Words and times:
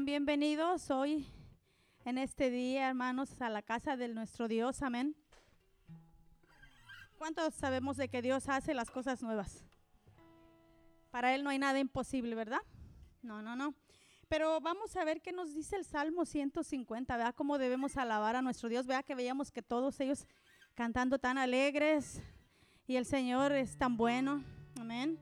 bienvenidos 0.00 0.90
hoy 0.90 1.28
en 2.04 2.18
este 2.18 2.50
día, 2.50 2.88
hermanos, 2.88 3.40
a 3.40 3.48
la 3.50 3.62
casa 3.62 3.96
de 3.96 4.08
nuestro 4.08 4.48
Dios. 4.48 4.82
Amén. 4.82 5.14
¿Cuántos 7.18 7.54
sabemos 7.54 7.98
de 7.98 8.08
que 8.08 8.20
Dios 8.20 8.48
hace 8.48 8.74
las 8.74 8.90
cosas 8.90 9.22
nuevas? 9.22 9.64
Para 11.12 11.34
Él 11.34 11.44
no 11.44 11.50
hay 11.50 11.58
nada 11.58 11.78
imposible, 11.78 12.34
¿verdad? 12.34 12.62
No, 13.22 13.42
no, 13.42 13.54
no. 13.54 13.74
Pero 14.28 14.60
vamos 14.60 14.96
a 14.96 15.04
ver 15.04 15.20
qué 15.20 15.30
nos 15.30 15.54
dice 15.54 15.76
el 15.76 15.84
Salmo 15.84 16.24
150, 16.24 17.16
¿verdad? 17.16 17.34
Cómo 17.36 17.58
debemos 17.58 17.96
alabar 17.96 18.34
a 18.34 18.42
nuestro 18.42 18.68
Dios. 18.68 18.86
Vea 18.86 19.04
que 19.04 19.14
veíamos 19.14 19.52
que 19.52 19.62
todos 19.62 20.00
ellos 20.00 20.26
cantando 20.74 21.18
tan 21.20 21.38
alegres 21.38 22.20
y 22.88 22.96
el 22.96 23.04
Señor 23.04 23.52
es 23.52 23.76
tan 23.76 23.96
bueno. 23.96 24.42
Amén. 24.80 25.16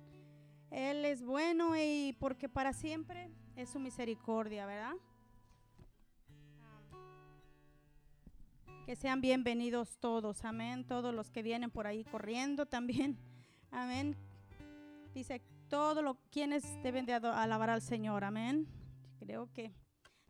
Él 0.71 1.05
es 1.05 1.23
bueno 1.23 1.77
y 1.77 2.17
porque 2.19 2.49
para 2.49 2.73
siempre 2.73 3.31
es 3.61 3.71
su 3.71 3.79
misericordia, 3.79 4.65
¿verdad? 4.65 4.95
Que 8.87 8.97
sean 8.97 9.21
bienvenidos 9.21 9.99
todos, 9.99 10.45
amén. 10.47 10.87
Todos 10.87 11.15
los 11.15 11.31
que 11.31 11.43
vienen 11.43 11.71
por 11.71 11.87
ahí 11.87 12.05
corriendo 12.05 12.65
también, 12.65 13.19
amén. 13.71 14.17
Dice, 15.13 15.43
todos 15.69 16.03
los 16.03 16.17
quienes 16.31 16.65
deben 16.83 17.05
de 17.05 17.13
alabar 17.13 17.69
al 17.69 17.83
Señor, 17.83 18.25
amén. 18.25 18.67
Creo 19.19 19.53
que 19.53 19.75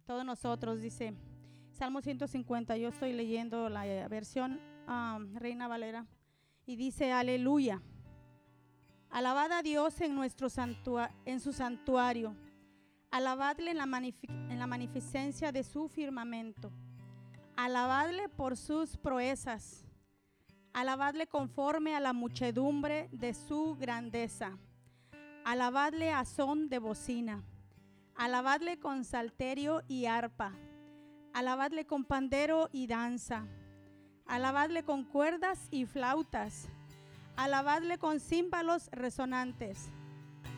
todos 0.07 0.25
nosotros, 0.25 0.81
dice 0.81 1.15
Salmo 1.71 2.03
150, 2.03 2.77
yo 2.79 2.89
estoy 2.89 3.13
leyendo 3.13 3.69
la 3.69 4.09
versión 4.09 4.61
Reina 5.35 5.69
Valera, 5.69 6.05
y 6.67 6.75
dice, 6.75 7.13
aleluya. 7.13 7.81
Alabad 9.09 9.53
a 9.53 9.63
Dios 9.63 10.01
en, 10.01 10.17
nuestro 10.17 10.49
en 11.25 11.41
su 11.41 11.53
santuario 11.53 12.35
Alabadle 13.13 13.73
en 13.73 13.79
la, 13.79 13.85
en 13.85 14.59
la 14.61 14.69
magnificencia 14.69 15.51
de 15.51 15.65
su 15.65 15.89
firmamento. 15.89 16.71
Alabadle 17.57 18.29
por 18.29 18.57
sus 18.57 18.97
proezas. 18.97 19.85
Alabadle 20.73 21.27
conforme 21.27 21.97
a 21.97 22.01
la 22.01 22.13
muchedumbre 22.13 23.09
de 23.11 23.35
su 23.35 23.75
grandeza. 23.75 24.57
Alabadle 25.45 26.13
a 26.13 26.25
son 26.25 26.69
de 26.69 26.79
bocina. 26.79 27.43
Alabadle 28.15 28.79
con 28.79 29.05
salterio 29.05 29.83
y 29.89 30.07
arpa. 30.07 30.53
Alabadle 31.33 31.87
con 31.87 32.05
pandero 32.05 32.69
y 32.71 32.87
danza. 32.87 33.45
Alabadle 34.25 34.85
con 34.85 35.03
cuerdas 35.03 35.67
y 35.73 35.85
flautas. 35.85 36.69
Alabadle 37.35 37.99
con 37.99 38.21
címbalos 38.21 38.89
resonantes. 38.93 39.91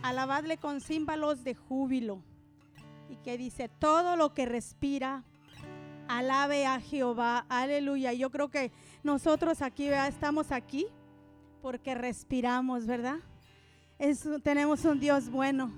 Alabadle 0.02 0.58
con 0.58 0.82
címbalos 0.82 1.44
de 1.44 1.54
júbilo 1.54 2.22
y 3.12 3.16
que 3.16 3.36
dice, 3.36 3.68
todo 3.68 4.16
lo 4.16 4.32
que 4.32 4.46
respira, 4.46 5.22
alabe 6.08 6.64
a 6.64 6.80
Jehová, 6.80 7.44
aleluya. 7.50 8.14
Yo 8.14 8.30
creo 8.30 8.48
que 8.48 8.72
nosotros 9.02 9.60
aquí 9.60 9.88
estamos 9.88 10.50
aquí 10.50 10.86
porque 11.60 11.94
respiramos, 11.94 12.86
¿verdad? 12.86 13.18
tenemos 14.42 14.84
un 14.84 14.98
Dios 14.98 15.28
bueno, 15.30 15.70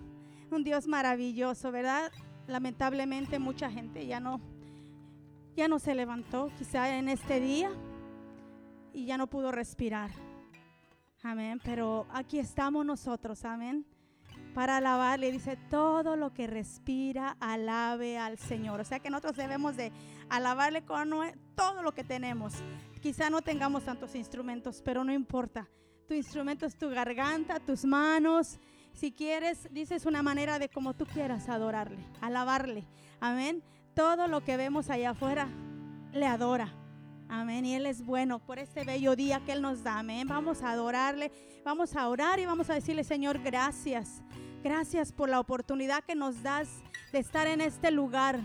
un 0.51 0.63
Dios 0.63 0.87
maravilloso, 0.87 1.73
¿verdad? 1.73 2.11
Lamentablemente 2.47 3.39
mucha 3.39 3.69
gente 3.69 4.07
ya 4.07 4.21
no, 4.21 4.41
ya 5.57 5.67
no 5.67 5.81
se 5.81 5.95
levantó 5.95 6.51
quizá 6.57 6.97
en 6.97 7.09
este 7.09 7.41
día 7.41 7.71
y 8.93 9.07
ya 9.07 9.19
no 9.19 9.27
pudo 9.27 9.51
respirar. 9.51 10.11
Amén. 11.23 11.61
Pero 11.65 12.07
aquí 12.13 12.39
estamos 12.39 12.87
nosotros, 12.87 13.45
amén 13.45 13.85
para 14.55 14.79
alabarle. 14.79 15.33
Dice, 15.33 15.59
todo 15.69 16.17
lo 16.17 16.33
que 16.33 16.47
respira, 16.47 17.37
alabe 17.41 18.17
al 18.17 18.39
Señor. 18.39 18.81
O 18.81 18.85
sea 18.85 19.01
que 19.01 19.11
nosotros 19.11 19.37
debemos 19.37 19.77
de 19.77 19.93
alabarle 20.31 20.83
con 20.83 21.11
todo 21.55 21.83
lo 21.83 21.93
que 21.93 22.05
tenemos. 22.05 22.55
Quizá 23.03 23.29
no 23.29 23.43
tengamos 23.43 23.85
tantos 23.85 24.15
instrumentos, 24.15 24.81
pero 24.83 25.05
no 25.05 25.13
importa. 25.13 25.69
Tu 26.09 26.15
instrumento 26.15 26.65
es 26.65 26.77
tu 26.77 26.89
garganta, 26.89 27.61
tus 27.61 27.85
manos. 27.85 28.59
Si 28.93 29.13
quieres, 29.13 29.69
dices 29.73 30.07
una 30.07 30.23
manera 30.23 30.59
de 30.59 30.69
como 30.69 30.95
tú 30.95 31.05
quieras 31.05 31.49
adorarle, 31.49 31.99
alabarle. 32.21 32.87
Amén. 33.21 33.63
Todo 33.95 34.29
lo 34.29 34.45
que 34.45 34.57
vemos 34.57 34.89
allá 34.91 35.11
afuera, 35.11 35.49
le 36.13 36.27
adora. 36.27 36.84
Amén. 37.29 37.65
Y 37.65 37.75
Él 37.75 37.87
es 37.87 38.05
bueno 38.05 38.39
por 38.39 38.59
este 38.59 38.85
bello 38.85 39.17
día 39.17 39.41
que 39.45 39.53
Él 39.53 39.63
nos 39.63 39.83
da. 39.83 39.99
Amén. 39.99 40.29
Vamos 40.29 40.63
a 40.63 40.71
adorarle, 40.71 41.33
vamos 41.65 41.97
a 41.97 42.09
orar 42.09 42.39
y 42.39 42.47
vamos 42.47 42.71
a 42.71 42.75
decirle, 42.75 43.05
Señor, 43.05 43.39
gracias. 43.41 44.23
Gracias 44.63 45.13
por 45.13 45.29
la 45.29 45.41
oportunidad 45.41 46.05
que 46.05 46.15
nos 46.15 46.43
das 46.43 46.69
de 47.13 47.19
estar 47.19 47.47
en 47.47 47.61
este 47.61 47.91
lugar, 47.91 48.41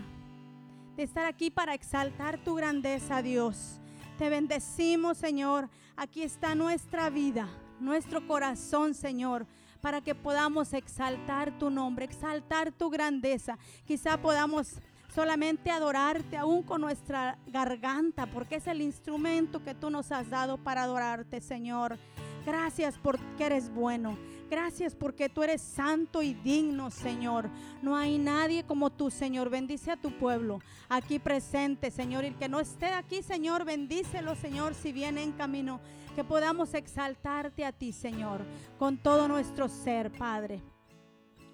de 0.95 1.03
estar 1.03 1.25
aquí 1.25 1.49
para 1.49 1.73
exaltar 1.73 2.43
tu 2.43 2.55
grandeza, 2.55 3.21
Dios. 3.21 3.79
Te 4.17 4.29
bendecimos, 4.29 5.17
Señor. 5.17 5.69
Aquí 5.95 6.23
está 6.23 6.55
nuestra 6.55 7.09
vida, 7.09 7.47
nuestro 7.79 8.27
corazón, 8.27 8.93
Señor 8.93 9.45
para 9.81 10.01
que 10.01 10.15
podamos 10.15 10.73
exaltar 10.73 11.57
tu 11.57 11.69
nombre, 11.69 12.05
exaltar 12.05 12.71
tu 12.71 12.89
grandeza. 12.89 13.57
Quizá 13.85 14.17
podamos 14.17 14.79
solamente 15.13 15.71
adorarte 15.71 16.37
aún 16.37 16.63
con 16.63 16.81
nuestra 16.81 17.37
garganta, 17.47 18.27
porque 18.27 18.55
es 18.55 18.67
el 18.67 18.81
instrumento 18.81 19.63
que 19.63 19.75
tú 19.75 19.89
nos 19.89 20.11
has 20.11 20.29
dado 20.29 20.57
para 20.57 20.83
adorarte, 20.83 21.41
Señor. 21.41 21.97
Gracias 22.45 22.97
porque 22.97 23.45
eres 23.45 23.69
bueno. 23.69 24.17
Gracias 24.49 24.95
porque 24.95 25.29
tú 25.29 25.43
eres 25.43 25.61
santo 25.61 26.23
y 26.23 26.33
digno, 26.33 26.89
Señor. 26.89 27.49
No 27.83 27.95
hay 27.95 28.17
nadie 28.17 28.63
como 28.63 28.89
tú, 28.89 29.11
Señor. 29.11 29.49
Bendice 29.49 29.91
a 29.91 29.97
tu 29.97 30.11
pueblo 30.17 30.59
aquí 30.87 31.19
presente, 31.19 31.91
Señor. 31.91 32.23
Y 32.23 32.27
el 32.27 32.35
que 32.35 32.49
no 32.49 32.59
esté 32.59 32.87
aquí, 32.87 33.21
Señor, 33.21 33.63
bendícelo, 33.65 34.35
Señor, 34.35 34.73
si 34.73 34.91
viene 34.91 35.21
en 35.21 35.33
camino. 35.33 35.79
Que 36.15 36.23
podamos 36.23 36.73
exaltarte 36.73 37.63
a 37.63 37.71
ti, 37.71 37.93
Señor, 37.93 38.41
con 38.79 38.97
todo 38.97 39.27
nuestro 39.27 39.69
ser, 39.69 40.11
Padre. 40.11 40.63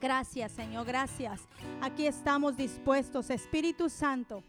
Gracias, 0.01 0.51
Señor, 0.51 0.85
gracias. 0.85 1.41
Aquí 1.81 2.05
estamos 2.05 2.57
dispuestos, 2.57 3.29
Espíritu 3.29 3.89
Santo, 3.89 4.43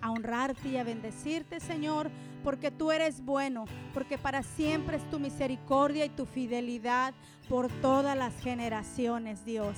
a 0.00 0.10
honrarte 0.10 0.68
y 0.68 0.76
a 0.76 0.84
bendecirte, 0.84 1.60
Señor, 1.60 2.10
porque 2.44 2.70
tú 2.70 2.90
eres 2.90 3.24
bueno, 3.24 3.64
porque 3.92 4.18
para 4.18 4.42
siempre 4.42 4.96
es 4.96 5.10
tu 5.10 5.18
misericordia 5.18 6.04
y 6.04 6.10
tu 6.10 6.26
fidelidad 6.26 7.14
por 7.48 7.68
todas 7.80 8.16
las 8.16 8.38
generaciones, 8.40 9.44
Dios. 9.44 9.76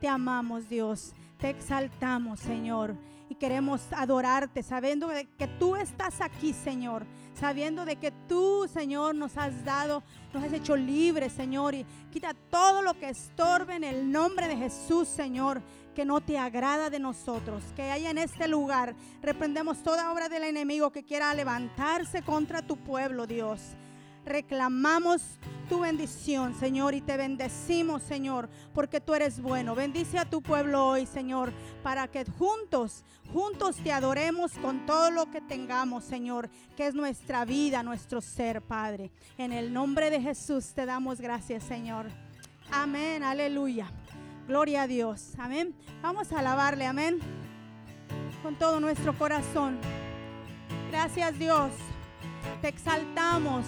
Te 0.00 0.08
amamos, 0.08 0.68
Dios. 0.68 1.14
Te 1.38 1.50
exaltamos, 1.50 2.40
Señor. 2.40 2.96
Y 3.32 3.34
queremos 3.34 3.80
adorarte, 3.92 4.62
sabiendo 4.62 5.08
de 5.08 5.24
que 5.24 5.46
tú 5.48 5.74
estás 5.74 6.20
aquí, 6.20 6.52
Señor. 6.52 7.06
Sabiendo 7.32 7.86
de 7.86 7.96
que 7.96 8.10
tú, 8.28 8.68
Señor, 8.70 9.14
nos 9.14 9.38
has 9.38 9.64
dado, 9.64 10.02
nos 10.34 10.44
has 10.44 10.52
hecho 10.52 10.76
libres, 10.76 11.32
Señor. 11.32 11.74
Y 11.74 11.86
quita 12.10 12.34
todo 12.50 12.82
lo 12.82 12.92
que 12.92 13.08
estorbe 13.08 13.76
en 13.76 13.84
el 13.84 14.12
nombre 14.12 14.48
de 14.48 14.56
Jesús, 14.58 15.08
Señor 15.08 15.62
que 15.94 16.04
no 16.06 16.22
te 16.22 16.38
agrada 16.38 16.88
de 16.88 16.98
nosotros, 16.98 17.62
que 17.76 17.90
haya 17.90 18.10
en 18.10 18.18
este 18.18 18.48
lugar. 18.48 18.94
Reprendemos 19.20 19.82
toda 19.82 20.10
obra 20.10 20.30
del 20.30 20.44
enemigo 20.44 20.90
que 20.90 21.04
quiera 21.04 21.34
levantarse 21.34 22.22
contra 22.22 22.62
tu 22.62 22.78
pueblo, 22.78 23.26
Dios. 23.26 23.60
Reclamamos 24.24 25.22
tu 25.68 25.80
bendición, 25.80 26.54
Señor, 26.54 26.94
y 26.94 27.00
te 27.00 27.16
bendecimos, 27.16 28.02
Señor, 28.02 28.48
porque 28.74 29.00
tú 29.00 29.14
eres 29.14 29.40
bueno. 29.40 29.74
Bendice 29.74 30.18
a 30.18 30.24
tu 30.24 30.42
pueblo 30.42 30.86
hoy, 30.86 31.06
Señor, 31.06 31.52
para 31.82 32.08
que 32.08 32.24
juntos, 32.24 33.04
juntos 33.32 33.76
te 33.76 33.92
adoremos 33.92 34.52
con 34.58 34.86
todo 34.86 35.10
lo 35.10 35.30
que 35.30 35.40
tengamos, 35.40 36.04
Señor, 36.04 36.50
que 36.76 36.86
es 36.86 36.94
nuestra 36.94 37.44
vida, 37.44 37.82
nuestro 37.82 38.20
ser, 38.20 38.62
Padre. 38.62 39.10
En 39.38 39.52
el 39.52 39.72
nombre 39.72 40.10
de 40.10 40.20
Jesús 40.20 40.72
te 40.74 40.86
damos 40.86 41.20
gracias, 41.20 41.64
Señor. 41.64 42.06
Amén, 42.70 43.22
aleluya. 43.22 43.90
Gloria 44.46 44.82
a 44.82 44.86
Dios. 44.86 45.32
Amén. 45.38 45.74
Vamos 46.02 46.32
a 46.32 46.40
alabarle. 46.40 46.86
Amén. 46.86 47.18
Con 48.42 48.56
todo 48.56 48.80
nuestro 48.80 49.16
corazón. 49.16 49.78
Gracias 50.90 51.38
Dios. 51.38 51.70
Te 52.60 52.68
exaltamos. 52.68 53.64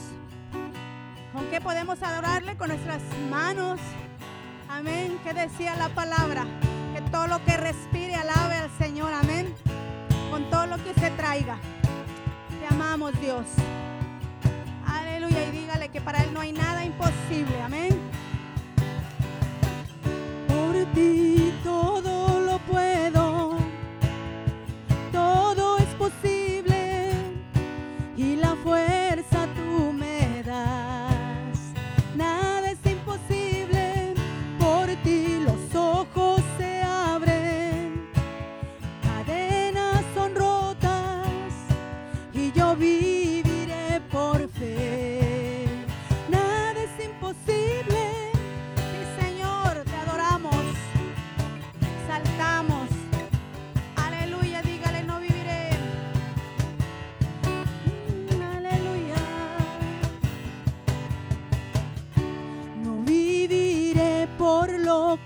¿Con 1.35 1.47
qué 1.51 1.61
podemos 1.61 2.01
adorarle? 2.01 2.57
Con 2.57 2.69
nuestras 2.69 3.03
manos. 3.29 3.81
Amén. 4.69 5.19
¿Qué 5.25 5.35
decía 5.35 5.75
la 5.75 5.89
palabra? 5.89 6.47
Que 6.95 7.03
todo 7.11 7.27
lo 7.27 7.45
que 7.45 7.57
respire 7.57 8.15
alabe 8.15 8.55
al 8.55 8.71
Señor. 8.79 9.13
Amén. 9.13 9.53
Con 10.31 10.49
todo 10.49 10.67
lo 10.67 10.77
que 10.77 10.95
se 10.95 11.11
traiga. 11.11 11.59
Te 12.61 12.73
amamos 12.73 13.21
Dios. 13.21 13.47
Aleluya. 14.87 15.49
Y 15.49 15.51
dígale 15.51 15.89
que 15.89 16.01
para 16.01 16.23
Él 16.23 16.33
no 16.33 16.41
hay 16.41 16.53
nada 16.53 16.85
imposible. 16.85 17.61
Amén 17.63 18.01
ti 20.95 21.53
todo 21.63 22.41
lo 22.41 22.59
puedo, 22.59 23.24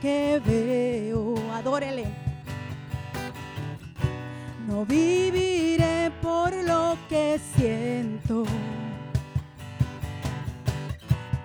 que 0.01 0.41
veo. 0.45 1.35
Adórele. 1.53 2.05
No 4.67 4.85
viviré 4.85 6.11
por 6.23 6.53
lo 6.53 6.97
que 7.09 7.41
siento. 7.57 8.45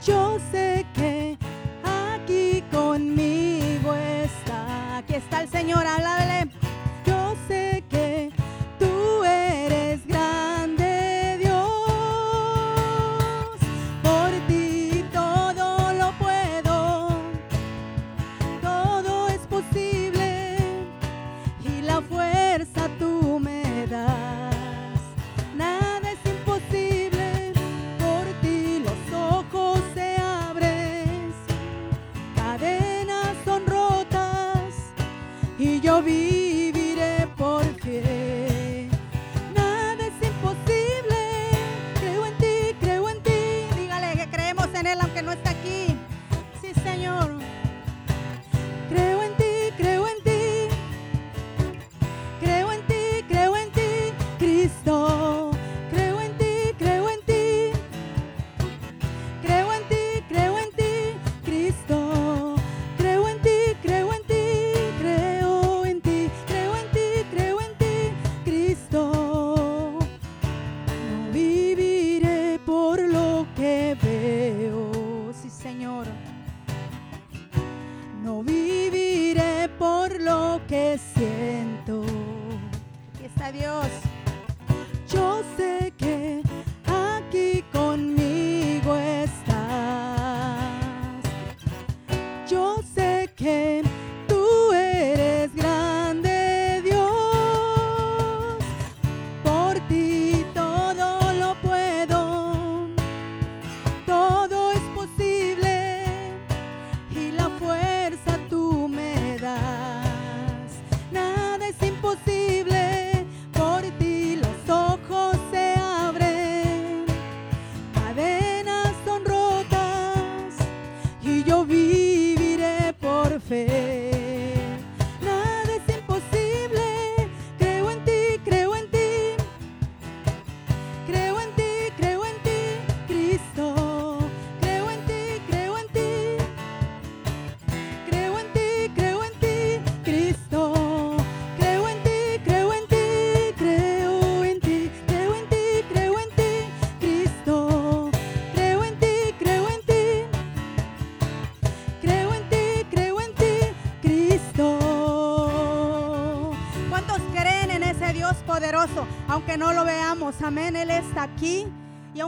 Yo 0.06 0.38
sé 0.52 0.86
que 0.94 1.38
aquí 1.84 2.64
conmigo 2.72 3.94
está. 3.96 4.98
Aquí 4.98 5.16
está 5.16 5.42
el 5.42 5.50
Señor, 5.50 5.86
háblale. 5.88 6.63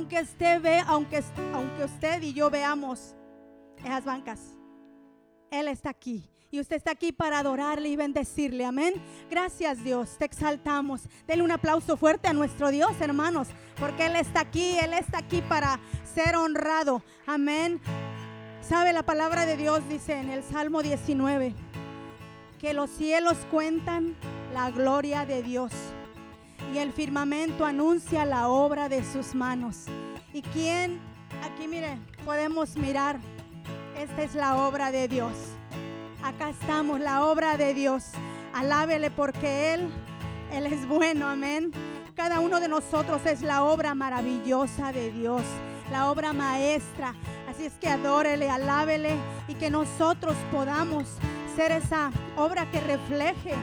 Aunque 0.05 0.21
usted 0.21 0.61
ve, 0.61 0.83
aunque, 0.85 1.23
aunque 1.51 1.83
usted 1.83 2.21
y 2.21 2.31
yo 2.31 2.51
veamos 2.51 3.15
esas 3.83 4.05
bancas, 4.05 4.39
Él 5.49 5.67
está 5.67 5.89
aquí. 5.89 6.29
Y 6.51 6.59
usted 6.59 6.75
está 6.75 6.91
aquí 6.91 7.11
para 7.11 7.39
adorarle 7.39 7.89
y 7.89 7.95
bendecirle. 7.95 8.65
Amén. 8.65 8.93
Gracias 9.31 9.83
Dios. 9.83 10.15
Te 10.19 10.25
exaltamos. 10.25 11.09
Denle 11.25 11.43
un 11.43 11.49
aplauso 11.49 11.97
fuerte 11.97 12.27
a 12.27 12.33
nuestro 12.33 12.69
Dios, 12.69 12.91
hermanos. 13.01 13.47
Porque 13.79 14.05
Él 14.05 14.15
está 14.15 14.41
aquí. 14.41 14.77
Él 14.77 14.93
está 14.93 15.17
aquí 15.17 15.41
para 15.41 15.79
ser 16.13 16.35
honrado. 16.35 17.01
Amén. 17.25 17.81
¿Sabe 18.61 18.93
la 18.93 19.01
palabra 19.01 19.47
de 19.47 19.57
Dios? 19.57 19.81
Dice 19.89 20.19
en 20.19 20.29
el 20.29 20.43
Salmo 20.43 20.83
19. 20.83 21.55
Que 22.59 22.75
los 22.75 22.91
cielos 22.91 23.37
cuentan 23.49 24.15
la 24.53 24.69
gloria 24.69 25.25
de 25.25 25.41
Dios. 25.41 25.71
Y 26.73 26.77
el 26.77 26.91
firmamento 26.91 27.65
anuncia 27.65 28.25
la 28.25 28.49
obra 28.49 28.89
de 28.89 29.03
sus 29.03 29.33
manos. 29.33 29.85
¿Y 30.33 30.41
quién? 30.41 30.99
Aquí 31.43 31.67
mire, 31.67 31.97
podemos 32.25 32.75
mirar. 32.75 33.19
Esta 33.97 34.23
es 34.23 34.35
la 34.35 34.57
obra 34.67 34.91
de 34.91 35.07
Dios. 35.07 35.33
Acá 36.23 36.49
estamos, 36.49 36.99
la 36.99 37.25
obra 37.25 37.55
de 37.55 37.73
Dios. 37.73 38.05
Alábele 38.53 39.11
porque 39.11 39.73
Él, 39.73 39.89
Él 40.51 40.65
es 40.65 40.87
bueno, 40.87 41.27
amén. 41.27 41.71
Cada 42.15 42.39
uno 42.39 42.59
de 42.59 42.67
nosotros 42.67 43.25
es 43.25 43.41
la 43.41 43.63
obra 43.63 43.93
maravillosa 43.93 44.91
de 44.91 45.11
Dios, 45.11 45.41
la 45.91 46.09
obra 46.09 46.33
maestra. 46.33 47.13
Así 47.49 47.65
es 47.65 47.73
que 47.73 47.89
adórele, 47.89 48.49
alábele 48.49 49.15
y 49.47 49.53
que 49.55 49.69
nosotros 49.69 50.35
podamos 50.51 51.05
ser 51.55 51.71
esa 51.71 52.11
obra 52.37 52.69
que 52.71 52.79
refleje, 52.81 53.53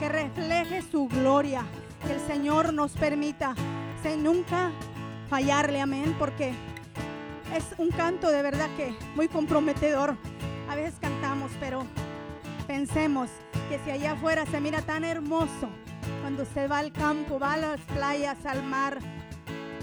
que 0.00 0.08
refleje 0.08 0.82
su 0.82 1.06
gloria. 1.06 1.64
Que 2.06 2.14
el 2.14 2.20
Señor 2.20 2.72
nos 2.72 2.92
permita 2.92 3.54
sin 4.02 4.22
nunca 4.22 4.70
fallarle, 5.28 5.80
amén, 5.80 6.14
porque 6.18 6.52
es 7.54 7.64
un 7.78 7.90
canto 7.90 8.30
de 8.30 8.42
verdad 8.42 8.68
que 8.76 8.94
muy 9.14 9.28
comprometedor. 9.28 10.16
A 10.70 10.74
veces 10.74 10.94
cantamos, 11.00 11.50
pero 11.60 11.84
pensemos 12.66 13.30
que 13.68 13.78
si 13.84 13.90
allá 13.90 14.12
afuera 14.12 14.44
se 14.46 14.60
mira 14.60 14.82
tan 14.82 15.04
hermoso, 15.04 15.68
cuando 16.20 16.42
usted 16.42 16.70
va 16.70 16.78
al 16.78 16.92
campo, 16.92 17.38
va 17.38 17.54
a 17.54 17.56
las 17.56 17.80
playas, 17.80 18.44
al 18.44 18.62
mar, 18.62 18.98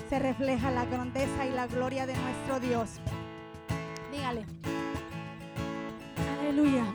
se 0.10 0.20
refleja 0.20 0.72
la 0.72 0.86
grandeza 0.86 1.46
y 1.46 1.52
la 1.52 1.68
gloria 1.68 2.06
de 2.06 2.16
nuestro 2.16 2.60
Dios. 2.60 2.90
Dígale. 4.12 4.46
Aleluya. 6.40 6.86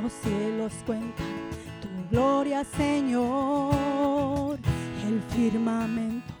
Los 0.00 0.12
cielos 0.12 0.72
cuentan 0.86 1.37
gloria, 2.10 2.64
Señor. 2.64 4.58
El 5.06 5.22
firmamento 5.30 6.34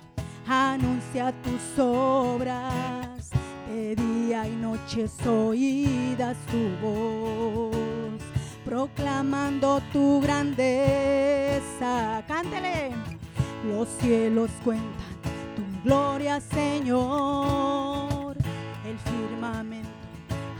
anuncia 0.46 1.32
tus 1.42 1.78
obras. 1.78 3.30
De 3.68 3.94
día 3.94 4.48
y 4.48 4.56
noche 4.56 5.06
oídas 5.28 6.36
tu 6.50 6.70
voz, 6.84 8.20
proclamando 8.64 9.80
tu 9.92 10.20
grandeza. 10.20 10.62
Cántele. 12.26 12.92
Los 13.66 13.88
cielos 14.00 14.50
cuentan 14.64 14.88
tu 15.54 15.62
gloria, 15.84 16.40
Señor. 16.40 18.36
El 18.86 18.98
firmamento 18.98 19.88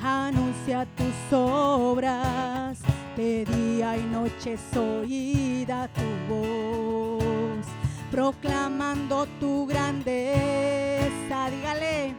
anuncia 0.03 0.87
tus 0.97 1.33
obras. 1.33 2.79
De 3.19 3.45
día 3.45 3.97
y 3.97 4.03
noche 4.03 4.53
es 4.53 4.77
oída 4.77 5.89
tu 5.89 6.33
voz, 6.33 7.67
proclamando 8.13 9.27
tu 9.41 9.67
grandeza. 9.67 11.51
Dígale. 11.51 12.15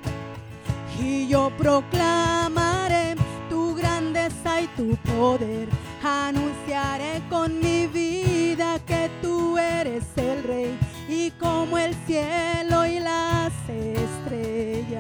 Y 1.02 1.26
yo 1.30 1.54
proclamaré 1.58 3.16
tu 3.50 3.76
grandeza 3.76 4.60
y 4.60 4.68
tu 4.76 4.98
poder. 5.10 5.70
Anunciaré 6.04 7.22
con 7.30 7.58
mi 7.62 7.88
vida 7.88 8.78
que 8.86 9.10
tú 9.22 9.58
eres 9.58 10.04
el 10.18 10.44
rey 10.44 10.78
y 11.08 11.32
como 11.32 11.78
el 11.78 11.96
cielo 12.08 12.86
y 12.86 13.00
las 13.00 13.54
estrellas, 13.70 15.00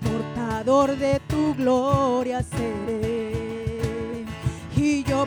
portador 0.00 0.96
de 0.96 1.18
tu 1.26 1.56
gloria 1.56 2.40
seré. 2.44 3.43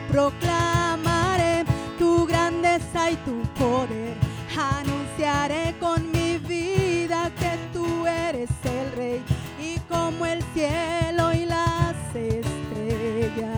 Proclamaré 0.06 1.64
tu 1.98 2.24
grandeza 2.26 3.10
y 3.10 3.16
tu 3.16 3.42
poder. 3.58 4.14
Anunciaré 4.56 5.74
con 5.80 6.10
mi 6.12 6.38
vida 6.38 7.30
que 7.38 7.58
tú 7.72 8.06
eres 8.06 8.48
el 8.64 8.92
rey 8.96 9.22
y 9.60 9.78
como 9.92 10.24
el 10.24 10.42
cielo 10.54 11.32
y 11.32 11.46
las 11.46 11.96
estrellas, 12.14 13.50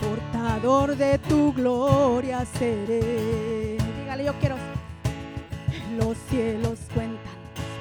portador 0.00 0.96
de 0.96 1.18
tu 1.18 1.52
gloria 1.52 2.44
seré. 2.58 3.78
Dígale, 4.00 4.24
yo 4.24 4.32
quiero. 4.40 4.56
Los 5.98 6.16
cielos 6.28 6.78
cuentan 6.92 7.18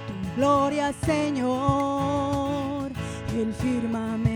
tu 0.05 0.35
gloria, 0.37 0.93
Señor. 1.05 2.91
El 3.35 3.53
firmamento 3.53 4.32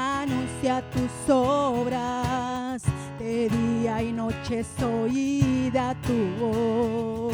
anuncia 0.00 0.82
tus 0.90 1.10
obras. 1.28 2.82
De 3.18 3.48
día 3.48 4.02
y 4.02 4.12
noche 4.12 4.60
es 4.60 4.82
oída 4.82 5.94
tu 6.06 6.18
voz, 6.40 7.32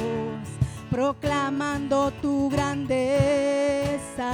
proclamando 0.90 2.11
tu 2.23 2.50
grandeza. 2.50 4.30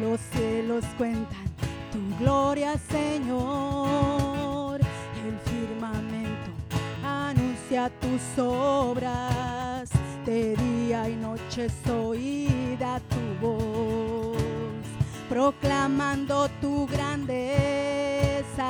Los 0.00 0.20
cielos 0.32 0.84
cuentan 0.96 1.46
tu 1.90 1.98
gloria, 2.24 2.78
Señor. 2.90 4.80
El 5.26 5.38
firmamento 5.50 6.50
anuncia 7.04 7.90
tus 8.00 8.38
obras. 8.38 9.90
De 10.24 10.54
día 10.54 11.08
y 11.08 11.16
noche 11.16 11.64
es 11.64 11.90
oída 11.90 13.00
tu 13.10 13.20
voz 13.44 14.51
proclamando 15.32 16.48
tu 16.60 16.86
grandeza. 16.86 18.68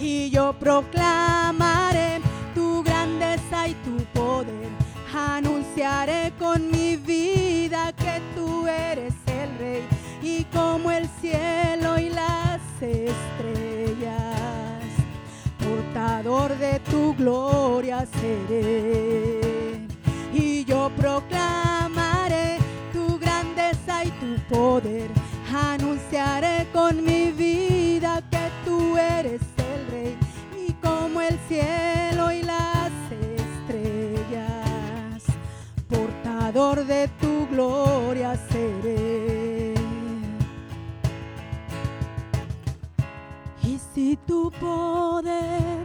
Y 0.00 0.30
yo 0.30 0.54
proclamaré 0.54 2.20
tu 2.54 2.82
grandeza 2.84 3.68
y 3.68 3.74
tu 3.84 3.96
poder. 4.18 4.70
Anunciaré 5.12 6.32
con 6.38 6.70
mi 6.70 6.96
vida 6.96 7.92
que 7.92 8.22
tú 8.34 8.66
eres 8.66 9.12
el 9.26 9.58
rey 9.58 9.82
y 10.22 10.44
como 10.44 10.90
el 10.90 11.08
cielo 11.20 11.98
y 11.98 12.10
las 12.10 12.60
estrellas, 12.80 14.36
portador 15.58 16.56
de 16.56 16.78
tu 16.90 17.14
gloria 17.14 18.06
seré. 18.20 19.86
Y 20.32 20.64
yo 20.64 20.90
proclamaré 20.96 21.87
poder. 24.48 25.10
Anunciaré 25.54 26.66
con 26.72 27.04
mi 27.04 27.32
vida 27.32 28.22
que 28.30 28.50
tú 28.64 28.96
eres 28.96 29.40
el 29.56 29.86
rey 29.90 30.16
y 30.68 30.72
como 30.74 31.20
el 31.20 31.38
cielo 31.48 32.30
y 32.32 32.42
las 32.42 32.92
estrellas, 33.66 35.24
portador 35.88 36.84
de 36.84 37.08
tu 37.20 37.46
gloria 37.48 38.36
seré. 38.50 39.74
Y 43.62 43.78
si 43.94 44.16
tu 44.26 44.50
poder 44.52 45.78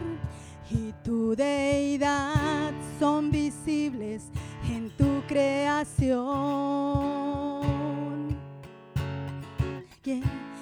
y 0.70 0.92
tu 1.02 1.34
deidad 1.34 2.72
son 2.98 3.30
visibles 3.30 4.24
en 4.68 4.90
tu 4.90 5.22
creación, 5.26 6.24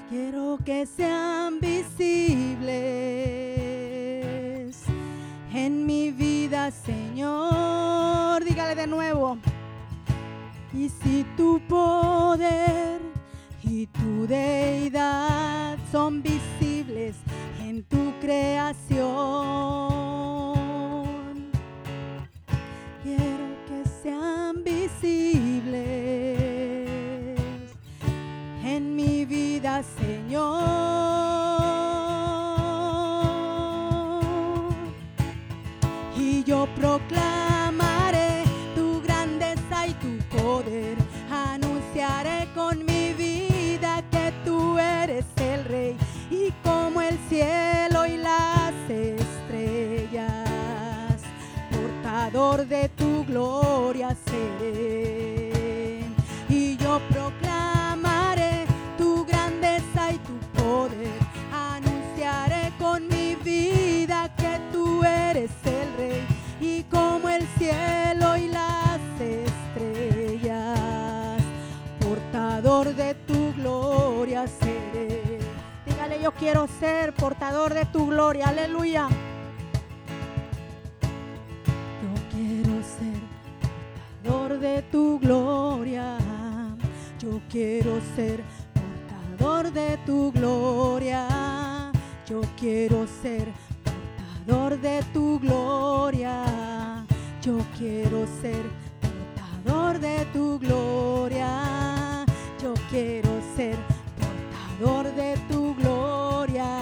quiero 0.08 0.56
que 0.64 0.86
sean 0.86 1.58
visibles 1.58 2.68
en 5.52 5.84
mi 5.84 6.12
vida, 6.12 6.70
Señor. 6.70 8.44
Dígale 8.44 8.76
de 8.76 8.86
nuevo. 8.86 9.36
Y 10.72 10.88
si 10.88 11.26
tu 11.36 11.60
poder 11.68 13.00
y 13.64 13.86
tu 13.86 14.26
deidad 14.26 15.76
son 15.90 16.22
visibles 16.22 17.16
en 17.60 17.82
tu 17.82 18.12
creación, 18.20 19.02
quiero 23.02 23.46
que 23.66 23.82
sean 24.02 24.62
visibles 24.62 25.91
Y 36.16 36.42
yo 36.44 36.66
proclamaré 36.74 38.44
tu 38.74 39.02
grandeza 39.02 39.86
y 39.86 39.92
tu 39.94 40.16
poder. 40.34 40.96
Anunciaré 41.30 42.48
con 42.54 42.78
mi 42.86 43.12
vida 43.12 44.02
que 44.10 44.32
tú 44.42 44.78
eres 44.78 45.26
el 45.36 45.64
rey 45.66 45.96
y 46.30 46.50
como 46.64 47.02
el 47.02 47.18
cielo 47.28 48.06
y 48.06 48.16
las 48.16 48.72
estrellas, 48.88 50.40
portador 51.70 52.66
de 52.66 52.88
tu 52.88 53.26
gloria 53.26 54.16
seré. 54.24 55.01
Cielo 67.72 68.36
y 68.36 68.48
las 68.48 69.00
estrellas, 69.20 70.68
portador 72.00 72.94
de 72.94 73.14
tu 73.14 73.52
gloria 73.54 74.46
seré. 74.46 75.38
Dígale, 75.86 76.20
yo 76.22 76.32
quiero 76.32 76.68
ser 76.80 77.14
portador 77.14 77.72
de 77.74 77.86
tu 77.86 78.06
gloria, 78.08 78.48
aleluya. 78.48 79.08
Yo 82.02 82.14
quiero 82.32 82.82
ser 82.98 83.20
portador 84.22 84.58
de 84.58 84.82
tu 84.82 85.18
gloria. 85.18 86.18
Yo 87.18 87.40
quiero 87.50 88.00
ser 88.16 88.42
portador 89.38 89.72
de 89.72 89.98
tu 90.04 90.32
gloria. 90.32 91.26
Yo 92.28 92.40
quiero 92.58 93.06
ser 93.22 93.48
portador 94.46 94.80
de 94.80 95.02
tu 95.12 95.38
gloria. 95.38 96.91
Yo 97.42 97.58
quiero 97.76 98.24
ser 98.40 98.62
portador 99.00 99.98
de 99.98 100.24
tu 100.32 100.60
gloria. 100.60 102.24
Yo 102.62 102.72
quiero 102.88 103.30
ser 103.56 103.74
portador 104.78 105.12
de 105.16 105.36
tu 105.50 105.74
gloria. 105.74 106.78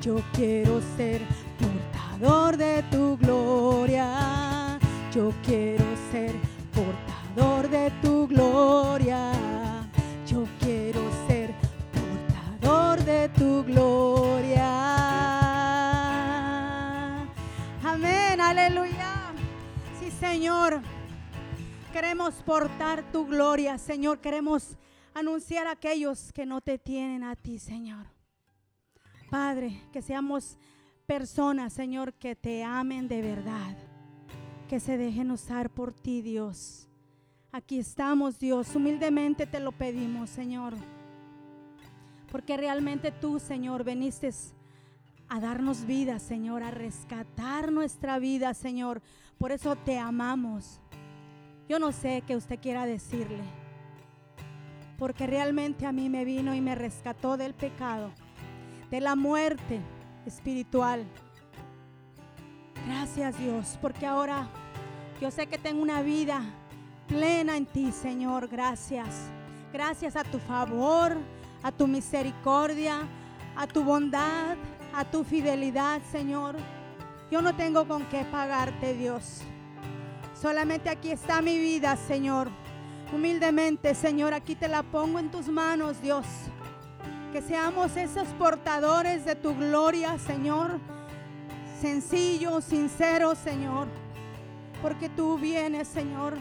Yo 0.00 0.22
quiero 0.34 0.80
ser 0.96 1.20
portador 1.58 2.56
de 2.56 2.84
tu 2.92 3.16
gloria. 3.16 4.78
Yo 5.12 5.32
quiero 5.44 5.84
ser 6.12 6.32
portador 6.72 7.68
de 7.68 7.90
tu 8.02 8.28
gloria. 8.28 9.32
Yo 10.28 10.44
quiero 10.60 11.00
ser 11.26 11.50
portador 11.92 13.04
de 13.04 13.28
tu 13.30 13.64
gloria. 13.64 14.70
Amén, 17.82 18.40
aleluya. 18.40 19.05
Señor. 20.20 20.80
Queremos 21.92 22.34
portar 22.36 23.02
tu 23.12 23.26
gloria, 23.26 23.76
Señor. 23.76 24.18
Queremos 24.20 24.76
anunciar 25.12 25.66
a 25.66 25.72
aquellos 25.72 26.32
que 26.32 26.46
no 26.46 26.62
te 26.62 26.78
tienen 26.78 27.22
a 27.22 27.36
ti, 27.36 27.58
Señor. 27.58 28.06
Padre, 29.30 29.82
que 29.92 30.00
seamos 30.00 30.56
personas, 31.06 31.72
Señor, 31.72 32.14
que 32.14 32.34
te 32.34 32.64
amen 32.64 33.08
de 33.08 33.20
verdad. 33.20 33.76
Que 34.68 34.80
se 34.80 34.96
dejen 34.96 35.30
usar 35.30 35.68
por 35.68 35.92
ti, 35.92 36.22
Dios. 36.22 36.88
Aquí 37.52 37.78
estamos, 37.78 38.38
Dios. 38.38 38.74
Humildemente 38.74 39.46
te 39.46 39.60
lo 39.60 39.72
pedimos, 39.72 40.30
Señor. 40.30 40.74
Porque 42.32 42.56
realmente 42.56 43.12
tú, 43.12 43.38
Señor, 43.38 43.84
veniste 43.84 44.30
a 45.28 45.40
darnos 45.40 45.84
vida, 45.86 46.18
Señor, 46.18 46.62
a 46.62 46.70
rescatar 46.70 47.72
nuestra 47.72 48.18
vida, 48.18 48.54
Señor. 48.54 49.02
Por 49.38 49.52
eso 49.52 49.76
te 49.76 49.98
amamos. 49.98 50.80
Yo 51.68 51.78
no 51.78 51.92
sé 51.92 52.22
qué 52.26 52.36
usted 52.36 52.58
quiera 52.60 52.86
decirle. 52.86 53.42
porque 54.98 55.26
realmente 55.26 55.86
a 55.86 55.92
mí 55.92 56.08
me 56.08 56.24
vino 56.24 56.54
y 56.54 56.60
me 56.60 56.74
rescató 56.74 57.36
del 57.36 57.54
pecado, 57.54 58.10
de 58.90 59.00
la 59.00 59.14
muerte 59.14 59.80
espiritual. 60.24 61.04
Gracias 62.86 63.38
Dios, 63.38 63.78
porque 63.82 64.06
ahora 64.06 64.48
yo 65.20 65.30
sé 65.30 65.46
que 65.48 65.58
tengo 65.58 65.82
una 65.82 66.02
vida 66.02 66.42
plena 67.08 67.56
en 67.56 67.66
ti, 67.66 67.92
Señor. 67.92 68.48
Gracias. 68.48 69.30
Gracias 69.72 70.16
a 70.16 70.24
tu 70.24 70.38
favor, 70.38 71.16
a 71.62 71.72
tu 71.72 71.86
misericordia, 71.86 73.00
a 73.56 73.66
tu 73.66 73.82
bondad, 73.84 74.56
a 74.94 75.04
tu 75.04 75.24
fidelidad, 75.24 76.00
Señor. 76.10 76.56
Yo 77.30 77.42
no 77.42 77.56
tengo 77.56 77.88
con 77.88 78.04
qué 78.06 78.24
pagarte, 78.24 78.94
Dios. 78.94 79.42
Solamente 80.40 80.88
aquí 80.88 81.10
está 81.10 81.42
mi 81.42 81.58
vida, 81.58 81.96
Señor. 81.96 82.48
Humildemente, 83.12 83.94
Señor, 83.94 84.32
aquí 84.34 84.54
te 84.54 84.68
la 84.68 84.82
pongo 84.82 85.18
en 85.18 85.30
tus 85.30 85.48
manos, 85.48 86.00
Dios. 86.00 86.26
Que 87.32 87.42
seamos 87.42 87.96
esos 87.96 88.28
portadores 88.38 89.24
de 89.24 89.34
tu 89.34 89.56
gloria, 89.56 90.18
Señor. 90.18 90.78
Sencillo, 91.80 92.60
sincero, 92.60 93.34
Señor. 93.34 93.88
Porque 94.80 95.08
tú 95.08 95.36
vienes, 95.36 95.88
Señor, 95.88 96.34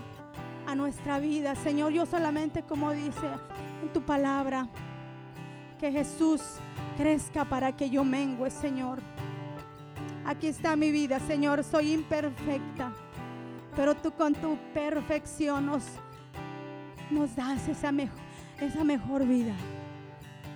a 0.68 0.76
nuestra 0.76 1.20
vida. 1.20 1.56
Señor, 1.56 1.92
yo 1.94 2.06
solamente 2.06 2.64
como 2.64 2.92
dice 2.92 3.28
en 3.82 3.92
tu 3.92 4.02
palabra, 4.02 4.68
que 5.80 5.92
Jesús 5.92 6.42
crezca 6.98 7.46
para 7.46 7.76
que 7.76 7.90
yo 7.90 8.04
mengue, 8.04 8.50
Señor. 8.50 9.00
Aquí 10.26 10.48
está 10.48 10.76
mi 10.76 10.92
vida, 10.92 11.20
Señor. 11.20 11.64
Soy 11.64 11.94
imperfecta, 11.94 12.92
pero 13.76 13.96
tú 13.96 14.12
con 14.12 14.34
tu 14.34 14.58
perfección 14.74 15.68
nos, 15.68 15.84
das 17.36 17.68
esa 17.68 17.94
esa 18.60 18.84
mejor 18.84 19.26
vida. 19.26 19.54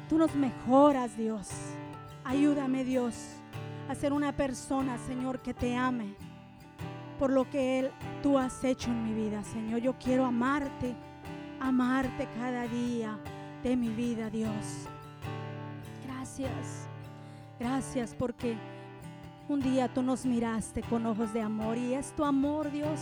Tú 0.08 0.18
nos 0.18 0.34
mejoras, 0.34 1.16
Dios. 1.16 1.50
Ayúdame, 2.24 2.84
Dios, 2.84 3.16
a 3.88 3.96
ser 3.96 4.12
una 4.12 4.36
persona, 4.36 4.98
Señor, 4.98 5.40
que 5.42 5.54
te 5.54 5.76
ame 5.76 6.16
por 7.20 7.32
lo 7.32 7.50
que 7.50 7.80
Él, 7.80 7.92
tú 8.24 8.38
has 8.38 8.64
hecho 8.64 8.90
en 8.90 9.04
mi 9.04 9.14
vida, 9.14 9.44
Señor. 9.44 9.82
Yo 9.82 9.94
quiero 10.00 10.26
amarte, 10.26 10.96
amarte 11.60 12.28
cada 12.40 12.66
día 12.68 13.20
de 13.62 13.76
mi 13.76 13.90
vida, 13.90 14.30
Dios. 14.30 14.88
Gracias, 16.08 16.88
gracias 17.60 18.16
porque 18.18 18.58
un 19.50 19.62
día 19.62 19.88
tú 19.92 20.04
nos 20.04 20.26
miraste 20.26 20.84
con 20.84 21.08
ojos 21.08 21.34
de 21.34 21.42
amor 21.42 21.76
y 21.76 21.96
es 21.96 22.12
tu 22.14 22.24
amor, 22.24 22.72
Dios. 22.72 23.00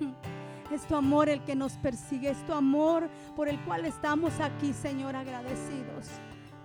Es 0.70 0.86
tu 0.86 0.94
amor 0.94 1.30
el 1.30 1.40
que 1.44 1.56
nos 1.56 1.78
persigue, 1.78 2.28
es 2.28 2.46
tu 2.46 2.52
amor 2.52 3.08
por 3.34 3.48
el 3.48 3.58
cual 3.60 3.86
estamos 3.86 4.38
aquí, 4.38 4.74
Señor, 4.74 5.16
agradecidos. 5.16 6.08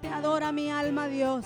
Te 0.01 0.10
adora 0.10 0.51
mi 0.51 0.69
alma, 0.69 1.07
Dios. 1.07 1.45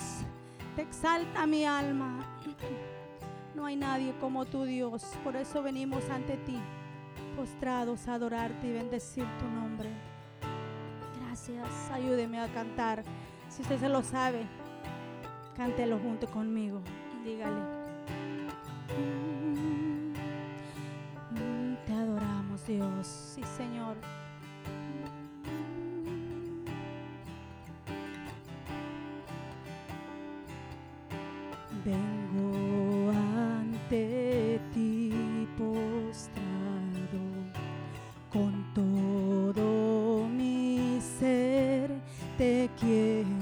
Te 0.74 0.82
exalta 0.82 1.46
mi 1.46 1.64
alma. 1.64 2.18
No 3.54 3.66
hay 3.66 3.76
nadie 3.76 4.12
como 4.20 4.44
tú, 4.44 4.64
Dios. 4.64 5.04
Por 5.24 5.34
eso 5.34 5.62
venimos 5.62 6.08
ante 6.10 6.36
ti, 6.36 6.58
postrados 7.36 8.06
a 8.06 8.14
adorarte 8.14 8.68
y 8.68 8.72
bendecir 8.72 9.24
tu 9.38 9.46
nombre. 9.46 9.88
Gracias. 11.20 11.68
Ayúdeme 11.92 12.40
a 12.40 12.46
cantar. 12.48 13.02
Si 13.48 13.62
usted 13.62 13.80
se 13.80 13.88
lo 13.88 14.02
sabe, 14.02 14.46
cántelo 15.56 15.98
junto 15.98 16.28
conmigo. 16.28 16.82
Dígale. 17.28 17.60
Mm, 21.30 21.76
te 21.86 21.92
adoramos, 21.92 22.66
Dios. 22.66 23.06
Sí, 23.06 23.42
Señor. 23.58 23.96
Vengo 31.84 33.10
ante 33.10 34.58
ti 34.72 35.46
postrado 35.58 37.24
con 38.32 38.72
todo 38.72 40.26
mi 40.28 40.98
ser 41.18 41.90
te 42.38 42.70
quiero 42.80 43.37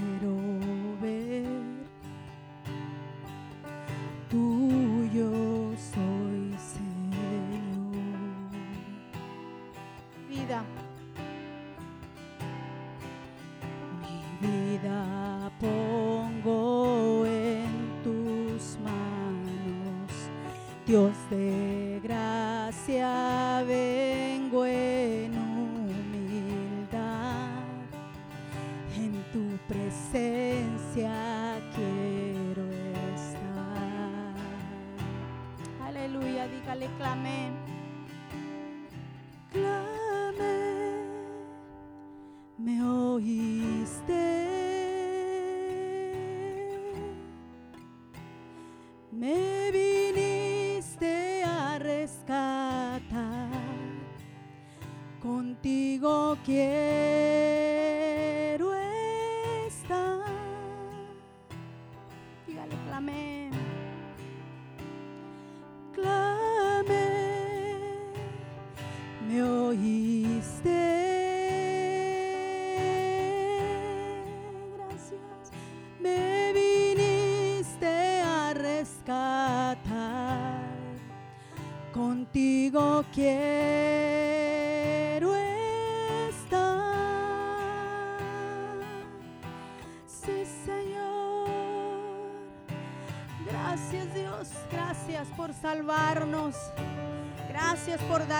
Dígale, 36.76 36.94
clame. 36.98 37.52
Clame, 39.50 40.56
me 42.58 42.82
oíste. 42.82 44.24
Me 49.10 49.70
viniste 49.70 51.42
a 51.44 51.78
rescatar, 51.78 53.00
contigo 55.22 56.36
quiero 56.44 57.74
estar. 59.66 60.26
Dígale, 62.46 62.76
clame. 62.86 63.65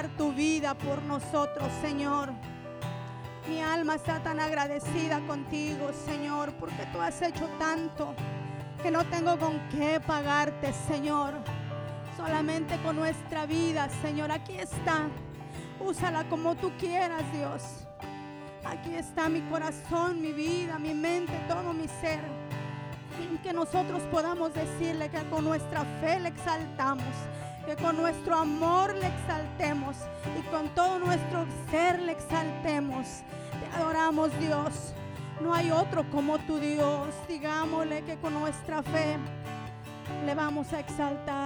Tu 0.05 0.33
vida 0.33 0.75
por 0.75 1.03
nosotros, 1.03 1.69
Señor. 1.81 2.31
Mi 3.49 3.63
alma 3.63 3.95
está 3.95 4.23
tan 4.23 4.41
agradecida 4.41 5.21
contigo, 5.27 5.91
Señor, 6.05 6.53
porque 6.55 6.85
tú 6.93 7.01
has 7.01 7.23
hecho 7.23 7.49
tanto 7.59 8.15
que 8.83 8.91
no 8.91 9.05
tengo 9.07 9.39
con 9.39 9.59
qué 9.71 10.01
pagarte, 10.01 10.73
Señor. 10.87 11.35
Solamente 12.17 12.77
con 12.83 12.97
nuestra 12.97 13.47
vida, 13.47 13.89
Señor. 14.03 14.31
Aquí 14.31 14.59
está. 14.59 15.09
Úsala 15.81 16.29
como 16.29 16.55
tú 16.57 16.73
quieras, 16.79 17.23
Dios. 17.33 17.63
Aquí 18.65 18.95
está 18.95 19.29
mi 19.29 19.41
corazón, 19.43 20.21
mi 20.21 20.33
vida, 20.33 20.79
mi 20.79 20.93
mente, 20.93 21.33
todo 21.49 21.73
mi 21.73 21.89
ser. 21.89 22.21
Que 23.43 23.53
nosotros 23.53 24.03
podamos 24.11 24.53
decirle 24.53 25.09
que 25.09 25.23
con 25.31 25.45
nuestra 25.45 25.85
fe 26.01 26.19
le 26.21 26.29
exaltamos, 26.31 27.15
con 27.81 27.97
nuestro 27.97 28.37
amor 28.37 28.95
le 28.95 29.07
exaltemos 29.07 29.97
y 30.39 30.43
con 30.51 30.69
todo 30.71 30.99
nuestro 30.99 31.47
ser 31.71 32.01
le 32.01 32.13
exaltemos. 32.13 33.07
Te 33.61 33.77
adoramos, 33.77 34.31
Dios. 34.39 34.95
No 35.41 35.55
hay 35.55 35.71
otro 35.71 36.09
como 36.11 36.39
tu 36.39 36.59
Dios. 36.59 37.15
Digámosle 37.29 38.03
que 38.03 38.17
con 38.17 38.35
nuestra 38.35 38.83
fe 38.83 39.19
le 40.25 40.35
vamos 40.35 40.73
a 40.73 40.81
exaltar. 40.81 41.46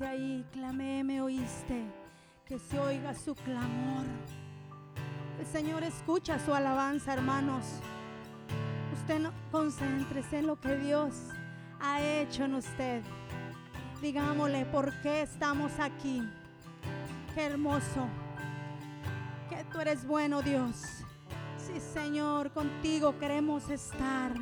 Ahí, 0.00 0.44
clamé, 0.52 1.02
me 1.04 1.20
oíste, 1.20 1.84
que 2.44 2.58
se 2.58 2.78
oiga 2.78 3.14
su 3.14 3.34
clamor. 3.34 4.04
El 5.38 5.46
Señor 5.46 5.82
escucha 5.82 6.38
su 6.38 6.54
alabanza, 6.54 7.14
hermanos. 7.14 7.64
Usted 8.94 9.20
no 9.20 9.32
concéntrese 9.50 10.38
en 10.38 10.46
lo 10.46 10.60
que 10.60 10.76
Dios 10.76 11.14
ha 11.80 12.00
hecho 12.00 12.44
en 12.44 12.54
usted. 12.54 13.02
Digámosle 14.00 14.66
por 14.66 14.92
qué 15.02 15.22
estamos 15.22 15.72
aquí. 15.78 16.22
Qué 17.34 17.46
hermoso. 17.46 18.08
Que 19.48 19.64
tú 19.72 19.80
eres 19.80 20.06
bueno, 20.06 20.42
Dios. 20.42 21.04
Sí, 21.58 21.80
Señor, 21.80 22.50
contigo 22.52 23.18
queremos 23.18 23.68
estar. 23.70 24.32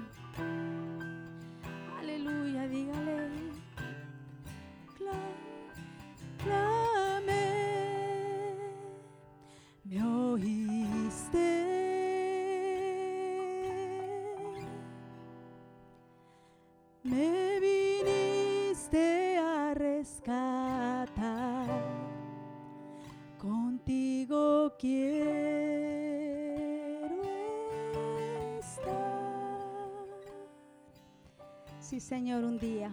Señor, 32.14 32.44
un 32.44 32.61
día. 32.61 32.92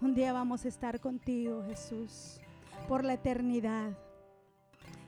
Un 0.00 0.14
día 0.14 0.32
vamos 0.32 0.64
a 0.64 0.68
estar 0.68 1.00
contigo, 1.00 1.64
Jesús, 1.66 2.38
por 2.86 3.04
la 3.04 3.14
eternidad. 3.14 3.98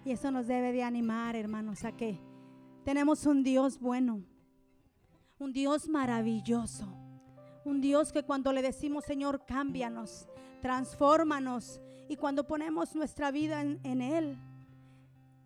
Y 0.04 0.10
eso 0.10 0.32
nos 0.32 0.48
debe 0.48 0.72
de 0.72 0.82
animar, 0.82 1.36
hermanos, 1.36 1.84
a 1.84 1.92
que 1.92 2.18
tenemos 2.84 3.24
un 3.24 3.44
Dios 3.44 3.78
bueno, 3.78 4.24
un 5.38 5.52
Dios 5.52 5.88
maravilloso, 5.88 6.88
un 7.64 7.80
Dios 7.80 8.10
que 8.10 8.24
cuando 8.24 8.52
le 8.52 8.62
decimos, 8.62 9.04
Señor, 9.04 9.44
cámbianos, 9.46 10.26
transfórmanos, 10.60 11.80
y 12.08 12.16
cuando 12.16 12.48
ponemos 12.48 12.96
nuestra 12.96 13.30
vida 13.30 13.62
en, 13.62 13.78
en 13.84 14.02
Él, 14.02 14.36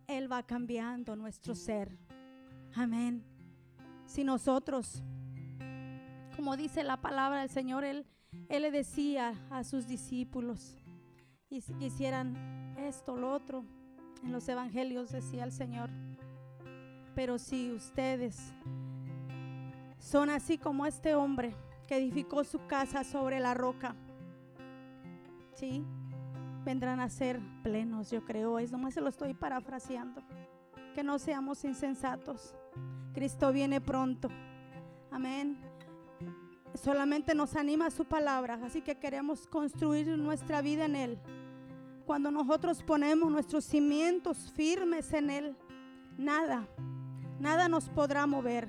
Él 0.06 0.32
va 0.32 0.42
cambiando 0.42 1.16
nuestro 1.16 1.54
ser. 1.54 1.98
Amén. 2.74 3.22
Si 4.06 4.24
nosotros 4.24 5.02
como 6.38 6.56
dice 6.56 6.84
la 6.84 6.98
palabra 6.98 7.40
del 7.40 7.50
Señor, 7.50 7.82
Él, 7.82 8.06
él 8.48 8.62
le 8.62 8.70
decía 8.70 9.34
a 9.50 9.64
sus 9.64 9.88
discípulos, 9.88 10.76
y 11.50 11.62
si 11.62 11.74
quisieran 11.74 12.76
esto, 12.78 13.16
lo 13.16 13.32
otro, 13.32 13.64
en 14.22 14.30
los 14.30 14.48
evangelios 14.48 15.10
decía 15.10 15.42
el 15.42 15.50
Señor, 15.50 15.90
pero 17.16 17.38
si 17.38 17.72
ustedes 17.72 18.54
son 19.98 20.30
así 20.30 20.58
como 20.58 20.86
este 20.86 21.16
hombre 21.16 21.56
que 21.88 21.96
edificó 21.96 22.44
su 22.44 22.64
casa 22.68 23.02
sobre 23.02 23.40
la 23.40 23.54
roca, 23.54 23.96
sí, 25.54 25.84
vendrán 26.64 27.00
a 27.00 27.08
ser 27.08 27.40
plenos, 27.64 28.12
yo 28.12 28.24
creo, 28.24 28.60
es 28.60 28.70
nomás 28.70 28.94
se 28.94 29.00
lo 29.00 29.08
estoy 29.08 29.34
parafraseando, 29.34 30.22
que 30.94 31.02
no 31.02 31.18
seamos 31.18 31.64
insensatos, 31.64 32.54
Cristo 33.12 33.50
viene 33.50 33.80
pronto, 33.80 34.28
amén 35.10 35.67
solamente 36.78 37.34
nos 37.34 37.56
anima 37.56 37.90
su 37.90 38.04
palabra, 38.04 38.58
así 38.64 38.80
que 38.82 38.96
queremos 38.96 39.46
construir 39.46 40.06
nuestra 40.18 40.62
vida 40.62 40.84
en 40.84 40.96
Él. 40.96 41.18
Cuando 42.06 42.30
nosotros 42.30 42.82
ponemos 42.82 43.30
nuestros 43.30 43.64
cimientos 43.64 44.52
firmes 44.54 45.12
en 45.12 45.30
Él, 45.30 45.56
nada, 46.16 46.66
nada 47.38 47.68
nos 47.68 47.88
podrá 47.88 48.26
mover. 48.26 48.68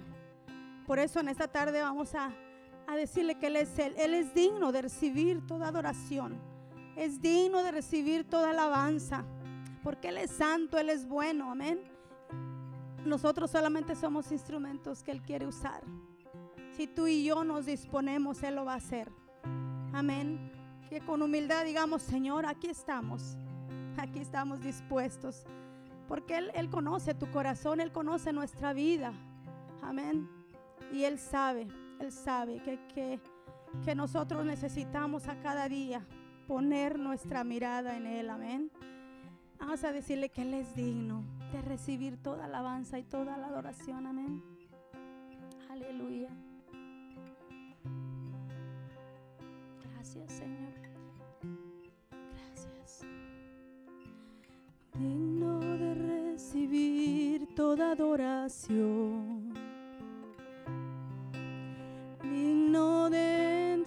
Por 0.85 0.99
eso 0.99 1.19
en 1.19 1.29
esta 1.29 1.47
tarde 1.47 1.81
vamos 1.81 2.15
a, 2.15 2.33
a 2.87 2.95
decirle 2.95 3.35
que 3.35 3.47
Él 3.47 3.55
es 3.55 3.79
Él. 3.79 3.93
Él 3.97 4.13
es 4.13 4.33
digno 4.33 4.71
de 4.71 4.81
recibir 4.81 5.45
toda 5.47 5.67
adoración. 5.67 6.37
Es 6.95 7.21
digno 7.21 7.63
de 7.63 7.71
recibir 7.71 8.27
toda 8.27 8.49
alabanza. 8.49 9.23
Porque 9.83 10.09
Él 10.09 10.17
es 10.17 10.31
santo, 10.31 10.77
Él 10.77 10.89
es 10.89 11.07
bueno. 11.07 11.51
Amén. 11.51 11.79
Nosotros 13.05 13.51
solamente 13.51 13.95
somos 13.95 14.31
instrumentos 14.31 15.03
que 15.03 15.11
Él 15.11 15.21
quiere 15.21 15.47
usar. 15.47 15.81
Si 16.79 16.87
tú 16.87 17.07
y 17.07 17.25
yo 17.25 17.43
nos 17.43 17.65
disponemos, 17.65 18.41
Él 18.41 18.55
lo 18.55 18.63
va 18.63 18.75
a 18.75 18.77
hacer. 18.77 19.11
Amén. 19.91 20.49
Que 20.89 21.01
con 21.01 21.21
humildad 21.21 21.65
digamos, 21.65 22.01
Señor, 22.01 22.45
aquí 22.45 22.67
estamos. 22.67 23.35
Aquí 23.97 24.19
estamos 24.19 24.61
dispuestos. 24.61 25.43
Porque 26.07 26.37
Él, 26.37 26.51
Él 26.53 26.69
conoce 26.69 27.13
tu 27.13 27.29
corazón, 27.31 27.81
Él 27.81 27.91
conoce 27.91 28.31
nuestra 28.31 28.71
vida. 28.71 29.11
Amén. 29.81 30.29
Y 30.93 31.03
Él 31.03 31.19
sabe, 31.19 31.67
Él 31.99 32.13
sabe 32.13 32.63
que, 32.63 32.79
que, 32.95 33.19
que 33.83 33.93
nosotros 33.93 34.45
necesitamos 34.45 35.27
a 35.27 35.37
cada 35.41 35.67
día 35.67 36.07
poner 36.47 36.97
nuestra 36.97 37.43
mirada 37.43 37.97
en 37.97 38.05
Él. 38.05 38.29
Amén. 38.29 38.71
Vamos 39.59 39.83
a 39.83 39.91
decirle 39.91 40.29
que 40.29 40.43
Él 40.43 40.53
es 40.53 40.73
digno 40.73 41.25
de 41.51 41.61
recibir 41.61 42.23
toda 42.23 42.45
alabanza 42.45 42.97
y 42.97 43.03
toda 43.03 43.35
la 43.35 43.47
adoración. 43.47 44.07
Amén. 44.07 44.41
Aleluya. 45.69 46.29
Gracias, 50.11 50.39
Señor. 50.39 50.73
Gracias. 52.33 53.05
Digno 54.97 55.59
de 55.59 55.93
recibir 55.93 57.53
toda 57.53 57.91
adoración. 57.91 59.53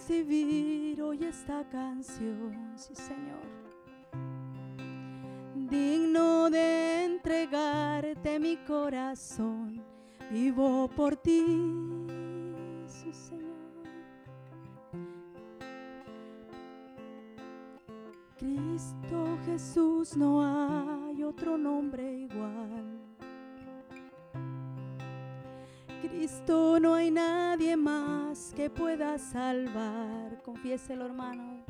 recibir 0.03 1.01
hoy 1.01 1.25
esta 1.25 1.65
canción, 1.69 2.73
sí 2.77 2.95
Señor. 2.95 3.47
Digno 5.55 6.51
de 6.51 7.05
entregarte 7.05 8.39
mi 8.41 8.57
corazón, 8.67 9.83
vivo 10.31 10.89
por 10.89 11.17
ti, 11.17 11.45
sí 12.87 13.13
Señor. 13.13 13.42
Cristo 18.43 19.39
Jesús 19.47 20.17
no 20.17 20.43
hay 20.43 21.23
otro 21.23 21.57
nombre 21.57 22.13
igual. 22.13 22.99
Cristo 26.03 26.81
no 26.81 26.95
hay 26.95 27.13
nadie 27.13 27.77
más 27.77 28.53
que 28.57 28.69
pueda 28.69 29.17
salvar. 29.17 30.43
Confiéselo, 30.43 31.07
hermano. 31.07 31.65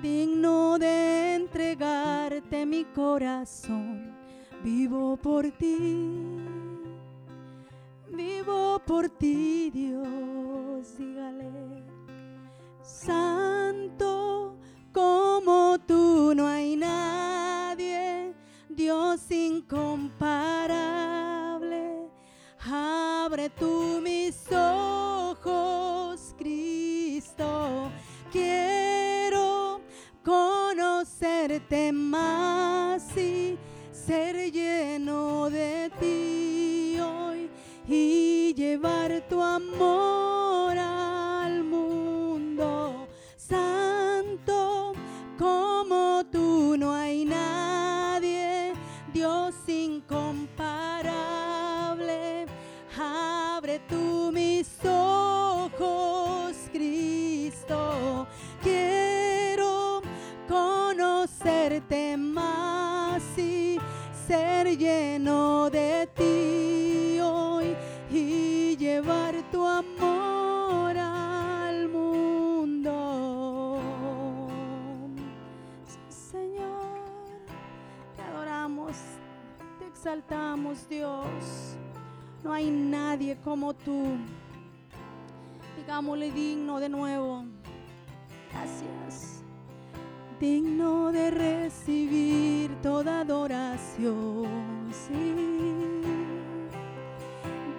Digno 0.00 0.78
de 0.78 1.34
entregarte 1.34 2.64
mi 2.64 2.84
corazón. 2.84 4.14
Vivo 4.62 5.16
por 5.16 5.50
ti. 5.50 6.46
Vivo 8.08 8.80
por 8.86 9.08
ti, 9.08 9.68
Dios. 9.68 10.96
Dígale. 10.96 11.82
Santo 12.84 14.61
como 14.92 15.78
tú 15.86 16.34
no 16.34 16.46
hay 16.46 16.76
nadie. 16.76 18.34
Dios 18.68 19.30
incomparable. 19.30 22.10
Abre 22.64 23.50
tú 23.50 24.00
mis 24.02 24.50
ojos, 24.52 26.34
Cristo. 26.38 27.90
Quiero 28.30 29.80
conocerte 30.24 31.92
más 31.92 33.16
y 33.16 33.58
ser 33.90 34.52
lleno 34.52 35.50
de 35.50 35.90
ti 36.00 36.98
hoy 37.00 37.50
y 37.88 38.54
llevar 38.54 39.26
tu 39.28 39.42
amor 39.42 40.41
ser 64.32 64.78
lleno 64.78 65.68
de 65.68 66.08
ti 66.16 67.20
hoy 67.20 67.76
y 68.10 68.74
llevar 68.78 69.34
tu 69.50 69.62
amor 69.66 70.96
al 70.96 71.86
mundo. 71.90 73.78
Señor, 76.08 77.04
te 78.16 78.22
adoramos, 78.22 78.96
te 79.78 79.86
exaltamos, 79.86 80.88
Dios. 80.88 81.76
No 82.42 82.54
hay 82.54 82.70
nadie 82.70 83.36
como 83.44 83.74
tú. 83.74 84.16
Digámosle 85.76 86.32
digno 86.32 86.80
de 86.80 86.88
nuevo. 86.88 87.44
Gracias. 88.50 89.41
Digno 90.42 91.12
de 91.12 91.30
recibir 91.30 92.74
toda 92.82 93.20
adoración. 93.20 94.48
Sí. 94.90 95.34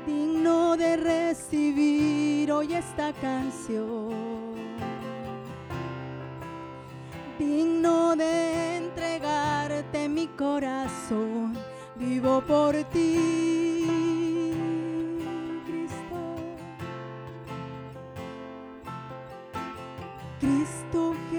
Digno 0.08 0.78
de 0.78 0.96
recibir 0.96 2.50
hoy 2.54 2.74
esta 2.74 3.12
canción. 3.12 4.14
Digno 7.38 8.16
de 8.16 8.78
entregarte 8.78 10.08
mi 10.08 10.28
corazón. 10.28 11.58
Vivo 11.98 12.40
por 12.48 12.76
ti, 12.94 13.83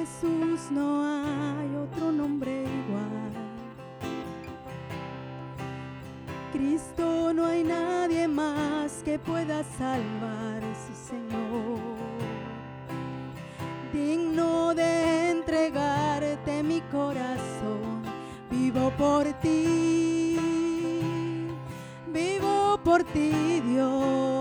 Jesús, 0.05 0.71
no 0.71 1.03
hay 1.03 1.77
otro 1.77 2.13
nombre 2.13 2.63
igual. 2.63 3.33
Cristo, 6.53 7.33
no 7.33 7.47
hay 7.47 7.65
nadie 7.65 8.29
más 8.29 9.01
que 9.03 9.19
pueda 9.19 9.65
salvar, 9.65 10.61
sí 10.83 10.93
Señor. 11.09 11.79
Digno 13.95 14.75
de 14.75 15.31
entregarte 15.31 16.63
mi 16.63 16.83
corazón, 16.93 18.03
vivo 18.51 18.91
por 18.99 19.25
ti, 19.41 20.37
vivo 22.13 22.79
por 22.85 23.05
ti, 23.05 23.63
Dios. 23.65 24.34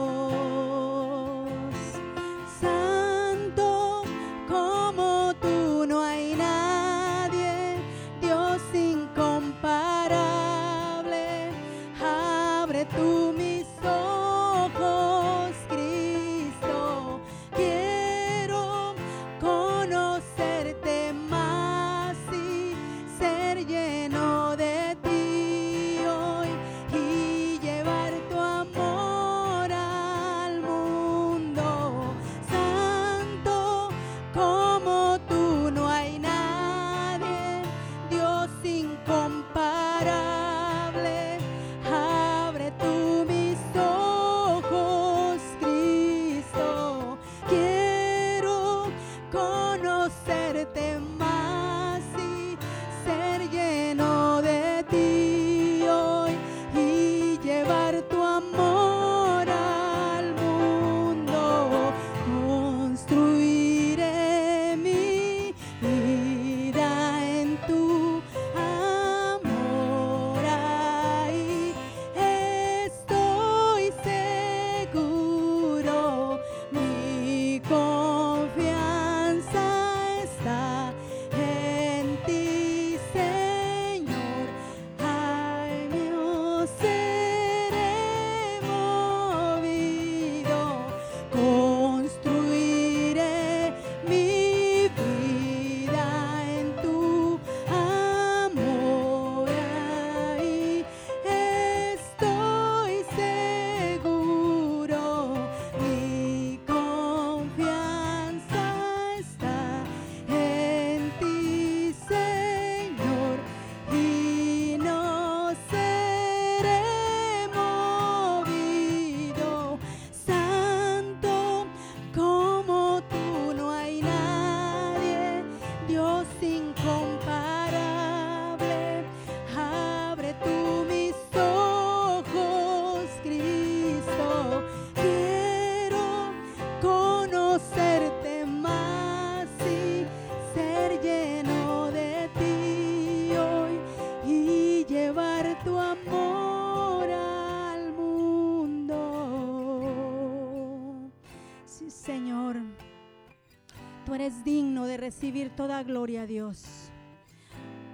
Toda 155.56 155.84
gloria, 155.84 156.26
Dios. 156.26 156.90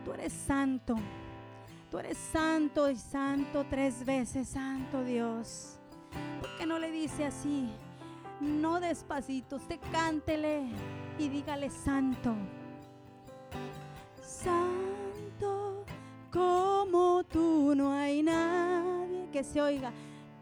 Tú 0.06 0.13
eres 0.13 0.34
santo. 0.34 0.95
Tú 1.91 1.98
eres 1.98 2.17
santo 2.17 2.89
y 2.89 2.95
santo 2.95 3.65
tres 3.69 4.06
veces, 4.06 4.50
santo 4.50 5.04
Dios. 5.04 5.80
¿Por 6.39 6.58
qué 6.58 6.65
no 6.65 6.78
le 6.78 6.91
dice 6.91 7.26
así? 7.26 7.69
No 8.39 8.80
despacito, 8.80 9.56
usted 9.56 9.80
cántele 9.91 10.69
y 11.17 11.28
dígale 11.30 11.69
santo. 11.69 12.36
Santo 14.22 14.89
como 16.32 17.24
tú 17.24 17.74
no 17.76 17.91
hay 17.91 18.22
nadie 18.22 19.28
que 19.32 19.43
se 19.43 19.62
oiga, 19.62 19.91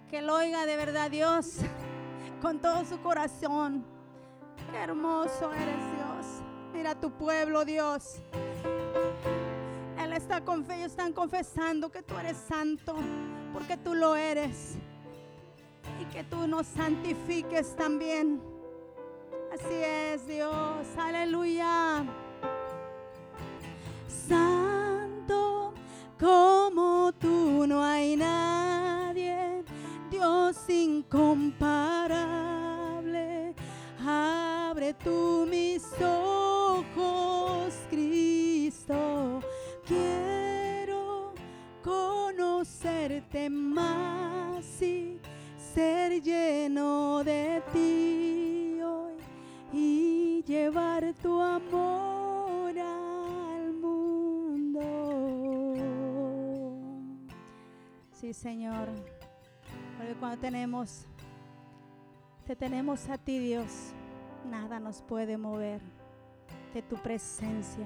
que 0.10 0.22
lo 0.22 0.36
oiga 0.36 0.66
de 0.66 0.76
verdad 0.76 1.10
Dios 1.10 1.60
con 2.42 2.60
todo 2.60 2.84
su 2.86 3.00
corazón. 3.00 3.86
Qué 4.72 4.78
hermoso 4.78 5.54
eres. 5.54 5.97
Mira 6.74 7.00
tu 7.00 7.12
pueblo 7.12 7.66
Dios. 7.66 8.22
Él 10.00 10.14
está 10.14 10.42
con 10.42 10.70
ellos 10.72 10.92
están 10.92 11.14
confesando 11.14 11.92
que 11.92 12.02
tú 12.02 12.18
eres 12.18 12.38
santo, 12.38 12.96
porque 13.54 13.78
tú 13.78 13.94
lo 13.94 14.16
eres. 14.16 14.76
Y 16.02 16.06
que 16.06 16.24
tú 16.24 16.48
nos 16.48 16.66
santifiques 16.68 17.76
también. 17.76 18.42
Así 19.54 19.74
es 19.74 20.28
Dios, 20.28 20.88
aleluya. 20.98 22.06
Santo 24.28 24.78
como 26.20 27.14
tú 27.14 27.66
no 27.68 27.84
hay 27.84 28.16
nadie, 28.16 29.64
Dios 30.10 30.58
incomparable. 30.68 33.54
Abre 34.06 34.94
tú 34.96 35.48
mis 35.50 35.84
Quiero 39.86 41.34
conocerte 41.84 43.50
más 43.50 44.82
y 44.82 45.20
ser 45.74 46.22
lleno 46.22 47.22
de 47.24 47.62
ti 47.74 48.80
hoy 48.82 49.16
y 49.74 50.42
llevar 50.44 51.14
tu 51.22 51.42
amor 51.42 52.80
al 52.80 53.74
mundo. 53.74 54.82
Sí, 58.14 58.34
Señor, 58.34 58.88
porque 59.98 60.14
cuando 60.16 60.40
tenemos, 60.40 61.06
te 62.46 62.56
tenemos 62.56 63.10
a 63.10 63.18
ti, 63.18 63.38
Dios, 63.40 63.92
nada 64.50 64.80
nos 64.80 65.02
puede 65.02 65.38
mover 65.38 65.82
de 66.74 66.82
tu 66.82 66.96
presencia, 66.96 67.86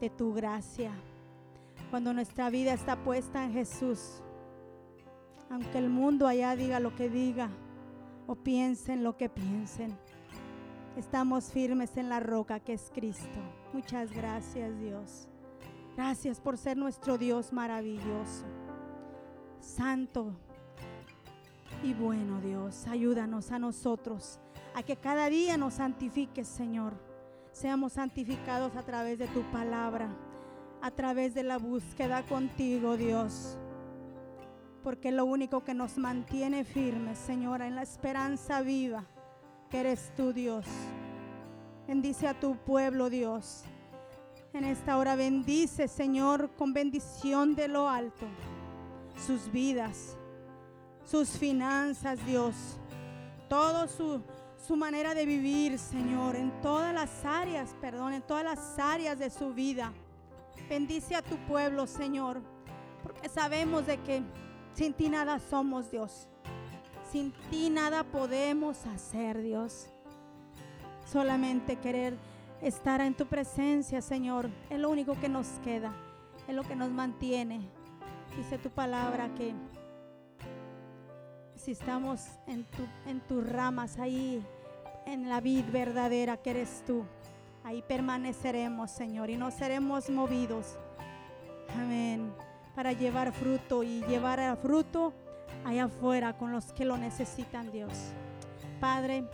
de 0.00 0.10
tu 0.10 0.34
gracia. 0.34 0.92
Cuando 1.90 2.12
nuestra 2.12 2.50
vida 2.50 2.72
está 2.72 2.96
puesta 2.96 3.44
en 3.44 3.52
Jesús, 3.52 4.22
aunque 5.50 5.78
el 5.78 5.88
mundo 5.88 6.26
allá 6.26 6.56
diga 6.56 6.80
lo 6.80 6.94
que 6.94 7.08
diga 7.08 7.48
o 8.26 8.34
piensen 8.34 9.04
lo 9.04 9.16
que 9.16 9.28
piensen, 9.28 9.96
estamos 10.96 11.52
firmes 11.52 11.96
en 11.96 12.08
la 12.08 12.20
roca 12.20 12.60
que 12.60 12.72
es 12.72 12.90
Cristo. 12.92 13.38
Muchas 13.72 14.10
gracias 14.12 14.78
Dios. 14.78 15.28
Gracias 15.96 16.40
por 16.40 16.58
ser 16.58 16.76
nuestro 16.76 17.16
Dios 17.16 17.52
maravilloso, 17.52 18.44
santo 19.60 20.34
y 21.82 21.94
bueno 21.94 22.40
Dios. 22.40 22.86
Ayúdanos 22.86 23.50
a 23.52 23.58
nosotros 23.58 24.40
a 24.74 24.82
que 24.82 24.96
cada 24.96 25.30
día 25.30 25.56
nos 25.56 25.74
santifiques 25.74 26.48
Señor. 26.48 27.05
Seamos 27.56 27.94
santificados 27.94 28.76
a 28.76 28.82
través 28.82 29.18
de 29.18 29.28
tu 29.28 29.42
palabra, 29.50 30.08
a 30.82 30.90
través 30.90 31.32
de 31.34 31.42
la 31.42 31.58
búsqueda 31.58 32.22
contigo 32.22 32.96
Dios 32.96 33.58
porque 34.86 35.10
lo 35.10 35.24
único 35.24 35.64
que 35.64 35.74
nos 35.74 35.98
mantiene 35.98 36.62
firmes, 36.62 37.18
Señora, 37.18 37.66
en 37.66 37.74
la 37.74 37.82
esperanza 37.82 38.62
viva, 38.62 39.04
que 39.68 39.80
eres 39.80 40.12
tú, 40.16 40.32
Dios. 40.32 40.64
Bendice 41.88 42.28
a 42.28 42.38
tu 42.38 42.54
pueblo, 42.54 43.10
Dios. 43.10 43.64
En 44.52 44.62
esta 44.62 44.96
hora 44.96 45.16
bendice, 45.16 45.88
Señor, 45.88 46.50
con 46.56 46.72
bendición 46.72 47.56
de 47.56 47.66
lo 47.66 47.88
alto, 47.88 48.26
sus 49.26 49.50
vidas, 49.50 50.16
sus 51.04 51.30
finanzas, 51.30 52.24
Dios, 52.24 52.54
todo 53.48 53.88
su, 53.88 54.22
su 54.66 54.76
manera 54.76 55.14
de 55.14 55.26
vivir, 55.26 55.78
Señor, 55.78 56.34
en 56.34 56.50
todas 56.60 56.92
las 56.92 57.24
áreas, 57.24 57.76
perdón, 57.80 58.14
en 58.14 58.22
todas 58.22 58.42
las 58.42 58.78
áreas 58.80 59.16
de 59.16 59.30
su 59.30 59.54
vida. 59.54 59.92
Bendice 60.68 61.14
a 61.14 61.22
tu 61.22 61.36
pueblo, 61.46 61.86
Señor, 61.86 62.42
porque 63.02 63.28
sabemos 63.28 63.86
de 63.86 63.98
que 63.98 64.22
sin 64.74 64.92
ti 64.92 65.08
nada 65.08 65.38
somos, 65.38 65.92
Dios. 65.92 66.26
Sin 67.12 67.32
ti 67.48 67.70
nada 67.70 68.02
podemos 68.02 68.86
hacer, 68.86 69.40
Dios. 69.40 69.88
Solamente 71.04 71.76
querer 71.76 72.18
estar 72.60 73.00
en 73.00 73.14
tu 73.14 73.26
presencia, 73.26 74.02
Señor, 74.02 74.50
es 74.68 74.80
lo 74.80 74.90
único 74.90 75.18
que 75.20 75.28
nos 75.28 75.46
queda, 75.62 75.92
es 76.48 76.54
lo 76.56 76.64
que 76.64 76.74
nos 76.74 76.90
mantiene. 76.90 77.60
Dice 78.36 78.58
tu 78.58 78.70
palabra 78.70 79.32
que 79.36 79.54
si 81.54 81.70
estamos 81.70 82.26
en, 82.48 82.64
tu, 82.64 82.82
en 83.06 83.20
tus 83.20 83.48
ramas 83.48 83.98
ahí, 83.98 84.44
en 85.06 85.28
la 85.28 85.40
vid 85.40 85.64
verdadera 85.72 86.36
que 86.36 86.50
eres 86.50 86.82
tú, 86.86 87.04
ahí 87.64 87.82
permaneceremos, 87.82 88.90
Señor, 88.90 89.30
y 89.30 89.36
no 89.36 89.50
seremos 89.50 90.10
movidos. 90.10 90.78
Amén 91.74 92.32
para 92.76 92.92
llevar 92.92 93.32
fruto 93.32 93.82
y 93.82 94.04
llevar 94.04 94.56
fruto 94.58 95.14
allá 95.64 95.84
afuera 95.84 96.36
con 96.36 96.52
los 96.52 96.74
que 96.74 96.84
lo 96.84 96.98
necesitan, 96.98 97.72
Dios. 97.72 97.90
Padre, 98.78 99.24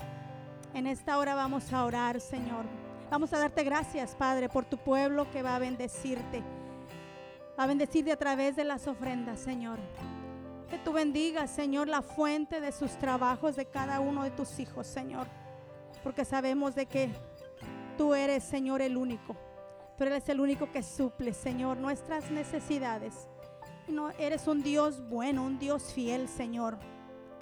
en 0.73 0.87
esta 0.87 1.18
hora 1.18 1.35
vamos 1.35 1.73
a 1.73 1.85
orar, 1.85 2.20
Señor. 2.20 2.64
Vamos 3.11 3.33
a 3.33 3.41
darte 3.41 3.64
gracias, 3.64 4.14
Padre, 4.14 4.49
por 4.49 4.64
tu 4.64 4.79
pueblo 4.79 5.29
que 5.33 5.43
va 5.43 5.57
a 5.57 5.59
bendecirte. 5.59 6.41
Va 7.59 7.64
a 7.64 7.66
bendecirte 7.66 8.12
a 8.12 8.16
través 8.16 8.55
de 8.55 8.64
las 8.64 8.87
ofrendas, 8.87 9.41
Señor. 9.41 9.81
Que 10.70 10.79
tú 10.79 10.93
bendigas, 10.93 11.51
Señor, 11.51 11.89
la 11.89 12.01
fuente 12.01 12.61
de 12.61 12.70
sus 12.70 12.93
trabajos 12.93 13.57
de 13.57 13.66
cada 13.66 13.99
uno 13.99 14.23
de 14.23 14.31
tus 14.31 14.61
hijos, 14.61 14.87
Señor. 14.87 15.27
Porque 16.03 16.25
sabemos 16.25 16.75
de 16.75 16.87
que 16.87 17.11
tú 17.97 18.15
eres, 18.15 18.43
Señor, 18.43 18.83
el 18.83 18.97
único. 18.97 19.37
Tú 19.97 20.05
eres 20.05 20.29
el 20.29 20.41
único 20.41 20.71
que 20.71 20.83
suple, 20.83 21.33
Señor, 21.33 21.77
nuestras 21.77 22.31
necesidades. 22.31 23.29
No, 23.89 24.11
eres 24.13 24.47
un 24.47 24.63
Dios 24.63 25.07
bueno, 25.09 25.45
un 25.45 25.59
Dios 25.59 25.93
fiel, 25.93 26.29
Señor. 26.29 26.79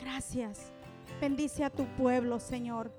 Gracias. 0.01 0.73
Bendice 1.21 1.65
a 1.65 1.71
tu 1.71 1.85
pueblo, 1.97 2.41
Señor. 2.41 2.93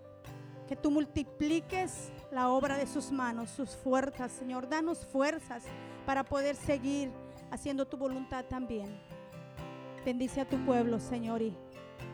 Que 0.67 0.75
tú 0.75 0.89
multipliques 0.91 2.11
la 2.31 2.49
obra 2.49 2.77
de 2.77 2.87
sus 2.87 3.11
manos, 3.11 3.49
sus 3.49 3.71
fuerzas, 3.75 4.31
Señor. 4.31 4.69
Danos 4.69 5.05
fuerzas 5.05 5.63
para 6.05 6.23
poder 6.23 6.55
seguir 6.55 7.11
haciendo 7.51 7.85
tu 7.85 7.97
voluntad 7.97 8.45
también. 8.45 8.99
Bendice 10.05 10.41
a 10.41 10.49
tu 10.49 10.57
pueblo, 10.65 10.99
Señor. 10.99 11.41
Y 11.41 11.55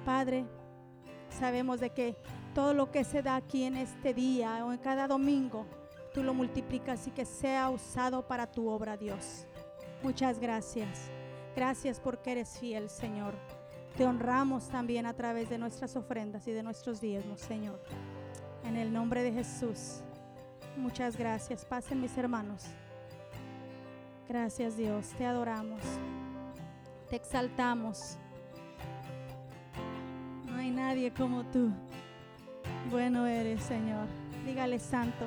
Padre, 0.06 0.46
sabemos 1.30 1.80
de 1.80 1.92
que 1.92 2.18
todo 2.58 2.74
lo 2.74 2.90
que 2.90 3.04
se 3.04 3.22
da 3.22 3.36
aquí 3.36 3.66
en 3.66 3.78
este 3.78 4.16
día 4.16 4.66
o 4.66 4.74
en 4.74 4.80
cada 4.80 5.08
domingo, 5.08 5.68
tú 6.12 6.24
lo 6.24 6.34
multiplicas 6.34 7.06
y 7.06 7.12
que 7.12 7.24
sea 7.24 7.70
usado 7.70 8.28
para 8.28 8.48
tu 8.48 8.68
obra, 8.68 8.98
Dios. 8.98 9.46
Muchas 10.02 10.40
gracias. 10.40 11.12
Gracias 11.56 12.00
porque 12.00 12.32
eres 12.32 12.58
fiel, 12.58 12.90
Señor. 12.90 13.36
Te 13.96 14.08
honramos 14.08 14.70
también 14.70 15.06
a 15.06 15.14
través 15.14 15.52
de 15.52 15.60
nuestras 15.60 15.96
ofrendas 15.96 16.48
y 16.48 16.52
de 16.52 16.64
nuestros 16.64 17.00
diezmos, 17.00 17.42
Señor. 17.42 17.80
En 18.64 18.76
el 18.76 18.92
nombre 18.92 19.22
de 19.22 19.34
Jesús. 19.34 20.02
Muchas 20.76 21.16
gracias. 21.16 21.64
Pasen 21.64 22.02
mis 22.02 22.18
hermanos. 22.18 22.64
Gracias 24.28 24.76
Dios. 24.78 25.10
Te 25.16 25.28
adoramos. 25.28 25.84
Te 27.08 27.18
exaltamos. 27.18 28.18
No 30.48 30.56
hay 30.56 30.72
nadie 30.72 31.14
como 31.14 31.44
tú. 31.52 31.72
Bueno 32.90 33.28
eres, 33.28 33.62
Señor. 33.64 34.08
Dígale 34.46 34.80
santo. 34.80 35.26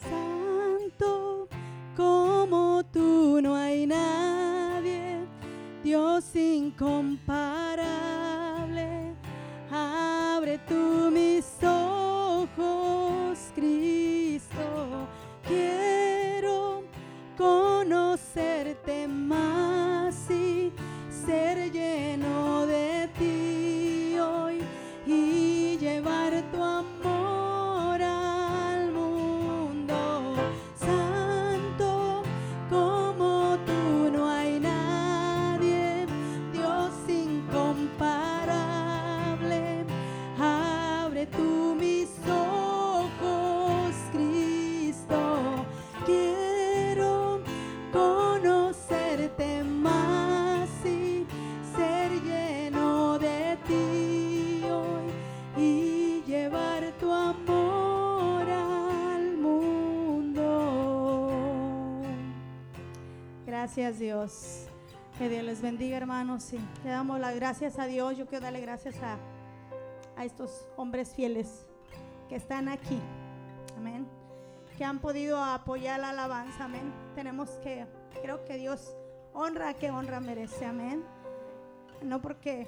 Santo 0.00 1.48
como 1.96 2.84
tú 2.92 3.40
no 3.42 3.56
hay 3.56 3.84
nadie, 3.86 5.26
Dios 5.82 6.36
incomparable. 6.36 9.14
Abre 9.70 10.58
tú 10.68 11.10
mis 11.12 11.44
ojos, 11.62 13.38
Cristo. 13.54 15.08
Quiero 15.46 16.82
conocerte 17.36 19.06
más 19.08 20.30
y 20.30 20.72
ser 21.26 21.70
lleno 21.72 22.66
de 22.66 22.79
Gracias 63.60 63.98
Dios. 63.98 64.66
Que 65.18 65.28
Dios 65.28 65.44
les 65.44 65.60
bendiga, 65.60 65.98
hermanos. 65.98 66.44
Sí, 66.44 66.58
le 66.82 66.88
damos 66.88 67.20
las 67.20 67.34
gracias 67.34 67.78
a 67.78 67.84
Dios. 67.84 68.16
Yo 68.16 68.26
quiero 68.26 68.44
darle 68.44 68.62
gracias 68.62 68.94
a, 69.02 69.18
a 70.16 70.24
estos 70.24 70.66
hombres 70.78 71.14
fieles 71.14 71.66
que 72.30 72.36
están 72.36 72.70
aquí. 72.70 72.98
Amén. 73.76 74.08
Que 74.78 74.84
han 74.86 74.98
podido 74.98 75.44
apoyar 75.44 76.00
la 76.00 76.08
alabanza. 76.08 76.64
Amén. 76.64 76.90
Tenemos 77.14 77.50
que, 77.62 77.86
creo 78.22 78.46
que 78.46 78.56
Dios 78.56 78.96
honra 79.34 79.74
que 79.74 79.90
honra 79.90 80.20
merece. 80.20 80.64
Amén. 80.64 81.04
No 82.00 82.22
porque 82.22 82.66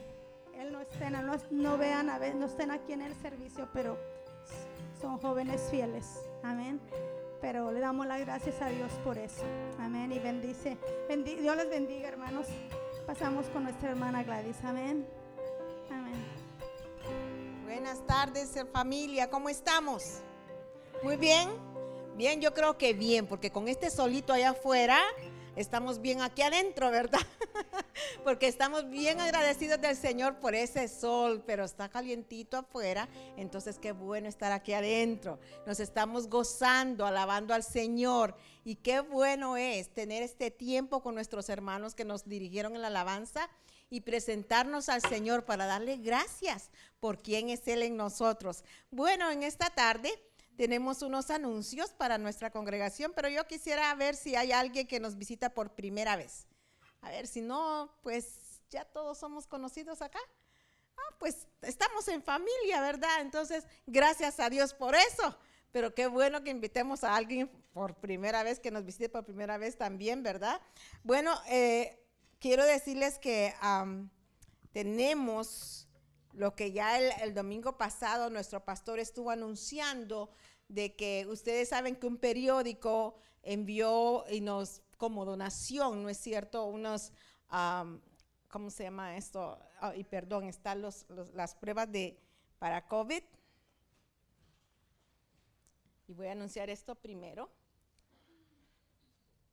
Él 0.58 0.72
no 0.72 0.82
estén, 0.82 1.14
no, 1.14 1.32
no 1.50 1.78
vean, 1.78 2.10
a 2.10 2.18
ver, 2.18 2.34
no 2.34 2.44
estén 2.44 2.70
aquí 2.70 2.92
en 2.92 3.00
el 3.00 3.14
servicio, 3.14 3.66
pero 3.72 3.96
son 5.00 5.16
jóvenes 5.16 5.66
fieles. 5.70 6.20
Amén. 6.42 6.78
Pero 7.42 7.72
le 7.72 7.80
damos 7.80 8.06
las 8.06 8.20
gracias 8.20 8.62
a 8.62 8.68
Dios 8.68 8.92
por 9.04 9.18
eso. 9.18 9.42
Amén. 9.80 10.12
Y 10.12 10.20
bendice. 10.20 10.78
Dios 11.40 11.56
les 11.56 11.68
bendiga, 11.68 12.08
hermanos. 12.08 12.46
Pasamos 13.04 13.46
con 13.48 13.64
nuestra 13.64 13.90
hermana 13.90 14.22
Gladys. 14.22 14.58
Amén. 14.62 15.04
Amén. 15.90 16.14
Buenas 17.64 18.06
tardes, 18.06 18.54
familia. 18.72 19.28
¿Cómo 19.28 19.48
estamos? 19.48 20.20
Muy 21.02 21.16
bien. 21.16 21.50
Bien, 22.16 22.40
yo 22.40 22.54
creo 22.54 22.78
que 22.78 22.92
bien, 22.92 23.26
porque 23.26 23.50
con 23.50 23.66
este 23.66 23.90
solito 23.90 24.32
allá 24.32 24.50
afuera 24.50 25.00
estamos 25.56 26.00
bien 26.00 26.22
aquí 26.22 26.42
adentro, 26.42 26.92
¿verdad? 26.92 27.20
Porque 28.24 28.46
estamos 28.46 28.88
bien 28.88 29.20
agradecidos 29.20 29.80
del 29.80 29.96
Señor 29.96 30.38
por 30.38 30.54
ese 30.54 30.88
sol, 30.88 31.42
pero 31.46 31.64
está 31.64 31.88
calientito 31.88 32.56
afuera, 32.56 33.08
entonces 33.36 33.78
qué 33.78 33.92
bueno 33.92 34.28
estar 34.28 34.52
aquí 34.52 34.72
adentro. 34.72 35.38
Nos 35.66 35.80
estamos 35.80 36.28
gozando, 36.28 37.06
alabando 37.06 37.54
al 37.54 37.62
Señor 37.62 38.36
y 38.64 38.76
qué 38.76 39.00
bueno 39.00 39.56
es 39.56 39.92
tener 39.92 40.22
este 40.22 40.50
tiempo 40.50 41.02
con 41.02 41.14
nuestros 41.14 41.48
hermanos 41.48 41.94
que 41.94 42.04
nos 42.04 42.24
dirigieron 42.28 42.74
en 42.74 42.82
la 42.82 42.88
alabanza 42.88 43.48
y 43.90 44.00
presentarnos 44.00 44.88
al 44.88 45.02
Señor 45.02 45.44
para 45.44 45.66
darle 45.66 45.98
gracias 45.98 46.70
por 46.98 47.18
quién 47.18 47.50
es 47.50 47.66
Él 47.68 47.82
en 47.82 47.96
nosotros. 47.96 48.64
Bueno, 48.90 49.30
en 49.30 49.42
esta 49.42 49.68
tarde 49.70 50.10
tenemos 50.56 51.02
unos 51.02 51.30
anuncios 51.30 51.90
para 51.90 52.18
nuestra 52.18 52.50
congregación, 52.50 53.12
pero 53.14 53.28
yo 53.28 53.46
quisiera 53.46 53.94
ver 53.94 54.14
si 54.14 54.36
hay 54.36 54.52
alguien 54.52 54.86
que 54.86 55.00
nos 55.00 55.18
visita 55.18 55.50
por 55.50 55.74
primera 55.74 56.16
vez. 56.16 56.46
A 57.02 57.10
ver, 57.10 57.26
si 57.26 57.40
no, 57.40 57.94
pues 58.02 58.62
ya 58.70 58.84
todos 58.84 59.18
somos 59.18 59.46
conocidos 59.46 60.00
acá. 60.02 60.20
Ah, 60.96 61.14
pues 61.18 61.46
estamos 61.62 62.08
en 62.08 62.22
familia, 62.22 62.80
¿verdad? 62.80 63.20
Entonces, 63.20 63.64
gracias 63.86 64.40
a 64.40 64.48
Dios 64.48 64.72
por 64.72 64.94
eso. 64.94 65.36
Pero 65.72 65.94
qué 65.94 66.06
bueno 66.06 66.42
que 66.44 66.50
invitemos 66.50 67.02
a 67.02 67.16
alguien 67.16 67.48
por 67.72 67.94
primera 67.96 68.42
vez, 68.42 68.60
que 68.60 68.70
nos 68.70 68.84
visite 68.84 69.08
por 69.08 69.24
primera 69.24 69.58
vez 69.58 69.76
también, 69.76 70.22
¿verdad? 70.22 70.60
Bueno, 71.02 71.34
eh, 71.48 72.04
quiero 72.38 72.64
decirles 72.64 73.18
que 73.18 73.54
tenemos 74.72 75.88
lo 76.32 76.54
que 76.54 76.72
ya 76.72 76.98
el, 76.98 77.34
domingo 77.34 77.76
pasado 77.76 78.30
nuestro 78.30 78.64
pastor 78.64 78.98
estuvo 78.98 79.30
anunciando 79.30 80.30
de 80.68 80.94
que 80.94 81.26
ustedes 81.28 81.68
saben 81.70 81.96
que 81.96 82.06
un 82.06 82.18
periódico 82.18 83.16
envió 83.42 84.24
y 84.30 84.40
nos 84.40 84.82
como 85.02 85.24
donación, 85.24 86.04
¿no 86.04 86.08
es 86.08 86.16
cierto? 86.18 86.64
Unos, 86.66 87.10
¿cómo 88.48 88.70
se 88.70 88.84
llama 88.84 89.16
esto? 89.16 89.58
y 89.96 90.04
perdón, 90.04 90.44
están 90.44 90.80
los, 90.80 91.06
las 91.34 91.56
pruebas 91.56 91.90
de, 91.90 92.16
para 92.60 92.86
COVID. 92.86 93.24
Y 96.06 96.14
voy 96.14 96.28
a 96.28 96.32
anunciar 96.32 96.70
esto 96.70 96.94
primero. 96.94 97.50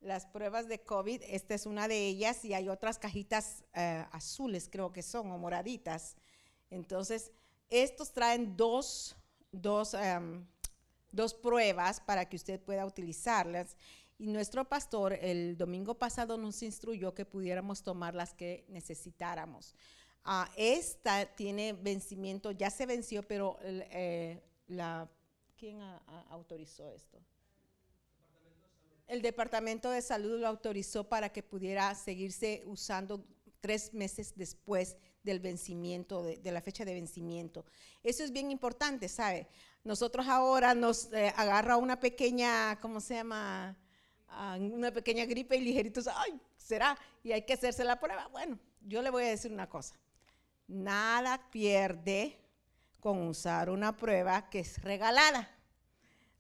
Las 0.02 0.28
pruebas 0.28 0.68
de 0.68 0.84
COVID, 0.84 1.24
esta 1.26 1.56
es 1.56 1.66
una 1.66 1.88
de 1.88 1.98
ellas 2.08 2.46
y 2.46 2.54
hay 2.54 2.70
otras 2.70 3.00
cajitas 3.00 3.64
eh, 3.74 4.06
azules, 4.12 4.70
creo 4.72 4.94
que 4.94 5.02
son, 5.02 5.32
o 5.32 5.38
moraditas 5.40 6.16
entonces, 6.70 7.32
estos 7.70 8.12
traen 8.12 8.56
dos, 8.56 9.16
em, 9.94 10.46
dos, 11.12 11.34
pruebas 11.34 12.00
para 12.00 12.28
que 12.28 12.36
usted 12.36 12.60
pueda 12.60 12.86
utilizarlas. 12.86 13.76
Y 14.20 14.28
nuestro 14.28 14.68
pastor 14.68 15.14
el 15.14 15.58
domingo 15.58 15.98
pasado 15.98 16.38
nos 16.38 16.62
instruyó 16.62 17.14
que 17.14 17.26
pudiéramos 17.26 17.84
tomar 17.84 18.14
las 18.14 18.34
que 18.34 18.66
necesitáramos. 18.68 19.74
Ah, 20.26 20.52
esta 20.58 21.26
tiene 21.26 21.72
vencimiento, 21.72 22.52
ya 22.52 22.70
se 22.70 22.86
venció, 22.86 23.24
pero 23.24 23.58
eh, 23.62 24.44
la, 24.68 25.10
¿quién 25.58 25.80
autorizó 26.30 26.92
esto? 26.92 27.18
El 29.08 29.22
Departamento 29.22 29.90
de 29.90 30.02
Salud 30.02 30.38
lo 30.38 30.48
autorizó 30.48 31.08
para 31.08 31.30
que 31.30 31.42
pudiera 31.42 31.96
seguirse 31.96 32.64
usando 32.66 33.26
tres 33.62 33.94
meses 33.94 34.34
después 34.36 34.98
del 35.24 35.40
vencimiento, 35.40 36.24
de, 36.24 36.52
la 36.52 36.62
fecha 36.62 36.84
de 36.84 36.94
vencimiento. 36.94 37.66
Eso 38.04 38.24
es 38.24 38.34
bien 38.34 38.52
importante, 38.52 39.08
¿sabe? 39.08 39.48
Nosotros 39.86 40.28
ahora 40.28 40.76
nos 40.76 41.12
eh, 41.14 41.34
agarra 41.38 41.78
una 41.78 42.02
pequeña, 42.02 42.78
¿cómo 42.82 43.00
se 43.00 43.16
llama? 43.16 43.78
Ah, 44.32 44.58
una 44.60 44.92
pequeña 44.92 45.26
gripe 45.26 45.58
y 45.58 45.62
ligeritos, 45.62 46.08
ay, 46.08 46.40
será, 46.58 46.98
y 47.24 47.32
hay 47.32 47.44
que 47.44 47.54
hacerse 47.54 47.84
la 47.84 48.00
prueba. 48.00 48.28
Bueno, 48.28 48.60
yo 48.82 49.02
le 49.02 49.10
voy 49.10 49.24
a 49.24 49.30
decir 49.30 49.52
una 49.52 49.68
cosa, 49.68 49.96
nada 50.68 51.50
pierde 51.52 52.38
con 53.00 53.28
usar 53.28 53.70
una 53.70 53.96
prueba 53.96 54.50
que 54.50 54.60
es 54.60 54.82
regalada, 54.82 55.50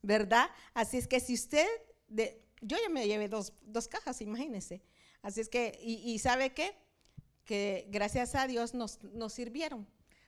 ¿verdad? 0.01 0.49
Así 0.73 0.97
es 0.97 1.07
que 1.07 1.19
si 1.19 1.33
usted, 1.33 1.67
de, 2.07 2.41
yo 2.61 2.77
ya 2.81 2.89
me 2.89 3.07
llevé 3.07 3.27
dos, 3.27 3.53
cajas, 3.89 4.21
imagínese. 4.21 4.81
Así 5.21 5.41
es 5.41 5.49
que, 5.49 5.77
y, 5.81 6.13
y 6.13 6.19
¿sabe 6.19 6.53
qué? 6.53 6.75
que 7.49 7.87
gracias 7.89 8.35
a 8.35 8.45
Dios 8.45 8.75
nos, 8.75 8.99
sirvieron, 9.33 9.87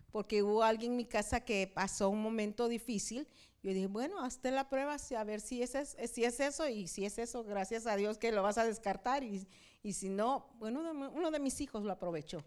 porque 0.10 0.42
hubo 0.42 0.64
alguien 0.64 0.94
en 0.94 0.98
mi 0.98 1.06
casa 1.06 1.46
que 1.46 1.72
pasó 1.72 2.10
un 2.10 2.20
momento 2.20 2.68
difícil. 2.68 3.28
Yo 3.64 3.74
dije, 3.74 3.88
bueno, 3.88 4.24
hazte 4.24 4.52
la 4.52 4.70
prueba, 4.70 4.96
a 4.96 5.24
ver 5.24 5.40
si 5.40 5.62
es, 5.62 5.72
si 6.12 6.24
es 6.24 6.40
eso, 6.40 6.68
y 6.68 6.88
si 6.88 7.06
es 7.06 7.20
eso, 7.20 7.44
gracias 7.44 7.86
a 7.86 7.96
Dios 7.96 8.18
que 8.18 8.32
lo 8.32 8.42
vas 8.42 8.58
a 8.58 8.66
descartar, 8.66 9.24
y, 9.24 9.48
y 9.84 9.94
si 9.94 10.10
no, 10.10 10.50
bueno, 10.58 10.82
uno 10.82 11.32
de 11.32 11.40
mis 11.40 11.62
hijos 11.62 11.84
lo 11.84 11.92
aprovechó. 11.92 12.44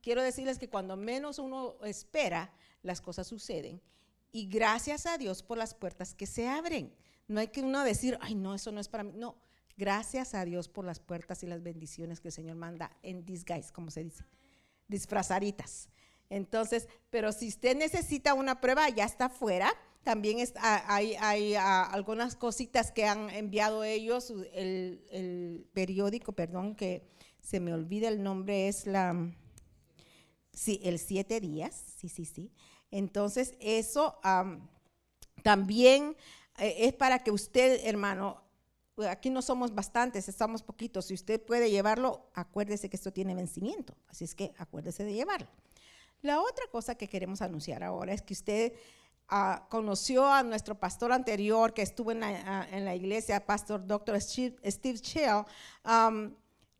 Quiero 0.00 0.22
decirles 0.22 0.58
que 0.58 0.70
cuando 0.70 0.96
menos 0.96 1.38
uno 1.38 1.76
espera, 1.82 2.52
las 2.82 3.00
cosas 3.00 3.26
suceden. 3.26 3.82
Y 4.32 4.48
gracias 4.48 5.06
a 5.06 5.18
Dios 5.18 5.42
por 5.42 5.58
las 5.58 5.74
puertas 5.74 6.14
que 6.14 6.26
se 6.26 6.48
abren. 6.48 6.94
No 7.28 7.40
hay 7.40 7.48
que 7.48 7.60
uno 7.62 7.82
decir, 7.82 8.16
ay, 8.20 8.34
no, 8.34 8.54
eso 8.54 8.70
no 8.70 8.80
es 8.80 8.88
para 8.88 9.02
mí. 9.02 9.12
No, 9.14 9.36
Gracias 9.76 10.34
a 10.34 10.44
Dios 10.46 10.68
por 10.68 10.86
las 10.86 11.00
puertas 11.00 11.42
y 11.42 11.46
las 11.46 11.62
bendiciones 11.62 12.20
que 12.20 12.28
el 12.28 12.32
Señor 12.32 12.56
manda 12.56 12.96
en 13.02 13.26
disguise, 13.26 13.72
como 13.72 13.90
se 13.90 14.02
dice, 14.02 14.24
disfrazaditas. 14.88 15.90
Entonces, 16.30 16.88
pero 17.10 17.30
si 17.30 17.48
usted 17.48 17.76
necesita 17.76 18.32
una 18.32 18.60
prueba, 18.60 18.88
ya 18.88 19.04
está 19.04 19.28
fuera. 19.28 19.70
También 20.06 20.38
ah, 20.60 20.84
hay, 20.88 21.56
ah, 21.56 21.82
algunas 21.82 22.36
cositas 22.36 22.92
que 22.92 23.06
han 23.06 23.28
enviado 23.28 23.82
ellos, 23.82 24.32
el, 24.52 25.68
periódico, 25.74 26.30
perdón, 26.30 26.76
que 26.76 27.10
se 27.40 27.58
me 27.58 27.74
olvida 27.74 28.06
el 28.06 28.22
nombre, 28.22 28.68
es 28.68 28.86
la, 28.86 29.34
sí, 30.52 30.80
el 30.84 31.00
siete 31.00 31.40
días, 31.40 31.82
sí, 31.96 32.08
sí, 32.08 32.24
sí. 32.24 32.52
Entonces, 32.92 33.54
eso 33.58 34.20
también 35.42 36.14
eh, 36.58 36.76
es 36.86 36.92
para 36.92 37.24
que 37.24 37.32
usted, 37.32 37.80
hermano, 37.82 38.44
aquí 39.10 39.28
no 39.28 39.42
somos 39.42 39.74
bastantes, 39.74 40.28
estamos 40.28 40.62
poquitos. 40.62 41.06
Si 41.06 41.14
usted 41.14 41.44
puede 41.44 41.68
llevarlo, 41.68 42.30
acuérdese 42.32 42.88
que 42.88 42.96
esto 42.96 43.12
tiene 43.12 43.34
vencimiento. 43.34 43.96
Así 44.06 44.22
es 44.22 44.36
que 44.36 44.54
acuérdese 44.56 45.02
de 45.02 45.14
llevarlo. 45.14 45.48
La 46.22 46.40
otra 46.40 46.64
cosa 46.70 46.94
que 46.94 47.08
queremos 47.08 47.42
anunciar 47.42 47.82
ahora 47.82 48.12
es 48.12 48.22
que 48.22 48.34
usted 48.34 48.72
conoció 49.68 50.26
a 50.26 50.42
nuestro 50.42 50.78
pastor 50.78 51.12
anterior 51.12 51.74
que 51.74 51.82
estuvo 51.82 52.12
en 52.12 52.20
la, 52.20 52.94
iglesia, 52.94 53.44
pastor 53.44 53.86
Dr. 53.86 54.20
Steve, 54.20 54.56
Chill. 55.00 55.44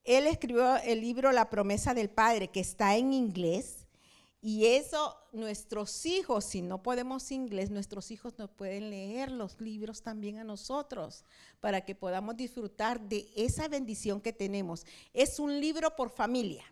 él 0.04 0.26
escribió 0.26 0.76
el 0.76 1.00
libro 1.00 1.32
La 1.32 1.50
promesa 1.50 1.94
del 1.94 2.10
Padre, 2.10 2.48
que 2.48 2.60
está 2.60 2.96
en 2.96 3.12
inglés 3.12 3.86
y 4.46 4.66
eso, 4.66 5.16
nuestros 5.32 6.06
hijos, 6.06 6.44
si 6.44 6.62
no 6.62 6.80
podemos 6.80 7.32
inglés, 7.32 7.70
nuestros 7.70 8.12
hijos 8.12 8.38
nos 8.38 8.48
pueden 8.48 8.90
leer 8.90 9.32
los 9.32 9.60
libros 9.60 10.02
también 10.02 10.38
a 10.38 10.44
nosotros, 10.44 11.24
para 11.58 11.84
que 11.84 11.96
podamos 11.96 12.36
disfrutar 12.36 13.00
de 13.00 13.28
esa 13.34 13.66
bendición 13.66 14.20
que 14.20 14.32
tenemos. 14.32 14.86
Es 15.12 15.40
un 15.40 15.58
libro 15.60 15.96
por 15.96 16.10
familia. 16.10 16.64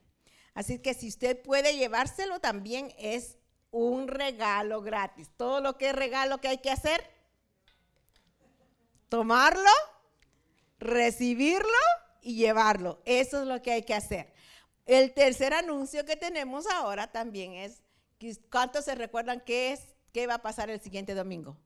Así 0.54 0.78
que 0.78 0.94
si 0.94 1.08
usted 1.08 1.42
puede 1.42 1.76
llevárselo, 1.76 2.38
también 2.38 2.94
es 2.96 3.38
un 3.74 4.06
regalo 4.06 4.82
gratis. 4.82 5.28
Todo 5.36 5.60
lo 5.60 5.76
que 5.76 5.88
es 5.88 5.96
regalo 5.96 6.38
que 6.38 6.46
hay 6.46 6.58
que 6.58 6.70
hacer, 6.70 7.04
tomarlo, 9.08 9.70
recibirlo 10.78 11.68
y 12.22 12.36
llevarlo. 12.36 13.02
Eso 13.04 13.42
es 13.42 13.48
lo 13.48 13.60
que 13.62 13.72
hay 13.72 13.82
que 13.82 13.94
hacer. 13.94 14.32
El 14.86 15.12
tercer 15.12 15.52
anuncio 15.52 16.04
que 16.04 16.14
tenemos 16.14 16.68
ahora 16.68 17.10
también 17.10 17.54
es, 17.54 17.82
¿cuántos 18.48 18.84
se 18.84 18.94
recuerdan 18.94 19.40
qué 19.40 19.72
es, 19.72 19.80
qué 20.12 20.28
va 20.28 20.34
a 20.34 20.42
pasar 20.42 20.70
el 20.70 20.80
siguiente 20.80 21.14
domingo? 21.14 21.56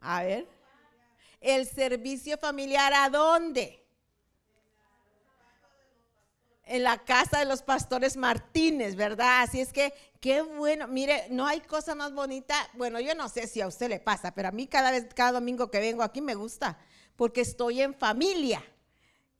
A 0.00 0.22
ver. 0.22 0.48
El 1.42 1.68
servicio 1.68 2.38
familiar, 2.38 2.94
¿a 2.94 3.10
dónde? 3.10 3.84
En 6.68 6.82
la 6.82 6.98
casa 6.98 7.38
de 7.38 7.44
los 7.44 7.62
pastores 7.62 8.16
Martínez, 8.16 8.94
¿verdad? 8.94 9.42
Así 9.42 9.60
es 9.60 9.72
que 9.72 9.92
qué 10.20 10.42
bueno. 10.42 10.86
Mire, 10.86 11.26
no 11.30 11.46
hay 11.46 11.60
cosa 11.60 11.94
más 11.94 12.12
bonita. 12.12 12.54
Bueno, 12.74 13.00
yo 13.00 13.14
no 13.14 13.28
sé 13.28 13.46
si 13.46 13.60
a 13.60 13.66
usted 13.66 13.88
le 13.88 14.00
pasa, 14.00 14.34
pero 14.34 14.48
a 14.48 14.52
mí 14.52 14.66
cada 14.66 14.90
vez, 14.90 15.06
cada 15.14 15.32
domingo 15.32 15.70
que 15.70 15.80
vengo 15.80 16.02
aquí 16.02 16.20
me 16.20 16.34
gusta, 16.34 16.78
porque 17.16 17.40
estoy 17.40 17.82
en 17.82 17.94
familia. 17.94 18.64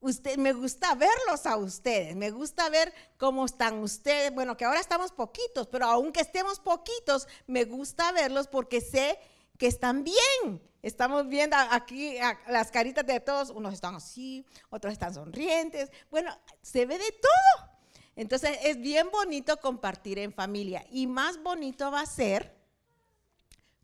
Usted, 0.00 0.36
me 0.36 0.52
gusta 0.52 0.94
verlos 0.94 1.44
a 1.44 1.56
ustedes, 1.56 2.14
me 2.14 2.30
gusta 2.30 2.68
ver 2.68 2.92
cómo 3.16 3.46
están 3.46 3.78
ustedes. 3.78 4.32
Bueno, 4.32 4.56
que 4.56 4.64
ahora 4.64 4.80
estamos 4.80 5.10
poquitos, 5.10 5.66
pero 5.66 5.86
aunque 5.86 6.20
estemos 6.20 6.60
poquitos, 6.60 7.26
me 7.46 7.64
gusta 7.64 8.12
verlos 8.12 8.46
porque 8.46 8.80
sé 8.80 9.18
que 9.58 9.66
están 9.66 10.04
bien. 10.04 10.67
Estamos 10.82 11.28
viendo 11.28 11.56
aquí 11.56 12.16
las 12.48 12.70
caritas 12.70 13.04
de 13.04 13.20
todos, 13.20 13.50
unos 13.50 13.74
están 13.74 13.94
así, 13.94 14.46
otros 14.70 14.92
están 14.92 15.12
sonrientes. 15.12 15.90
Bueno, 16.10 16.36
se 16.62 16.86
ve 16.86 16.98
de 16.98 17.12
todo. 17.12 17.70
Entonces 18.14 18.58
es 18.62 18.80
bien 18.80 19.10
bonito 19.10 19.56
compartir 19.58 20.18
en 20.18 20.32
familia 20.32 20.84
y 20.90 21.06
más 21.06 21.42
bonito 21.42 21.90
va 21.90 22.00
a 22.00 22.06
ser 22.06 22.56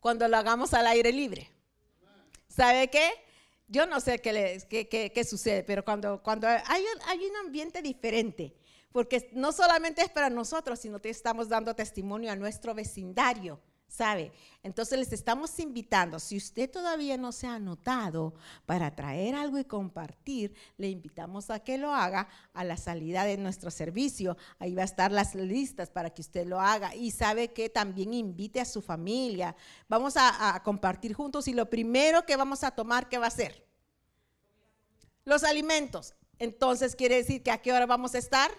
cuando 0.00 0.26
lo 0.28 0.36
hagamos 0.36 0.74
al 0.74 0.86
aire 0.86 1.12
libre. 1.12 1.50
¿Sabe 2.48 2.88
qué? 2.88 3.24
yo 3.68 3.86
no 3.86 4.00
sé 4.00 4.20
qué, 4.20 5.10
qué, 5.14 5.24
sucede, 5.24 5.62
pero 5.64 5.84
cuando, 5.84 6.22
cuando 6.22 6.46
hay, 6.46 6.84
hay 7.06 7.26
un 7.26 7.36
ambiente 7.36 7.82
diferente, 7.82 8.54
porque 8.92 9.30
no 9.32 9.52
solamente 9.52 10.02
es 10.02 10.10
para 10.10 10.30
nosotros, 10.30 10.78
sino 10.78 11.00
que 11.00 11.10
estamos 11.10 11.48
dando 11.48 11.74
testimonio 11.74 12.30
a 12.30 12.36
nuestro 12.36 12.74
vecindario. 12.74 13.60
¿Sabe? 13.94 14.32
Entonces 14.64 14.98
les 14.98 15.12
estamos 15.12 15.58
invitando, 15.60 16.18
si 16.18 16.36
usted 16.36 16.68
todavía 16.68 17.16
no 17.16 17.30
se 17.30 17.46
ha 17.46 17.54
anotado 17.54 18.34
para 18.66 18.94
traer 18.96 19.36
algo 19.36 19.58
y 19.58 19.64
compartir, 19.64 20.54
le 20.78 20.88
invitamos 20.88 21.50
a 21.50 21.60
que 21.60 21.78
lo 21.78 21.94
haga 21.94 22.28
a 22.54 22.64
la 22.64 22.76
salida 22.76 23.24
de 23.24 23.36
nuestro 23.36 23.70
servicio. 23.70 24.36
Ahí 24.58 24.74
va 24.74 24.82
a 24.82 24.86
estar 24.86 25.12
las 25.12 25.34
listas 25.34 25.90
para 25.90 26.10
que 26.10 26.22
usted 26.22 26.46
lo 26.46 26.60
haga 26.60 26.94
y 26.94 27.12
sabe 27.12 27.52
que 27.52 27.68
también 27.68 28.14
invite 28.14 28.60
a 28.60 28.64
su 28.64 28.82
familia. 28.82 29.54
Vamos 29.88 30.14
a, 30.16 30.60
compartir 30.64 31.14
juntos 31.14 31.46
y 31.46 31.52
lo 31.52 31.70
primero 31.70 32.26
que 32.26 32.36
vamos 32.36 32.64
a 32.64 32.72
tomar, 32.72 33.08
¿qué 33.08 33.18
va 33.18 33.26
a 33.28 33.30
ser? 33.30 33.64
Los 35.24 35.44
alimentos. 35.44 36.14
Entonces 36.38 36.96
quiere 36.96 37.16
decir 37.16 37.42
que 37.42 37.52
a 37.52 37.62
qué 37.62 37.72
hora 37.72 37.86
vamos 37.86 38.14
a 38.14 38.18
estar? 38.18 38.50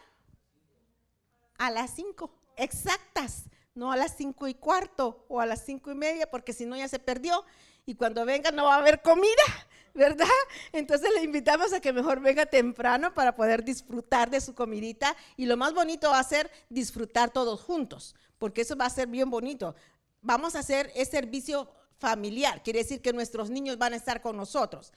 A 1.58 1.72
las 1.72 1.92
5, 1.92 2.32
exactas 2.58 3.46
no 3.76 3.92
a 3.92 3.98
las 3.98 4.16
cinco 4.16 4.48
y 4.48 4.54
cuarto 4.54 5.26
o 5.28 5.42
a 5.42 5.46
las 5.46 5.66
cinco 5.66 5.92
y 5.92 5.96
media, 5.96 6.30
porque 6.32 6.54
si 6.54 6.66
no 6.66 6.78
ya 6.78 6.88
se 6.88 6.98
perdió 6.98 7.46
y 7.86 7.96
cuando 7.96 8.26
venga 8.26 8.50
no 8.52 8.66
va 8.66 8.76
a 8.76 8.80
haber 8.80 9.02
comida, 9.02 9.44
¿verdad? 9.94 10.26
Entonces 10.72 11.10
le 11.14 11.24
invitamos 11.24 11.74
a 11.74 11.82
que 11.82 11.94
mejor 11.94 12.22
venga 12.22 12.46
temprano 12.46 13.14
para 13.14 13.36
poder 13.36 13.64
disfrutar 13.64 14.30
de 14.30 14.42
su 14.42 14.56
comidita 14.56 15.16
y 15.36 15.46
lo 15.46 15.58
más 15.58 15.74
bonito 15.74 16.10
va 16.10 16.20
a 16.20 16.24
ser 16.24 16.50
disfrutar 16.70 17.32
todos 17.32 17.62
juntos, 17.62 18.16
porque 18.40 18.62
eso 18.62 18.78
va 18.78 18.86
a 18.86 18.90
ser 18.90 19.08
bien 19.08 19.30
bonito. 19.30 19.76
Vamos 20.22 20.56
a 20.56 20.60
hacer 20.60 20.92
ese 20.96 21.12
servicio 21.12 21.70
familiar, 21.98 22.64
quiere 22.64 22.80
decir 22.80 23.02
que 23.02 23.14
nuestros 23.14 23.50
niños 23.50 23.78
van 23.78 23.94
a 23.94 23.98
estar 23.98 24.22
con 24.22 24.38
nosotros. 24.38 24.94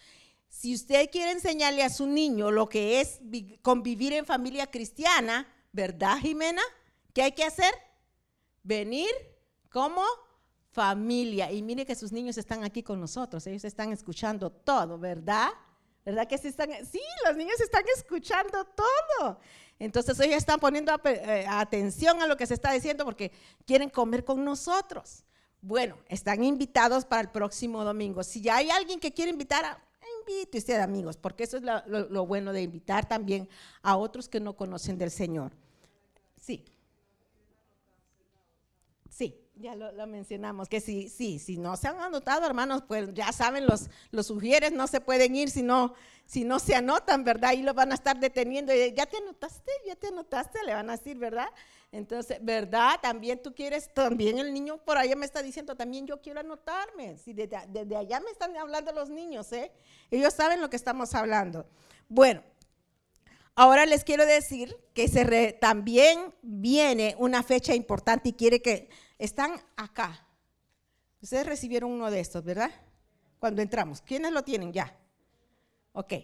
Si 0.48 0.74
usted 0.74 1.10
quiere 1.10 1.32
enseñarle 1.32 1.82
a 1.82 1.90
su 1.90 2.06
niño 2.06 2.50
lo 2.50 2.68
que 2.68 3.00
es 3.00 3.20
convivir 3.60 4.14
en 4.14 4.24
familia 4.24 4.70
cristiana, 4.70 5.46
¿verdad, 5.72 6.16
Jimena? 6.18 6.62
¿Qué 7.12 7.22
hay 7.22 7.32
que 7.32 7.44
hacer? 7.44 7.74
Venir 8.68 9.10
como 9.70 10.02
familia. 10.70 11.50
Y 11.50 11.62
mire 11.62 11.86
que 11.86 11.94
sus 11.94 12.12
niños 12.12 12.36
están 12.36 12.62
aquí 12.62 12.82
con 12.82 13.00
nosotros, 13.00 13.46
ellos 13.46 13.64
están 13.64 13.92
escuchando 13.92 14.50
todo, 14.50 14.98
¿verdad? 14.98 15.48
¿Verdad 16.04 16.28
que 16.28 16.38
sí 16.38 16.48
están? 16.48 16.70
Sí, 16.86 17.00
los 17.26 17.36
niños 17.36 17.60
están 17.60 17.84
escuchando 17.96 18.64
todo. 18.64 19.40
Entonces 19.78 20.18
ellos 20.20 20.36
están 20.36 20.60
poniendo 20.60 20.92
eh, 21.04 21.44
atención 21.48 22.20
a 22.22 22.26
lo 22.26 22.36
que 22.36 22.46
se 22.46 22.54
está 22.54 22.72
diciendo 22.72 23.04
porque 23.04 23.32
quieren 23.66 23.90
comer 23.90 24.24
con 24.24 24.44
nosotros. 24.44 25.24
Bueno, 25.60 25.96
están 26.08 26.44
invitados 26.44 27.04
para 27.04 27.22
el 27.22 27.28
próximo 27.30 27.84
domingo. 27.84 28.22
Si 28.22 28.40
ya 28.40 28.56
hay 28.56 28.70
alguien 28.70 29.00
que 29.00 29.12
quiere 29.12 29.30
invitar, 29.30 29.82
invite 30.20 30.58
usted 30.58 30.80
amigos, 30.80 31.16
porque 31.16 31.44
eso 31.44 31.56
es 31.56 31.62
lo 31.62 32.26
bueno 32.26 32.52
de 32.52 32.62
invitar 32.62 33.08
también 33.08 33.48
a 33.82 33.96
otros 33.96 34.28
que 34.28 34.40
no 34.40 34.56
conocen 34.56 34.98
del 34.98 35.10
Señor. 35.10 35.52
Sí. 36.40 36.64
Ya 39.60 39.74
lo, 39.74 40.06
mencionamos, 40.06 40.68
que 40.68 40.80
sí, 40.80 41.08
sí, 41.08 41.40
si 41.40 41.56
no 41.56 41.76
se 41.76 41.88
han 41.88 42.00
anotado, 42.00 42.46
hermanos, 42.46 42.84
pues 42.86 43.12
ya 43.12 43.32
saben, 43.32 43.66
los, 43.66 43.90
los 44.12 44.28
sugieres 44.28 44.70
no 44.70 44.86
se 44.86 45.00
pueden 45.00 45.34
ir 45.34 45.50
si 45.50 45.62
no, 45.62 45.94
si 46.26 46.44
no 46.44 46.60
se 46.60 46.76
anotan, 46.76 47.24
¿verdad? 47.24 47.54
Y 47.54 47.62
lo 47.62 47.74
van 47.74 47.90
a 47.90 47.96
estar 47.96 48.20
deteniendo. 48.20 48.72
ya 48.72 49.06
te 49.06 49.16
anotaste, 49.16 49.72
ya 49.84 49.96
te 49.96 50.08
anotaste, 50.08 50.62
le 50.64 50.74
van 50.74 50.88
a 50.90 50.96
decir, 50.96 51.18
¿verdad? 51.18 51.48
Entonces, 51.90 52.38
¿verdad? 52.40 53.00
También 53.02 53.42
tú 53.42 53.52
quieres, 53.52 53.92
también 53.92 54.38
el 54.38 54.54
niño 54.54 54.78
por 54.78 54.96
allá 54.96 55.16
me 55.16 55.26
está 55.26 55.42
diciendo, 55.42 55.74
también 55.74 56.06
yo 56.06 56.20
quiero 56.20 56.38
anotarme. 56.38 57.18
Si 57.18 57.32
desde, 57.32 57.58
desde 57.68 57.96
allá 57.96 58.20
me 58.20 58.30
están 58.30 58.56
hablando 58.56 58.92
los 58.92 59.10
niños, 59.10 59.50
¿eh? 59.52 59.72
Ellos 60.10 60.34
saben 60.34 60.60
lo 60.60 60.70
que 60.70 60.76
estamos 60.76 61.14
hablando. 61.14 61.66
Bueno, 62.08 62.42
Ahora 63.60 63.86
les 63.86 64.04
quiero 64.04 64.24
decir 64.24 64.76
que 64.94 65.08
se 65.08 65.52
también 65.54 66.32
viene 66.42 67.16
una 67.18 67.42
fecha 67.42 67.74
importante 67.74 68.28
y 68.28 68.34
quiere 68.34 68.62
que 68.62 68.88
están 69.18 69.60
acá. 69.76 70.24
Ustedes 71.20 71.46
recibieron 71.46 71.90
uno 71.90 72.10
de 72.10 72.20
estos, 72.20 72.44
¿verdad? 72.44 72.70
Cuando 73.38 73.60
entramos. 73.62 74.00
¿Quiénes 74.00 74.32
lo 74.32 74.42
tienen 74.42 74.72
ya? 74.72 74.96
Ok. 75.92 76.14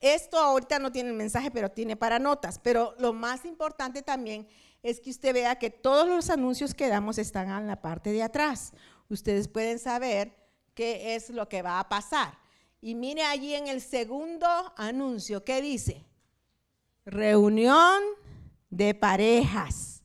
Esto 0.00 0.38
ahorita 0.38 0.78
no 0.78 0.90
tiene 0.90 1.10
el 1.10 1.16
mensaje, 1.16 1.50
pero 1.50 1.70
tiene 1.70 1.96
para 1.96 2.18
notas. 2.18 2.58
Pero 2.58 2.94
lo 2.98 3.12
más 3.12 3.44
importante 3.44 4.02
también 4.02 4.48
es 4.82 5.00
que 5.00 5.10
usted 5.10 5.34
vea 5.34 5.58
que 5.58 5.70
todos 5.70 6.08
los 6.08 6.30
anuncios 6.30 6.74
que 6.74 6.88
damos 6.88 7.18
están 7.18 7.50
en 7.50 7.66
la 7.66 7.80
parte 7.80 8.10
de 8.12 8.22
atrás. 8.22 8.72
Ustedes 9.08 9.46
pueden 9.46 9.78
saber 9.78 10.34
qué 10.74 11.14
es 11.14 11.30
lo 11.30 11.48
que 11.48 11.62
va 11.62 11.78
a 11.78 11.88
pasar. 11.88 12.38
Y 12.80 12.94
mire 12.94 13.22
allí 13.24 13.54
en 13.54 13.68
el 13.68 13.82
segundo 13.82 14.48
anuncio, 14.76 15.44
¿qué 15.44 15.60
dice? 15.60 16.06
Reunión 17.04 18.02
de 18.70 18.94
parejas. 18.94 19.99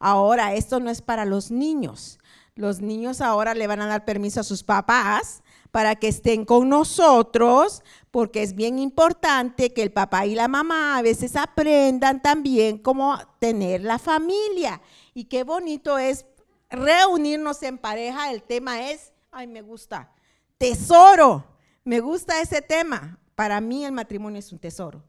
Ahora, 0.00 0.54
esto 0.54 0.80
no 0.80 0.90
es 0.90 1.02
para 1.02 1.26
los 1.26 1.50
niños. 1.50 2.18
Los 2.54 2.80
niños 2.80 3.20
ahora 3.20 3.54
le 3.54 3.66
van 3.66 3.82
a 3.82 3.86
dar 3.86 4.06
permiso 4.06 4.40
a 4.40 4.44
sus 4.44 4.64
papás 4.64 5.42
para 5.70 5.94
que 5.94 6.08
estén 6.08 6.44
con 6.44 6.68
nosotros, 6.70 7.82
porque 8.10 8.42
es 8.42 8.54
bien 8.54 8.78
importante 8.78 9.72
que 9.72 9.82
el 9.82 9.92
papá 9.92 10.26
y 10.26 10.34
la 10.34 10.48
mamá 10.48 10.96
a 10.96 11.02
veces 11.02 11.36
aprendan 11.36 12.22
también 12.22 12.78
cómo 12.78 13.16
tener 13.38 13.82
la 13.82 13.98
familia. 13.98 14.80
Y 15.12 15.24
qué 15.24 15.44
bonito 15.44 15.98
es 15.98 16.24
reunirnos 16.70 17.62
en 17.62 17.76
pareja. 17.76 18.32
El 18.32 18.42
tema 18.42 18.90
es, 18.90 19.12
ay, 19.30 19.46
me 19.46 19.60
gusta, 19.60 20.12
tesoro. 20.56 21.44
Me 21.84 22.00
gusta 22.00 22.40
ese 22.40 22.62
tema. 22.62 23.18
Para 23.34 23.60
mí 23.60 23.84
el 23.84 23.92
matrimonio 23.92 24.38
es 24.38 24.50
un 24.50 24.58
tesoro. 24.58 25.04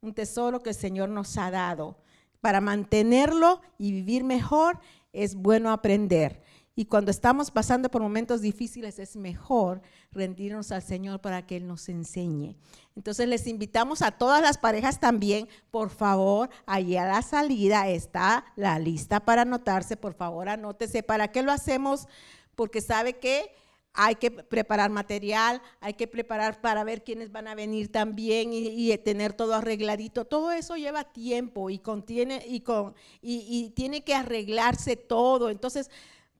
Un 0.00 0.14
tesoro 0.14 0.62
que 0.62 0.70
el 0.70 0.76
Señor 0.76 1.08
nos 1.08 1.36
ha 1.36 1.50
dado 1.50 1.96
para 2.40 2.60
mantenerlo 2.60 3.60
y 3.78 3.92
vivir 3.92 4.24
mejor, 4.24 4.78
es 5.12 5.34
bueno 5.34 5.70
aprender. 5.70 6.42
Y 6.76 6.86
cuando 6.86 7.10
estamos 7.10 7.50
pasando 7.50 7.90
por 7.90 8.00
momentos 8.00 8.40
difíciles, 8.40 8.98
es 8.98 9.16
mejor 9.16 9.82
rendirnos 10.12 10.72
al 10.72 10.82
Señor 10.82 11.20
para 11.20 11.46
que 11.46 11.56
Él 11.56 11.66
nos 11.66 11.88
enseñe. 11.88 12.56
Entonces 12.96 13.28
les 13.28 13.46
invitamos 13.46 14.02
a 14.02 14.12
todas 14.12 14.40
las 14.40 14.56
parejas 14.56 14.98
también, 14.98 15.48
por 15.70 15.90
favor, 15.90 16.48
allí 16.64 16.96
a 16.96 17.06
la 17.06 17.22
salida 17.22 17.88
está 17.88 18.46
la 18.56 18.78
lista 18.78 19.20
para 19.20 19.42
anotarse, 19.42 19.96
por 19.96 20.14
favor 20.14 20.48
anótese. 20.48 21.02
¿Para 21.02 21.28
qué 21.28 21.42
lo 21.42 21.52
hacemos? 21.52 22.08
Porque 22.54 22.80
sabe 22.80 23.18
que 23.18 23.52
hay 23.92 24.14
que 24.16 24.30
preparar 24.30 24.90
material, 24.90 25.60
hay 25.80 25.94
que 25.94 26.06
preparar 26.06 26.60
para 26.60 26.84
ver 26.84 27.02
quiénes 27.02 27.32
van 27.32 27.48
a 27.48 27.54
venir 27.54 27.90
también 27.90 28.50
y, 28.52 28.96
tener 28.98 29.32
todo 29.32 29.54
arregladito. 29.54 30.24
Todo 30.24 30.52
eso 30.52 30.76
lleva 30.76 31.04
tiempo 31.04 31.70
y, 31.70 31.78
contiene, 31.78 32.44
y, 32.46 32.60
con, 32.60 32.94
y, 33.20 33.70
tiene 33.70 34.04
que 34.04 34.14
arreglarse 34.14 34.96
todo. 34.96 35.50
Entonces, 35.50 35.90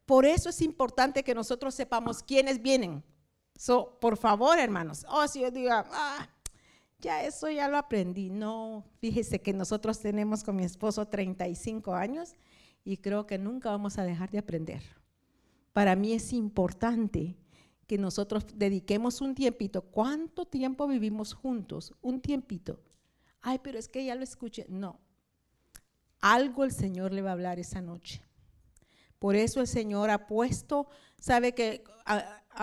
por 0.06 0.26
eso 0.26 0.48
es 0.48 0.60
importante 0.62 1.24
que 1.24 1.34
nosotros 1.34 1.74
sepamos 1.74 2.22
quiénes 2.22 2.62
vienen. 2.62 3.02
So, 3.56 3.98
por 4.00 4.16
favor, 4.16 4.58
hermanos. 4.58 5.04
Oh, 5.08 5.26
si 5.26 5.40
yo 5.40 5.50
digo, 5.50 5.70
ah, 5.72 6.28
ya 6.98 7.24
eso 7.24 7.50
ya 7.50 7.68
lo 7.68 7.78
aprendí. 7.78 8.30
No, 8.30 8.84
fíjese 9.00 9.40
que 9.40 9.52
nosotros 9.52 10.00
tenemos 10.00 10.44
con 10.44 10.56
mi 10.56 10.64
esposo 10.64 11.06
35 11.08 11.94
años 11.94 12.34
y 12.84 12.96
creo 12.98 13.26
que 13.26 13.38
nunca 13.38 13.70
vamos 13.70 13.98
a 13.98 14.04
dejar 14.04 14.30
de 14.30 14.38
aprender 14.38 14.99
para 15.72 15.96
mí 15.96 16.12
es 16.12 16.32
importante 16.32 17.36
que 17.86 17.98
nosotros 17.98 18.46
dediquemos 18.54 19.20
un 19.20 19.34
tiempito. 19.34 19.82
¿Cuánto 19.82 20.44
tiempo 20.44 20.86
vivimos 20.86 21.34
juntos? 21.34 21.92
Un 22.00 22.20
tiempito. 22.20 22.80
Ay, 23.40 23.58
pero 23.62 23.78
es 23.78 23.88
que 23.88 24.04
ya 24.04 24.14
lo 24.14 24.22
escuché. 24.22 24.66
No. 24.68 25.00
Algo 26.20 26.64
el 26.64 26.72
Señor 26.72 27.12
le 27.12 27.22
va 27.22 27.30
a 27.30 27.32
hablar 27.32 27.58
esa 27.58 27.80
noche. 27.80 28.22
Por 29.18 29.36
eso 29.36 29.60
el 29.60 29.66
Señor 29.66 30.08
ha 30.10 30.26
puesto, 30.26 30.88
sabe 31.18 31.52
que 31.52 31.84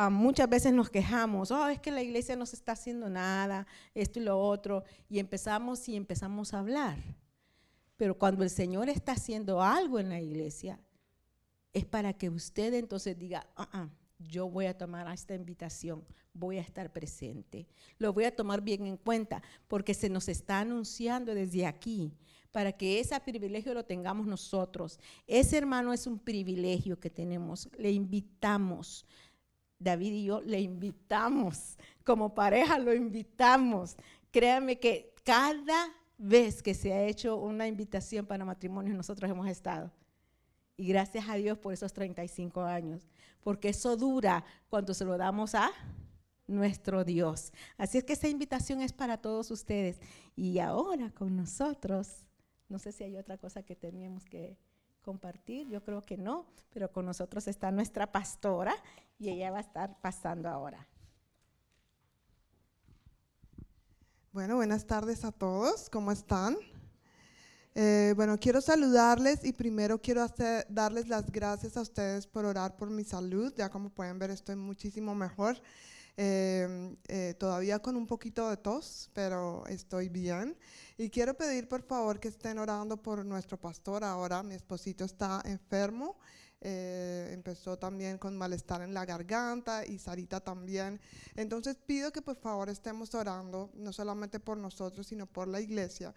muchas 0.10 0.50
veces 0.50 0.74
nos 0.74 0.90
quejamos, 0.90 1.52
oh, 1.52 1.68
es 1.68 1.80
que 1.80 1.92
la 1.92 2.02
iglesia 2.02 2.36
no 2.36 2.48
se 2.48 2.56
está 2.56 2.72
haciendo 2.72 3.10
nada, 3.10 3.68
esto 3.94 4.20
y 4.20 4.24
lo 4.24 4.40
otro, 4.40 4.84
y 5.08 5.20
empezamos 5.20 5.88
y 5.88 5.96
empezamos 5.96 6.54
a 6.54 6.60
hablar. 6.60 6.98
Pero 7.96 8.18
cuando 8.18 8.44
el 8.44 8.50
Señor 8.50 8.90
está 8.90 9.12
haciendo 9.12 9.62
algo 9.62 10.00
en 10.00 10.10
la 10.10 10.20
iglesia, 10.20 10.80
es 11.78 11.86
para 11.86 12.14
que 12.14 12.30
usted 12.30 12.74
entonces 12.74 13.18
diga, 13.18 13.48
ah, 13.56 13.88
yo 14.20 14.50
voy 14.50 14.66
a 14.66 14.78
tomar 14.78 15.08
esta 15.14 15.36
invitación, 15.36 16.04
voy 16.34 16.58
a 16.58 16.62
estar 16.62 16.92
presente, 16.92 17.68
lo 18.00 18.14
voy 18.14 18.26
a 18.26 18.36
tomar 18.36 18.62
bien 18.62 18.86
en 18.86 18.98
cuenta, 18.98 19.42
porque 19.68 19.94
se 19.94 20.10
nos 20.10 20.28
está 20.28 20.60
anunciando 20.60 21.34
desde 21.36 21.66
aquí 21.66 22.12
para 22.52 22.72
que 22.72 23.00
ese 23.00 23.20
privilegio 23.20 23.74
lo 23.76 23.86
tengamos 23.86 24.26
nosotros. 24.26 25.00
Ese 25.28 25.58
hermano 25.58 25.94
es 25.94 26.08
un 26.08 26.18
privilegio 26.18 27.00
que 27.00 27.12
tenemos, 27.12 27.70
le 27.78 27.92
invitamos. 27.92 29.06
David 29.80 30.12
y 30.14 30.26
yo 30.26 30.42
le 30.42 30.60
invitamos, 30.60 31.78
como 32.04 32.34
pareja 32.34 32.80
lo 32.80 32.96
invitamos. 32.96 33.96
Créanme 34.32 34.80
que 34.80 35.14
cada 35.24 35.94
vez 36.18 36.64
que 36.64 36.74
se 36.74 36.92
ha 36.94 37.04
hecho 37.04 37.38
una 37.38 37.68
invitación 37.68 38.26
para 38.26 38.44
matrimonio, 38.44 38.96
nosotros 38.96 39.30
hemos 39.30 39.48
estado. 39.48 39.92
Y 40.78 40.88
gracias 40.88 41.28
a 41.28 41.36
Dios 41.36 41.58
por 41.58 41.74
esos 41.74 41.92
35 41.92 42.62
años, 42.62 43.08
porque 43.44 43.70
eso 43.70 43.98
dura 43.98 44.46
cuando 44.70 44.94
se 44.94 45.06
lo 45.06 45.18
damos 45.18 45.56
a 45.56 45.72
nuestro 46.46 47.04
Dios. 47.04 47.52
Así 47.78 47.98
es 47.98 48.04
que 48.04 48.14
esa 48.14 48.28
invitación 48.28 48.82
es 48.82 48.94
para 48.94 49.18
todos 49.18 49.50
ustedes. 49.50 50.00
Y 50.36 50.60
ahora 50.60 51.12
con 51.12 51.36
nosotros, 51.36 52.24
no 52.70 52.78
sé 52.78 52.92
si 52.92 53.04
hay 53.04 53.18
otra 53.18 53.40
cosa 53.40 53.64
que 53.64 53.76
teníamos 53.76 54.24
que 54.24 54.58
compartir, 55.02 55.68
yo 55.68 55.84
creo 55.84 56.02
que 56.02 56.18
no, 56.18 56.46
pero 56.70 56.92
con 56.92 57.06
nosotros 57.06 57.48
está 57.48 57.72
nuestra 57.72 58.12
pastora 58.12 58.76
y 59.18 59.30
ella 59.30 59.52
va 59.52 59.58
a 59.58 59.62
estar 59.62 60.00
pasando 60.02 60.48
ahora. 60.50 60.88
Bueno, 64.32 64.58
buenas 64.58 64.86
tardes 64.86 65.24
a 65.24 65.32
todos, 65.32 65.90
¿cómo 65.90 66.12
están? 66.12 66.58
Eh, 67.80 68.14
bueno, 68.16 68.40
quiero 68.40 68.60
saludarles 68.60 69.46
y 69.46 69.54
primero 69.54 70.02
quiero 70.02 70.24
hacer, 70.24 70.66
darles 70.68 71.10
las 71.10 71.32
gracias 71.32 71.78
a 71.78 71.82
ustedes 71.82 72.26
por 72.26 72.44
orar 72.44 72.76
por 72.76 72.90
mi 72.90 73.04
salud. 73.04 73.54
Ya 73.56 73.70
como 73.70 73.92
pueden 73.92 74.18
ver, 74.18 74.32
estoy 74.32 74.56
muchísimo 74.56 75.14
mejor. 75.14 75.62
Eh, 76.20 76.98
eh, 77.08 77.36
todavía 77.38 77.78
con 77.78 77.96
un 77.96 78.08
poquito 78.08 78.50
de 78.50 78.58
tos, 78.58 79.12
pero 79.14 79.64
estoy 79.68 80.10
bien. 80.10 80.58
Y 80.98 81.12
quiero 81.12 81.36
pedir 81.36 81.68
por 81.68 81.84
favor 81.84 82.20
que 82.20 82.30
estén 82.30 82.58
orando 82.58 82.98
por 82.98 83.24
nuestro 83.24 83.60
pastor 83.60 84.04
ahora. 84.04 84.42
Mi 84.42 84.56
esposito 84.56 85.06
está 85.06 85.44
enfermo. 85.46 86.18
empezó 86.60 87.78
también 87.78 88.18
con 88.18 88.36
malestar 88.36 88.82
en 88.82 88.92
la 88.92 89.06
garganta 89.06 89.86
y 89.86 90.00
Sarita 90.00 90.40
también. 90.40 91.00
Entonces 91.36 91.78
pido 91.86 92.12
que 92.12 92.24
por 92.24 92.38
favor 92.38 92.70
estemos 92.70 93.14
orando, 93.14 93.70
no 93.76 93.94
solamente 93.94 94.40
por 94.40 94.58
nosotros, 94.58 95.06
sino 95.06 95.28
por 95.28 95.48
la 95.48 95.62
iglesia, 95.62 96.16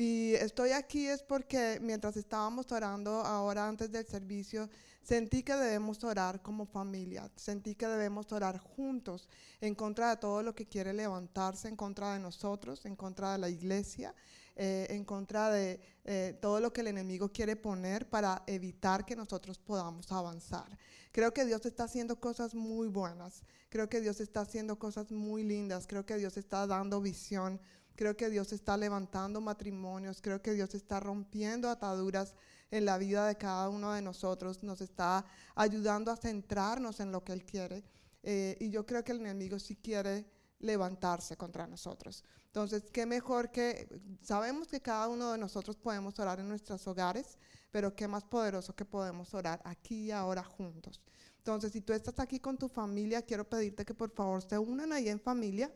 y 0.00 0.34
estoy 0.34 0.70
aquí 0.70 1.08
es 1.08 1.24
porque 1.24 1.80
mientras 1.82 2.16
estábamos 2.16 2.70
orando 2.70 3.10
ahora 3.10 3.66
antes 3.66 3.90
del 3.90 4.06
servicio, 4.06 4.70
sentí 5.02 5.42
que 5.42 5.54
debemos 5.54 6.04
orar 6.04 6.40
como 6.40 6.66
familia, 6.66 7.28
sentí 7.34 7.74
que 7.74 7.88
debemos 7.88 8.30
orar 8.30 8.58
juntos 8.58 9.28
en 9.60 9.74
contra 9.74 10.10
de 10.10 10.18
todo 10.18 10.44
lo 10.44 10.54
que 10.54 10.68
quiere 10.68 10.92
levantarse, 10.92 11.66
en 11.66 11.74
contra 11.74 12.12
de 12.12 12.20
nosotros, 12.20 12.86
en 12.86 12.94
contra 12.94 13.32
de 13.32 13.38
la 13.38 13.48
iglesia, 13.48 14.14
eh, 14.54 14.86
en 14.90 15.04
contra 15.04 15.50
de 15.50 15.80
eh, 16.04 16.38
todo 16.40 16.60
lo 16.60 16.72
que 16.72 16.82
el 16.82 16.86
enemigo 16.86 17.32
quiere 17.32 17.56
poner 17.56 18.08
para 18.08 18.44
evitar 18.46 19.04
que 19.04 19.16
nosotros 19.16 19.58
podamos 19.58 20.12
avanzar. 20.12 20.78
Creo 21.10 21.34
que 21.34 21.44
Dios 21.44 21.66
está 21.66 21.84
haciendo 21.84 22.20
cosas 22.20 22.54
muy 22.54 22.86
buenas, 22.86 23.42
creo 23.68 23.88
que 23.88 24.00
Dios 24.00 24.20
está 24.20 24.42
haciendo 24.42 24.78
cosas 24.78 25.10
muy 25.10 25.42
lindas, 25.42 25.88
creo 25.88 26.06
que 26.06 26.18
Dios 26.18 26.36
está 26.36 26.68
dando 26.68 27.00
visión 27.00 27.60
Creo 27.98 28.16
que 28.16 28.30
Dios 28.30 28.52
está 28.52 28.76
levantando 28.76 29.40
matrimonios, 29.40 30.20
creo 30.22 30.40
que 30.40 30.52
Dios 30.52 30.72
está 30.76 31.00
rompiendo 31.00 31.68
ataduras 31.68 32.36
en 32.70 32.84
la 32.84 32.96
vida 32.96 33.26
de 33.26 33.34
cada 33.34 33.68
uno 33.68 33.92
de 33.92 34.00
nosotros, 34.00 34.62
nos 34.62 34.80
está 34.80 35.24
ayudando 35.56 36.12
a 36.12 36.16
centrarnos 36.16 37.00
en 37.00 37.10
lo 37.10 37.24
que 37.24 37.32
Él 37.32 37.44
quiere. 37.44 37.82
Eh, 38.22 38.56
y 38.60 38.70
yo 38.70 38.86
creo 38.86 39.02
que 39.02 39.10
el 39.10 39.18
enemigo 39.18 39.58
sí 39.58 39.74
quiere 39.74 40.30
levantarse 40.60 41.36
contra 41.36 41.66
nosotros. 41.66 42.22
Entonces, 42.46 42.84
qué 42.92 43.04
mejor 43.04 43.50
que, 43.50 43.88
sabemos 44.22 44.68
que 44.68 44.80
cada 44.80 45.08
uno 45.08 45.32
de 45.32 45.38
nosotros 45.38 45.76
podemos 45.76 46.20
orar 46.20 46.38
en 46.38 46.48
nuestros 46.48 46.86
hogares, 46.86 47.36
pero 47.72 47.96
qué 47.96 48.06
más 48.06 48.22
poderoso 48.22 48.76
que 48.76 48.84
podemos 48.84 49.34
orar 49.34 49.60
aquí 49.64 50.04
y 50.04 50.10
ahora 50.12 50.44
juntos. 50.44 51.00
Entonces, 51.38 51.72
si 51.72 51.80
tú 51.80 51.92
estás 51.92 52.20
aquí 52.20 52.38
con 52.38 52.56
tu 52.58 52.68
familia, 52.68 53.22
quiero 53.22 53.48
pedirte 53.48 53.84
que 53.84 53.94
por 53.94 54.12
favor 54.12 54.40
se 54.40 54.56
unan 54.56 54.92
ahí 54.92 55.08
en 55.08 55.18
familia 55.18 55.72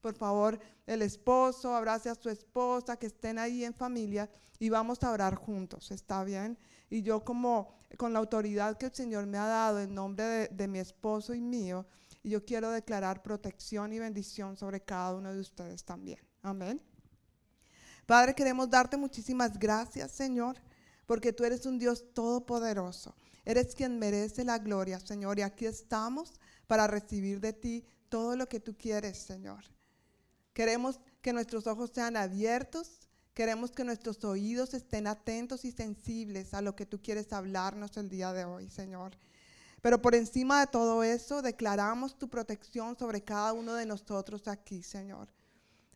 por 0.00 0.14
favor, 0.14 0.58
el 0.86 1.02
esposo, 1.02 1.74
abrace 1.74 2.08
a 2.08 2.14
su 2.14 2.28
esposa, 2.30 2.96
que 2.96 3.06
estén 3.06 3.38
ahí 3.38 3.64
en 3.64 3.74
familia 3.74 4.30
y 4.58 4.68
vamos 4.68 5.02
a 5.02 5.10
orar 5.10 5.34
juntos, 5.34 5.90
¿está 5.90 6.24
bien? 6.24 6.58
Y 6.88 7.02
yo 7.02 7.24
como 7.24 7.72
con 7.96 8.12
la 8.12 8.18
autoridad 8.18 8.76
que 8.76 8.86
el 8.86 8.94
Señor 8.94 9.26
me 9.26 9.38
ha 9.38 9.46
dado 9.46 9.80
en 9.80 9.94
nombre 9.94 10.48
de, 10.48 10.68
mi 10.68 10.78
esposo 10.78 11.34
y 11.34 11.40
mío, 11.40 11.86
yo 12.22 12.44
quiero 12.44 12.70
declarar 12.70 13.22
protección 13.22 13.92
y 13.92 13.98
bendición 13.98 14.56
sobre 14.56 14.80
cada 14.80 15.14
uno 15.14 15.32
de 15.32 15.40
ustedes 15.40 15.84
también. 15.84 16.18
Amén. 16.42 16.82
Padre, 18.06 18.34
queremos 18.34 18.68
darte 18.68 18.96
muchísimas 18.96 19.58
gracias, 19.58 20.10
Señor, 20.10 20.56
porque 21.06 21.32
tú 21.32 21.44
eres 21.44 21.64
un 21.64 21.78
Dios 21.78 22.04
todopoderoso. 22.12 23.14
Eres 23.44 23.74
quien 23.74 23.98
merece 23.98 24.44
la 24.44 24.58
gloria, 24.58 25.00
Señor, 25.00 25.38
y 25.38 25.42
aquí 25.42 25.66
estamos 25.66 26.32
para 26.66 26.86
recibir 26.86 27.40
de 27.40 27.52
ti 27.52 27.84
todo 28.08 28.36
lo 28.36 28.48
que 28.48 28.60
tú 28.60 28.76
quieres, 28.76 29.16
Señor. 29.18 29.64
Queremos 30.60 31.00
que 31.22 31.32
nuestros 31.32 31.66
ojos 31.66 31.90
sean 31.90 32.18
abiertos. 32.18 33.08
Queremos 33.32 33.70
que 33.70 33.82
nuestros 33.82 34.22
oídos 34.24 34.74
estén 34.74 35.06
atentos 35.06 35.64
y 35.64 35.72
sensibles 35.72 36.52
a 36.52 36.60
lo 36.60 36.76
que 36.76 36.84
tú 36.84 37.00
quieres 37.00 37.32
hablarnos 37.32 37.96
el 37.96 38.10
día 38.10 38.34
de 38.34 38.44
hoy, 38.44 38.68
Señor. 38.68 39.16
Pero 39.80 40.02
por 40.02 40.14
encima 40.14 40.60
de 40.60 40.66
todo 40.66 41.02
eso, 41.02 41.40
declaramos 41.40 42.18
tu 42.18 42.28
protección 42.28 42.94
sobre 42.98 43.22
cada 43.22 43.54
uno 43.54 43.72
de 43.72 43.86
nosotros 43.86 44.48
aquí, 44.48 44.82
Señor. 44.82 45.32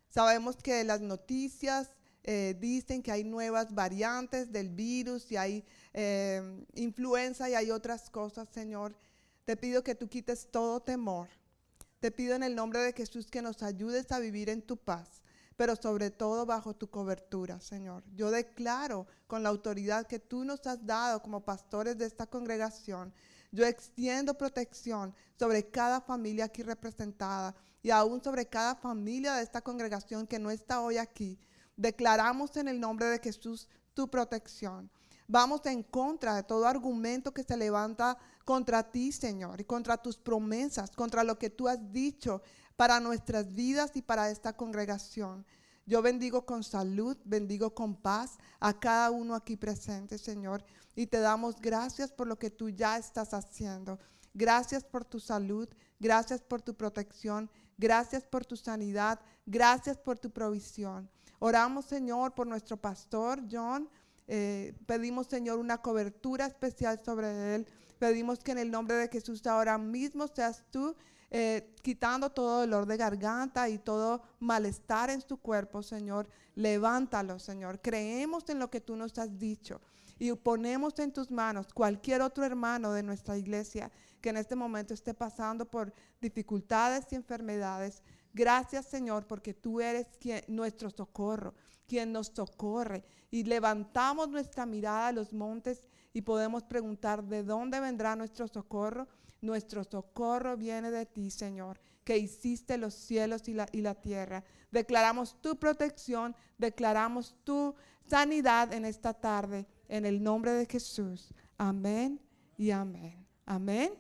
Sabemos 0.09 0.57
que 0.57 0.83
las 0.83 1.03
noticias 1.03 1.91
eh, 2.23 2.57
dicen 2.59 3.03
que 3.03 3.13
hay 3.13 3.23
nuevas 3.23 3.75
variantes 3.75 4.51
del 4.51 4.71
virus 4.71 5.31
y 5.31 5.37
hay 5.37 5.63
eh, 5.93 6.65
influenza 6.73 7.51
y 7.51 7.55
hay 7.55 7.71
otras 7.71 8.09
cosas, 8.09 8.49
Señor. 8.49 8.97
Te 9.45 9.59
pido 9.59 9.85
que 9.85 9.95
tú 9.95 10.09
quites 10.09 10.49
todo 10.51 10.81
temor 10.81 11.29
te 12.05 12.11
pido 12.11 12.35
en 12.35 12.43
el 12.43 12.55
nombre 12.55 12.81
de 12.81 12.93
Jesús 12.93 13.31
que 13.31 13.41
nos 13.41 13.63
ayudes 13.63 14.13
a 14.13 14.19
vivir 14.19 14.51
en 14.51 14.61
tu 14.61 14.77
paz, 14.77 15.23
pero 15.57 15.75
sobre 15.75 16.11
todo 16.11 16.45
bajo 16.45 16.77
tu 16.77 16.91
cobertura, 16.91 17.61
Señor. 17.61 18.05
Yo 18.15 18.31
declaro 18.31 19.07
con 19.27 19.43
la 19.43 19.49
autoridad 19.49 20.07
que 20.07 20.19
tú 20.19 20.45
nos 20.45 20.67
has 20.67 20.85
dado 20.85 21.23
como 21.23 21.47
pastores 21.47 21.97
de 21.97 22.05
esta 22.05 22.27
congregación, 22.27 23.15
yo 23.53 23.65
extiendo 23.65 24.35
protección 24.35 25.15
sobre 25.39 25.71
cada 25.71 26.03
familia 26.03 26.45
aquí 26.45 26.63
representada 26.63 27.57
y 27.83 27.89
aún 27.89 28.23
sobre 28.23 28.45
cada 28.45 28.75
familia 28.75 29.37
de 29.37 29.43
esta 29.43 29.63
congregación 29.63 30.27
que 30.27 30.39
no 30.39 30.51
está 30.51 30.83
hoy 30.83 30.99
aquí. 30.99 31.39
Declaramos 31.75 32.55
en 32.59 32.69
el 32.69 32.79
nombre 32.79 33.07
de 33.07 33.19
Jesús 33.19 33.67
tu 33.95 34.11
protección. 34.11 34.91
Vamos 35.27 35.65
en 35.65 35.83
contra 35.83 36.37
de 36.37 36.43
todo 36.43 36.67
argumento 36.67 37.33
que 37.33 37.45
se 37.45 37.57
levanta 37.57 38.19
contra 38.45 38.91
ti, 38.91 39.13
Señor, 39.13 39.61
y 39.61 39.65
contra 39.65 39.97
tus 39.97 40.17
promesas, 40.17 40.91
contra 40.91 41.25
lo 41.25 41.39
que 41.39 41.51
tú 41.51 41.69
has 41.69 41.93
dicho 41.93 42.43
para 42.77 43.01
nuestras 43.01 43.55
vidas 43.55 43.93
y 43.95 44.03
para 44.03 44.31
esta 44.31 44.57
congregación. 44.57 45.47
Yo 45.87 46.01
bendigo 46.01 46.47
con 46.47 46.65
salud, 46.65 47.17
bendigo 47.25 47.75
con 47.75 47.95
paz 47.95 48.39
a 48.59 48.79
cada 48.79 49.11
uno 49.11 49.35
aquí 49.35 49.57
presente, 49.57 50.17
Señor, 50.17 50.65
y 50.97 51.07
te 51.07 51.21
damos 51.21 51.61
gracias 51.61 52.11
por 52.11 52.27
lo 52.27 52.39
que 52.39 52.51
tú 52.51 52.71
ya 52.71 52.97
estás 52.97 53.35
haciendo. 53.35 53.99
Gracias 54.33 54.83
por 54.83 55.05
tu 55.05 55.21
salud, 55.21 55.69
gracias 56.01 56.41
por 56.41 56.63
tu 56.63 56.75
protección, 56.75 57.51
gracias 57.77 58.25
por 58.25 58.47
tu 58.47 58.57
sanidad, 58.57 59.21
gracias 59.47 59.99
por 59.99 60.19
tu 60.19 60.31
provisión. 60.31 61.11
Oramos, 61.39 61.85
Señor, 61.85 62.35
por 62.35 62.47
nuestro 62.47 62.77
pastor 62.77 63.43
John. 63.51 63.89
Eh, 64.27 64.75
pedimos, 64.87 65.27
Señor, 65.27 65.59
una 65.59 65.83
cobertura 65.83 66.47
especial 66.47 67.01
sobre 67.05 67.55
él. 67.55 67.67
Pedimos 67.99 68.41
que 68.41 68.53
en 68.53 68.59
el 68.59 68.71
nombre 68.71 68.97
de 68.97 69.09
Jesús 69.09 69.47
ahora 69.47 69.79
mismo 69.79 70.27
seas 70.29 70.65
tú 70.71 70.95
eh, 71.31 71.75
quitando 71.83 72.31
todo 72.31 72.61
dolor 72.61 72.87
de 72.87 72.97
garganta 72.97 73.69
y 73.69 73.79
todo 73.79 74.23
malestar 74.39 75.11
en 75.11 75.21
su 75.21 75.37
cuerpo, 75.37 75.83
Señor. 75.83 76.29
Levántalo, 76.55 77.39
Señor. 77.39 77.81
Creemos 77.81 78.49
en 78.49 78.59
lo 78.59 78.71
que 78.71 78.81
tú 78.81 78.95
nos 78.95 79.19
has 79.19 79.39
dicho 79.39 79.81
y 80.19 80.33
ponemos 80.33 80.99
en 81.01 81.13
tus 81.13 81.31
manos 81.31 81.73
cualquier 81.73 82.23
otro 82.23 82.45
hermano 82.45 82.93
de 82.93 83.03
nuestra 83.03 83.37
iglesia 83.37 83.91
que 84.21 84.31
en 84.31 84.37
este 84.37 84.55
momento 84.55 84.95
esté 84.95 85.13
pasando 85.13 85.69
por 85.69 85.93
dificultades 86.21 87.07
y 87.11 87.17
enfermedades. 87.17 88.03
Gracias, 88.33 88.87
Señor, 88.87 89.27
porque 89.27 89.55
tú 89.55 89.81
eres 89.81 90.07
nuestro 90.47 90.89
socorro 90.91 91.55
quien 91.87 92.13
nos 92.13 92.29
socorre. 92.29 93.05
Y 93.31 93.45
levantamos 93.45 94.29
nuestra 94.29 94.67
mirada 94.67 95.09
a 95.09 95.13
los 95.13 95.33
montes 95.33 95.89
y 96.15 96.23
podemos 96.23 96.63
preguntar 96.63 97.25
de 97.25 97.43
dónde 97.43 97.81
vendrá 97.81 98.15
nuestro 98.15 98.47
socorro. 98.47 99.09
Nuestro 99.43 99.83
socorro 99.83 100.57
viene 100.57 100.91
de 100.93 101.05
ti, 101.05 101.29
Señor, 101.29 101.81
que 102.05 102.17
hiciste 102.17 102.79
los 102.79 102.95
cielos 102.95 103.49
y 103.49 103.53
la, 103.53 103.67
y 103.73 103.83
la 103.83 103.97
tierra. 103.97 104.45
Declaramos 104.71 105.37
tu 105.43 105.59
protección, 105.59 106.35
declaramos 106.57 107.35
tu 107.43 107.75
sanidad 108.07 108.73
en 108.73 108.85
esta 108.85 109.13
tarde, 109.13 109.67
en 109.89 110.07
el 110.07 110.23
nombre 110.23 110.53
de 110.53 110.67
Jesús. 110.67 111.35
Amén 111.59 112.21
y 112.57 112.71
amén. 112.71 113.27
Amén. 113.45 113.93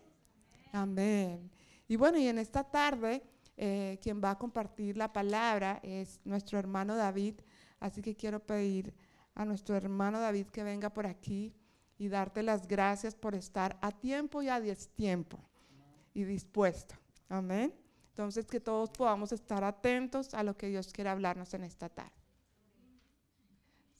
Amén. 0.72 1.50
Y 1.88 1.96
bueno, 1.96 2.16
y 2.16 2.28
en 2.28 2.38
esta 2.38 2.62
tarde, 2.62 3.24
eh, 3.56 3.98
quien 4.00 4.22
va 4.22 4.30
a 4.30 4.38
compartir 4.38 4.96
la 4.96 5.12
palabra 5.12 5.80
es 5.82 6.20
nuestro 6.24 6.60
hermano 6.60 6.94
David. 6.94 7.34
Así 7.80 8.02
que 8.02 8.14
quiero 8.14 8.38
pedir 8.38 8.94
a 9.34 9.44
nuestro 9.44 9.74
hermano 9.76 10.20
David 10.20 10.46
que 10.46 10.62
venga 10.62 10.90
por 10.90 11.08
aquí 11.08 11.52
y 11.99 12.09
darte 12.09 12.42
las 12.42 12.66
gracias 12.66 13.14
por 13.14 13.34
estar 13.34 13.78
a 13.80 13.92
tiempo 13.92 14.42
y 14.42 14.49
a 14.49 14.61
destiempo 14.61 15.38
y 16.12 16.24
dispuesto. 16.24 16.95
Amén. 17.28 17.74
Entonces, 18.11 18.47
que 18.47 18.61
todos 18.61 18.90
podamos 18.90 19.32
estar 19.32 19.64
atentos 19.64 20.34
a 20.34 20.42
lo 20.45 20.57
que 20.57 20.68
Dios 20.68 20.92
quiere 20.92 21.11
hablarnos 21.11 21.53
en 21.55 21.64
esta 21.64 21.88
tarde. 21.88 22.12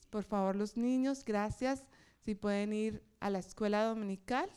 Por 0.09 0.23
favor, 0.23 0.55
los 0.55 0.77
niños, 0.77 1.25
gracias. 1.25 1.83
Si 2.23 2.35
pueden 2.35 2.71
ir 2.71 3.03
a 3.19 3.29
la 3.29 3.39
escuela 3.39 3.83
dominical. 3.83 4.49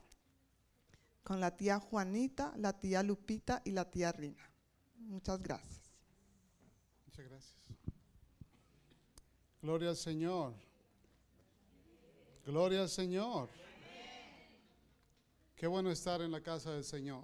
Con 1.25 1.41
la 1.41 1.57
tía 1.57 1.81
Juanita, 1.81 2.55
la 2.57 2.79
tía 2.79 3.03
Lupita 3.03 3.61
y 3.65 3.73
la 3.73 3.91
tía 3.91 4.13
Rina. 4.13 4.49
Muchas 4.97 5.43
gracias. 5.43 5.93
Muchas 7.07 7.29
gracias. 7.29 7.57
Gloria 9.61 9.91
al 9.91 9.97
Señor. 9.97 10.55
Gloria 12.49 12.81
al 12.81 12.89
Señor. 12.89 13.51
Qué 15.55 15.67
bueno 15.67 15.91
estar 15.91 16.23
en 16.23 16.31
la 16.31 16.41
casa 16.41 16.73
del 16.73 16.83
Señor. 16.83 17.23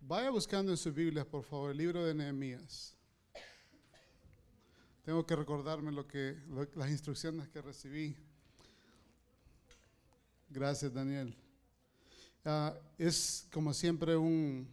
Vaya 0.00 0.30
buscando 0.30 0.72
en 0.72 0.76
su 0.76 0.92
Biblia, 0.92 1.24
por 1.24 1.44
favor, 1.44 1.70
el 1.70 1.76
libro 1.76 2.04
de 2.04 2.12
Nehemías. 2.12 2.96
Tengo 5.04 5.24
que 5.24 5.36
recordarme 5.36 5.92
lo 5.92 6.08
que, 6.08 6.36
las 6.74 6.90
instrucciones 6.90 7.48
que 7.48 7.62
recibí. 7.62 8.16
Gracias, 10.48 10.92
Daniel. 10.92 11.36
Ah, 12.44 12.76
es 12.98 13.46
como 13.52 13.72
siempre 13.72 14.16
un, 14.16 14.68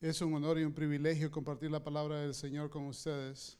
es 0.00 0.20
un 0.20 0.34
honor 0.34 0.58
y 0.58 0.64
un 0.64 0.74
privilegio 0.74 1.30
compartir 1.30 1.70
la 1.70 1.84
palabra 1.84 2.22
del 2.22 2.34
Señor 2.34 2.68
con 2.68 2.84
ustedes. 2.88 3.56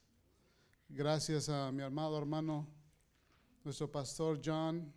Gracias 0.88 1.48
a 1.48 1.70
mi 1.70 1.84
amado 1.84 2.18
hermano, 2.18 2.66
nuestro 3.66 3.90
pastor 3.90 4.40
John. 4.42 4.92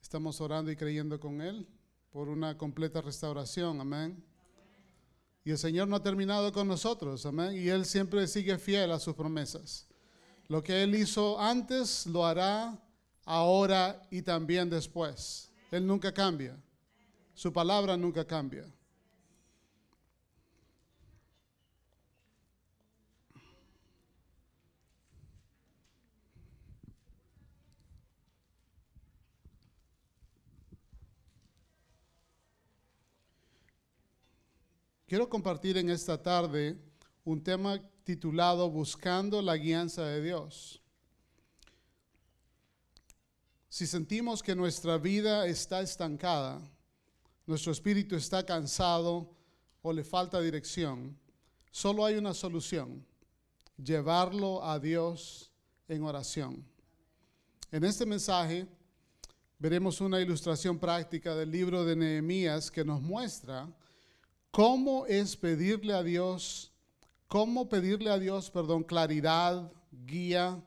Estamos 0.00 0.40
orando 0.40 0.70
y 0.70 0.76
creyendo 0.76 1.20
con 1.20 1.42
él 1.42 1.68
por 2.10 2.30
una 2.30 2.56
completa 2.56 3.02
restauración. 3.02 3.78
Amén. 3.82 4.24
Y 5.44 5.50
el 5.50 5.58
Señor 5.58 5.86
no 5.86 5.96
ha 5.96 6.02
terminado 6.02 6.50
con 6.52 6.66
nosotros. 6.66 7.26
Amén. 7.26 7.54
Y 7.54 7.68
Él 7.68 7.84
siempre 7.84 8.26
sigue 8.26 8.56
fiel 8.58 8.90
a 8.92 8.98
sus 8.98 9.14
promesas. 9.14 9.86
Lo 10.48 10.62
que 10.62 10.82
Él 10.82 10.94
hizo 10.94 11.38
antes 11.38 12.06
lo 12.06 12.24
hará 12.24 12.82
ahora 13.26 14.00
y 14.10 14.22
también 14.22 14.70
después. 14.70 15.52
Él 15.70 15.86
nunca 15.86 16.12
cambia. 16.12 16.58
Su 17.34 17.52
palabra 17.52 17.94
nunca 17.94 18.24
cambia. 18.26 18.64
Quiero 35.10 35.28
compartir 35.28 35.76
en 35.76 35.90
esta 35.90 36.22
tarde 36.22 36.78
un 37.24 37.42
tema 37.42 37.82
titulado 38.04 38.70
Buscando 38.70 39.42
la 39.42 39.56
guianza 39.56 40.04
de 40.04 40.22
Dios. 40.22 40.80
Si 43.68 43.88
sentimos 43.88 44.40
que 44.40 44.54
nuestra 44.54 44.98
vida 44.98 45.48
está 45.48 45.80
estancada, 45.80 46.60
nuestro 47.44 47.72
espíritu 47.72 48.14
está 48.14 48.46
cansado 48.46 49.34
o 49.82 49.92
le 49.92 50.04
falta 50.04 50.40
dirección, 50.40 51.18
solo 51.72 52.04
hay 52.04 52.14
una 52.14 52.32
solución, 52.32 53.04
llevarlo 53.82 54.62
a 54.62 54.78
Dios 54.78 55.50
en 55.88 56.04
oración. 56.04 56.64
En 57.72 57.82
este 57.82 58.06
mensaje 58.06 58.64
veremos 59.58 60.00
una 60.00 60.20
ilustración 60.20 60.78
práctica 60.78 61.34
del 61.34 61.50
libro 61.50 61.84
de 61.84 61.96
Nehemías 61.96 62.70
que 62.70 62.84
nos 62.84 63.02
muestra 63.02 63.68
cómo 64.50 65.06
es 65.06 65.36
pedirle 65.36 65.94
a 65.94 66.02
Dios, 66.02 66.72
cómo 67.28 67.68
pedirle 67.68 68.10
a 68.10 68.18
Dios, 68.18 68.50
perdón, 68.50 68.82
claridad, 68.82 69.70
guía, 69.90 70.62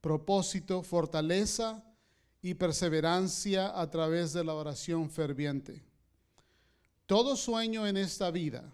propósito, 0.00 0.82
fortaleza 0.82 1.82
y 2.42 2.54
perseverancia 2.54 3.78
a 3.78 3.90
través 3.90 4.32
de 4.32 4.44
la 4.44 4.54
oración 4.54 5.10
ferviente. 5.10 5.82
Todo 7.06 7.36
sueño 7.36 7.86
en 7.86 7.96
esta 7.96 8.30
vida 8.30 8.72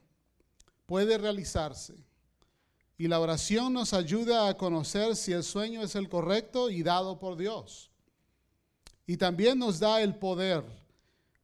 puede 0.86 1.18
realizarse 1.18 1.94
y 2.96 3.08
la 3.08 3.20
oración 3.20 3.72
nos 3.72 3.92
ayuda 3.92 4.48
a 4.48 4.56
conocer 4.56 5.16
si 5.16 5.32
el 5.32 5.42
sueño 5.42 5.82
es 5.82 5.94
el 5.94 6.08
correcto 6.08 6.70
y 6.70 6.82
dado 6.82 7.18
por 7.18 7.36
Dios. 7.36 7.90
Y 9.06 9.16
también 9.16 9.58
nos 9.58 9.80
da 9.80 10.00
el 10.00 10.14
poder 10.14 10.64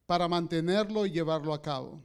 para 0.07 0.29
mantenerlo 0.29 1.07
y 1.07 1.11
llevarlo 1.11 1.53
a 1.53 1.61
cabo. 1.61 2.03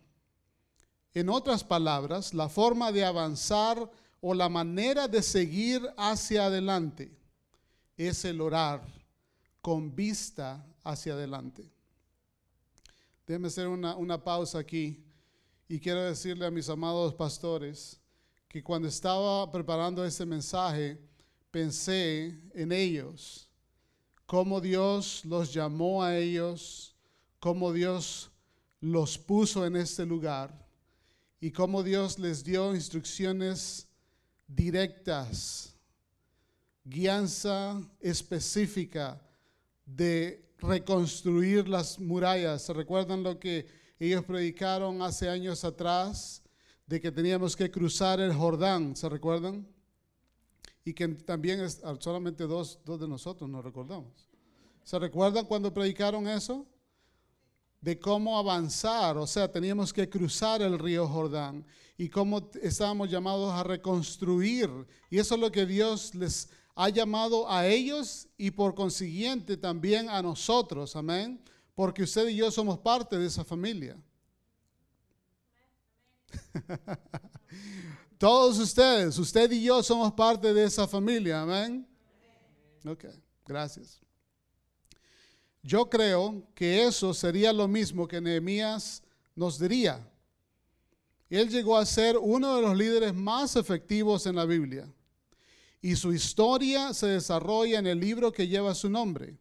En 1.16 1.30
otras 1.30 1.64
palabras, 1.64 2.34
la 2.34 2.50
forma 2.50 2.92
de 2.92 3.06
avanzar 3.06 3.90
o 4.20 4.34
la 4.34 4.50
manera 4.50 5.08
de 5.08 5.24
seguir 5.24 5.82
hacia 5.96 6.48
adelante 6.48 7.18
es 7.96 8.26
el 8.26 8.42
orar 8.42 8.86
con 9.62 9.96
vista 9.96 10.68
hacia 10.84 11.14
adelante. 11.14 11.72
Déjenme 13.26 13.48
hacer 13.48 13.70
una, 13.70 13.96
una 13.96 14.22
pausa 14.22 14.60
aquí 14.60 15.06
y 15.70 15.80
quiero 15.80 16.04
decirle 16.04 16.48
a 16.48 16.52
mis 16.52 16.68
amados 16.68 17.14
pastores 17.14 17.98
que 18.50 18.62
cuando 18.62 18.90
estaba 18.90 19.50
preparando 19.50 20.04
este 20.04 20.26
mensaje 20.26 21.00
pensé 21.50 22.38
en 22.54 22.74
ellos, 22.74 23.50
cómo 24.26 24.60
Dios 24.60 25.24
los 25.24 25.54
llamó 25.54 26.04
a 26.04 26.18
ellos, 26.18 26.94
cómo 27.40 27.72
Dios 27.72 28.32
los 28.82 29.18
puso 29.18 29.66
en 29.66 29.78
este 29.78 30.06
lugar 30.06 30.65
y 31.46 31.52
cómo 31.52 31.84
Dios 31.84 32.18
les 32.18 32.44
dio 32.44 32.74
instrucciones 32.74 33.88
directas, 34.48 35.76
guianza 36.84 37.80
específica 38.00 39.22
de 39.86 40.56
reconstruir 40.58 41.70
las 41.70 42.00
murallas. 42.00 42.64
¿Se 42.64 42.74
recuerdan 42.74 43.22
lo 43.22 43.40
que 43.40 43.68
ellos 44.00 44.24
predicaron 44.24 45.04
hace 45.04 45.30
años 45.30 45.64
atrás? 45.64 46.42
De 46.88 47.00
que 47.00 47.12
teníamos 47.12 47.56
que 47.56 47.70
cruzar 47.70 48.20
el 48.20 48.34
Jordán, 48.34 48.96
¿se 48.96 49.08
recuerdan? 49.08 49.68
Y 50.84 50.96
que 50.96 51.10
también 51.10 51.60
solamente 52.00 52.46
dos, 52.46 52.80
dos 52.84 53.00
de 53.00 53.08
nosotros 53.08 53.48
nos 53.48 53.64
recordamos. 53.64 54.28
¿Se 54.84 54.98
recuerdan 54.98 55.46
cuando 55.46 55.72
predicaron 55.72 56.28
eso? 56.28 56.66
De 57.86 58.00
cómo 58.00 58.36
avanzar, 58.36 59.16
o 59.16 59.28
sea, 59.28 59.48
teníamos 59.52 59.94
que 59.94 60.10
cruzar 60.10 60.60
el 60.64 60.80
río 60.80 61.08
Jordán 61.08 61.64
y 61.96 62.10
cómo 62.10 62.50
estábamos 62.60 63.12
llamados 63.12 63.54
a 63.54 63.62
reconstruir. 63.62 64.72
Y 65.12 65.20
eso 65.20 65.36
es 65.36 65.42
lo 65.42 65.52
que 65.52 65.68
Dios 65.68 66.16
les 66.16 66.50
ha 66.74 66.90
llamado 66.90 67.48
a 67.48 67.68
ellos 67.68 68.28
y 68.40 68.50
por 68.50 68.74
consiguiente 68.74 69.56
también 69.56 70.10
a 70.10 70.24
nosotros, 70.24 70.96
amén, 70.96 71.40
porque 71.76 72.02
usted 72.02 72.28
y 72.30 72.38
yo 72.38 72.50
somos 72.50 72.80
parte 72.80 73.20
de 73.20 73.28
esa 73.28 73.46
familia. 73.46 73.96
Todos 78.18 78.58
ustedes, 78.58 79.16
usted 79.20 79.52
y 79.52 79.62
yo 79.62 79.84
somos 79.84 80.12
parte 80.14 80.52
de 80.56 80.64
esa 80.64 80.88
familia, 80.88 81.44
amén. 81.44 81.88
Ok, 82.84 83.06
gracias. 83.46 84.05
Yo 85.66 85.90
creo 85.90 86.44
que 86.54 86.86
eso 86.86 87.12
sería 87.12 87.52
lo 87.52 87.68
mismo 87.68 88.08
que 88.08 88.22
Nehemías 88.22 89.02
nos 89.36 89.58
diría. 89.58 90.08
Él 91.28 91.50
llegó 91.50 91.76
a 91.76 91.88
ser 91.88 92.20
uno 92.20 92.56
de 92.56 92.62
los 92.62 92.78
líderes 92.78 93.16
más 93.16 93.56
efectivos 93.56 94.28
en 94.28 94.36
la 94.36 94.46
Biblia. 94.46 94.88
Y 95.82 95.96
su 95.96 96.14
historia 96.14 96.94
se 96.94 97.08
desarrolla 97.08 97.80
en 97.80 97.88
el 97.88 98.00
libro 98.00 98.32
que 98.32 98.48
lleva 98.48 98.76
su 98.76 98.92
nombre. 98.92 99.40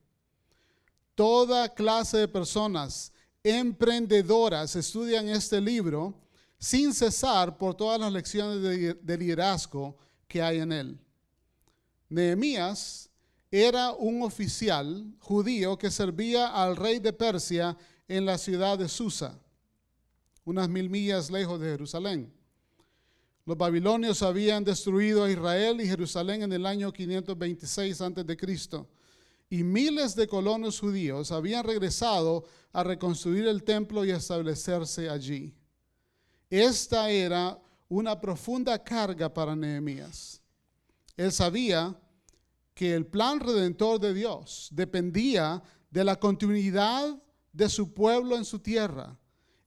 Toda 1.14 1.68
clase 1.68 2.16
de 2.16 2.28
personas 2.28 3.12
emprendedoras 3.42 4.76
estudian 4.76 5.28
este 5.28 5.60
libro 5.60 6.14
sin 6.58 6.94
cesar 6.94 7.58
por 7.58 7.74
todas 7.74 8.00
las 8.00 8.10
lecciones 8.10 8.62
de, 8.62 8.94
de 8.94 9.18
liderazgo 9.18 9.94
que 10.26 10.40
hay 10.40 10.60
en 10.60 10.72
él. 10.72 10.98
Nehemías 12.08 13.10
era 13.56 13.92
un 13.92 14.20
oficial 14.22 15.14
judío 15.20 15.78
que 15.78 15.88
servía 15.88 16.48
al 16.48 16.74
rey 16.74 16.98
de 16.98 17.12
Persia 17.12 17.78
en 18.08 18.26
la 18.26 18.36
ciudad 18.36 18.76
de 18.76 18.88
Susa, 18.88 19.38
unas 20.44 20.68
mil 20.68 20.90
millas 20.90 21.30
lejos 21.30 21.60
de 21.60 21.68
Jerusalén. 21.68 22.34
Los 23.46 23.56
babilonios 23.56 24.22
habían 24.22 24.64
destruido 24.64 25.22
a 25.22 25.30
Israel 25.30 25.80
y 25.80 25.86
Jerusalén 25.86 26.42
en 26.42 26.52
el 26.52 26.66
año 26.66 26.92
526 26.92 28.00
a.C. 28.00 28.86
Y 29.50 29.62
miles 29.62 30.16
de 30.16 30.26
colonos 30.26 30.80
judíos 30.80 31.30
habían 31.30 31.62
regresado 31.62 32.44
a 32.72 32.82
reconstruir 32.82 33.46
el 33.46 33.62
templo 33.62 34.04
y 34.04 34.10
establecerse 34.10 35.08
allí. 35.08 35.54
Esta 36.50 37.08
era 37.08 37.56
una 37.88 38.20
profunda 38.20 38.82
carga 38.82 39.32
para 39.32 39.54
Nehemías. 39.54 40.42
Él 41.16 41.30
sabía 41.30 41.96
que 42.74 42.94
el 42.94 43.06
plan 43.06 43.40
redentor 43.40 44.00
de 44.00 44.12
Dios 44.12 44.68
dependía 44.72 45.62
de 45.90 46.04
la 46.04 46.16
continuidad 46.16 47.16
de 47.52 47.68
su 47.68 47.94
pueblo 47.94 48.36
en 48.36 48.44
su 48.44 48.58
tierra 48.58 49.16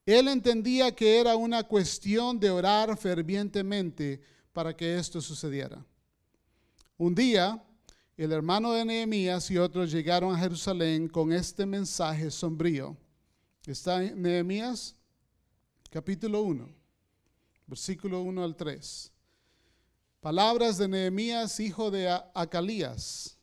él 0.08 0.26
entendía 0.28 0.94
que 0.94 1.20
era 1.20 1.36
una 1.36 1.62
cuestión 1.64 2.40
de 2.40 2.48
orar 2.48 2.96
fervientemente 2.96 4.22
para 4.54 4.74
que 4.74 4.96
esto 4.96 5.20
sucediera. 5.20 5.84
Un 6.96 7.14
día, 7.14 7.62
el 8.16 8.32
hermano 8.32 8.72
de 8.72 8.86
Nehemías 8.86 9.50
y 9.50 9.58
otros 9.58 9.92
llegaron 9.92 10.34
a 10.34 10.38
Jerusalén 10.38 11.08
con 11.08 11.30
este 11.30 11.66
mensaje 11.66 12.30
sombrío. 12.30 12.96
Está 13.66 14.02
en 14.02 14.22
Nehemías 14.22 14.96
capítulo 15.90 16.40
1, 16.40 16.66
versículo 17.66 18.22
1 18.22 18.44
al 18.44 18.56
3. 18.56 19.12
Palabras 20.28 20.76
de 20.76 20.88
Nehemías, 20.88 21.58
hijo 21.58 21.90
de 21.90 22.06
Acalías. 22.34 23.38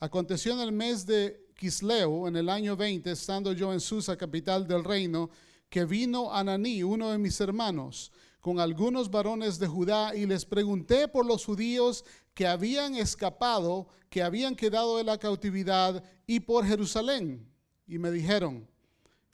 Aconteció 0.00 0.54
en 0.54 0.58
el 0.58 0.72
mes 0.72 1.06
de 1.06 1.40
Quisleu, 1.54 2.26
en 2.26 2.34
el 2.34 2.48
año 2.48 2.76
20, 2.76 3.12
estando 3.12 3.52
yo 3.52 3.72
en 3.72 3.78
Susa, 3.78 4.16
capital 4.16 4.66
del 4.66 4.82
reino, 4.82 5.30
que 5.68 5.84
vino 5.84 6.34
Ananí, 6.34 6.82
uno 6.82 7.12
de 7.12 7.18
mis 7.18 7.40
hermanos, 7.40 8.10
con 8.40 8.58
algunos 8.58 9.08
varones 9.08 9.60
de 9.60 9.68
Judá, 9.68 10.16
y 10.16 10.26
les 10.26 10.44
pregunté 10.44 11.06
por 11.06 11.24
los 11.24 11.44
judíos 11.44 12.04
que 12.34 12.48
habían 12.48 12.96
escapado, 12.96 13.86
que 14.10 14.24
habían 14.24 14.56
quedado 14.56 14.96
de 14.96 15.04
la 15.04 15.16
cautividad, 15.16 16.02
y 16.26 16.40
por 16.40 16.66
Jerusalén. 16.66 17.48
Y 17.86 17.98
me 17.98 18.10
dijeron, 18.10 18.68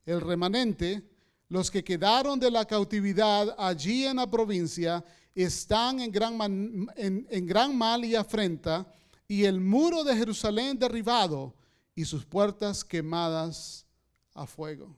el 0.04 0.20
remanente, 0.20 1.08
los 1.48 1.70
que 1.70 1.82
quedaron 1.82 2.38
de 2.38 2.50
la 2.50 2.66
cautividad 2.66 3.54
allí 3.58 4.04
en 4.04 4.16
la 4.16 4.30
provincia, 4.30 5.02
están 5.35 6.01
en 6.01 6.12
gran, 6.12 6.89
en, 6.97 7.47
gran 7.47 7.76
mal 7.76 8.05
y 8.05 8.14
afrenta, 8.14 8.87
y 9.26 9.45
el 9.45 9.61
muro 9.61 10.05
de 10.05 10.16
Jerusalén 10.16 10.78
derribado, 10.78 11.55
y 11.95 12.05
sus 12.05 12.24
puertas 12.24 12.85
quemadas 12.85 13.87
a 14.35 14.47
fuego. 14.47 14.97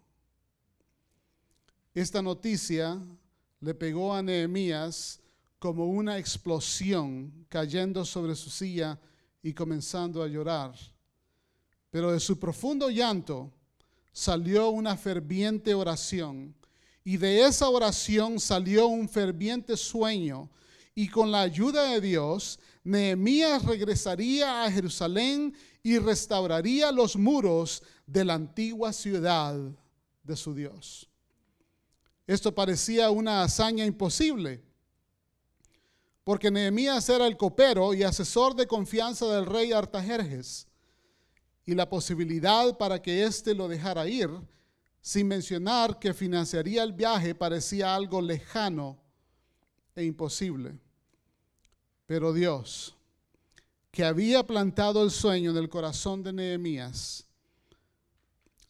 Esta 1.93 2.23
noticia 2.23 3.01
le 3.61 3.75
pegó 3.75 4.15
a 4.15 4.23
Nehemías 4.23 5.21
como 5.59 5.87
una 5.87 6.19
explosión 6.19 7.47
cayendo 7.49 8.05
sobre 8.05 8.35
su 8.35 8.51
silla 8.51 8.99
y 9.43 9.53
comenzando 9.53 10.23
a 10.23 10.29
llorar. 10.29 10.75
Pero 11.91 12.13
de 12.13 12.21
su 12.21 12.39
profundo 12.39 12.91
llanto 12.91 13.53
salió 14.13 14.71
una 14.71 14.97
ferviente 14.97 15.75
oración 15.75 16.55
y 17.05 17.19
de 17.19 17.45
esa 17.45 17.69
oración 17.69 18.41
salió 18.41 18.89
un 18.89 19.09
ferviente 19.09 19.77
sueño 19.77 20.49
y 20.95 21.09
con 21.09 21.31
la 21.31 21.43
ayuda 21.43 21.91
de 21.91 22.01
Dios, 22.01 22.59
Nehemías 22.83 23.63
regresaría 23.65 24.65
a 24.65 24.71
Jerusalén 24.71 25.55
y 25.83 25.99
restauraría 25.99 26.91
los 26.91 27.17
muros 27.17 27.83
de 28.07 28.25
la 28.25 28.35
antigua 28.35 28.93
ciudad 28.93 29.55
de 30.23 30.37
su 30.37 30.55
Dios. 30.55 31.09
Esto 32.27 32.55
parecía 32.55 33.11
una 33.11 33.43
hazaña 33.43 33.85
imposible, 33.85 34.63
porque 36.23 36.51
Nehemías 36.51 37.07
era 37.11 37.27
el 37.27 37.37
copero 37.37 37.93
y 37.93 38.03
asesor 38.03 38.55
de 38.55 38.67
confianza 38.67 39.27
del 39.27 39.45
rey 39.45 39.73
Artajerjes, 39.73 40.67
y 41.67 41.75
la 41.75 41.89
posibilidad 41.89 42.79
para 42.79 43.01
que 43.03 43.25
éste 43.25 43.55
lo 43.55 43.69
dejara 43.69 44.09
ir, 44.09 44.31
sin 45.05 45.29
mencionar 45.29 45.99
que 45.99 46.15
financiaría 46.15 46.83
el 46.83 46.95
viaje, 46.95 47.35
parecía 47.35 47.95
algo 47.95 48.23
lejano 48.23 48.99
e 49.95 50.03
imposible. 50.03 50.79
Pero 52.07 52.33
Dios, 52.33 52.97
que 53.91 54.03
había 54.03 54.47
plantado 54.47 55.05
el 55.05 55.11
sueño 55.11 55.51
en 55.51 55.59
el 55.59 55.69
corazón 55.69 56.23
de 56.23 56.33
Nehemías, 56.33 57.27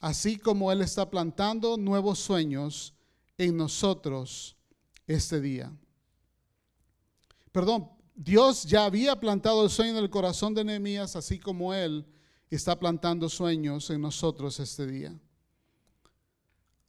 así 0.00 0.36
como 0.36 0.72
Él 0.72 0.82
está 0.82 1.08
plantando 1.08 1.76
nuevos 1.76 2.18
sueños 2.18 2.94
en 3.38 3.56
nosotros 3.56 4.56
este 5.06 5.40
día. 5.40 5.72
Perdón, 7.52 7.88
Dios 8.12 8.64
ya 8.64 8.86
había 8.86 9.20
plantado 9.20 9.62
el 9.62 9.70
sueño 9.70 9.92
en 9.92 9.98
el 9.98 10.10
corazón 10.10 10.52
de 10.52 10.64
Nehemías, 10.64 11.14
así 11.14 11.38
como 11.38 11.72
Él 11.72 12.04
está 12.50 12.76
plantando 12.76 13.28
sueños 13.28 13.88
en 13.90 14.00
nosotros 14.00 14.58
este 14.58 14.84
día. 14.88 15.16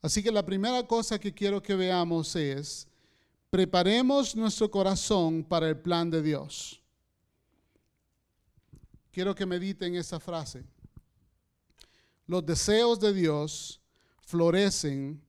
Así 0.06 0.22
que 0.22 0.32
la 0.32 0.46
primera 0.46 0.86
cosa 0.86 1.18
que 1.18 1.34
quiero 1.34 1.64
que 1.64 1.74
veamos 1.74 2.36
es 2.36 2.88
preparemos 3.50 4.36
nuestro 4.36 4.70
corazón 4.70 5.44
para 5.44 5.68
el 5.68 5.80
plan 5.80 6.12
de 6.12 6.22
Dios. 6.22 6.80
Quiero 9.12 9.34
que 9.34 9.48
mediten 9.48 9.96
esa 9.96 10.20
frase. 10.20 10.64
Los 12.28 12.46
deseos 12.46 13.00
de 13.00 13.14
Dios 13.14 13.82
florecen 14.22 15.20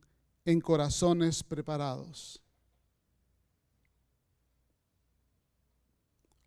en 0.44 0.60
corazones 0.60 1.42
preparados. 1.42 2.38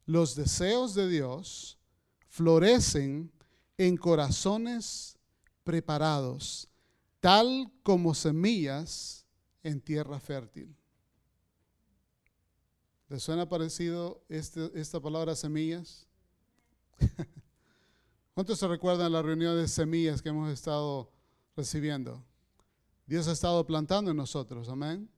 Los 0.05 0.35
deseos 0.35 0.93
de 0.93 1.09
Dios 1.09 1.79
florecen 2.27 3.31
en 3.75 3.97
corazones 3.97 5.17
preparados, 5.63 6.69
tal 7.19 7.71
como 7.83 8.13
semillas 8.13 9.25
en 9.63 9.81
tierra 9.81 10.19
fértil. 10.19 10.75
¿Les 13.09 13.23
suena 13.23 13.49
parecido 13.49 14.23
este, 14.29 14.71
esta 14.79 14.99
palabra 14.99 15.35
semillas? 15.35 16.07
¿Cuántos 18.33 18.59
se 18.59 18.67
recuerdan 18.67 19.11
la 19.11 19.21
reunión 19.21 19.57
de 19.57 19.67
semillas 19.67 20.21
que 20.21 20.29
hemos 20.29 20.51
estado 20.51 21.11
recibiendo? 21.55 22.23
Dios 23.05 23.27
ha 23.27 23.31
estado 23.31 23.65
plantando 23.65 24.11
en 24.11 24.17
nosotros, 24.17 24.69
amén. 24.69 25.09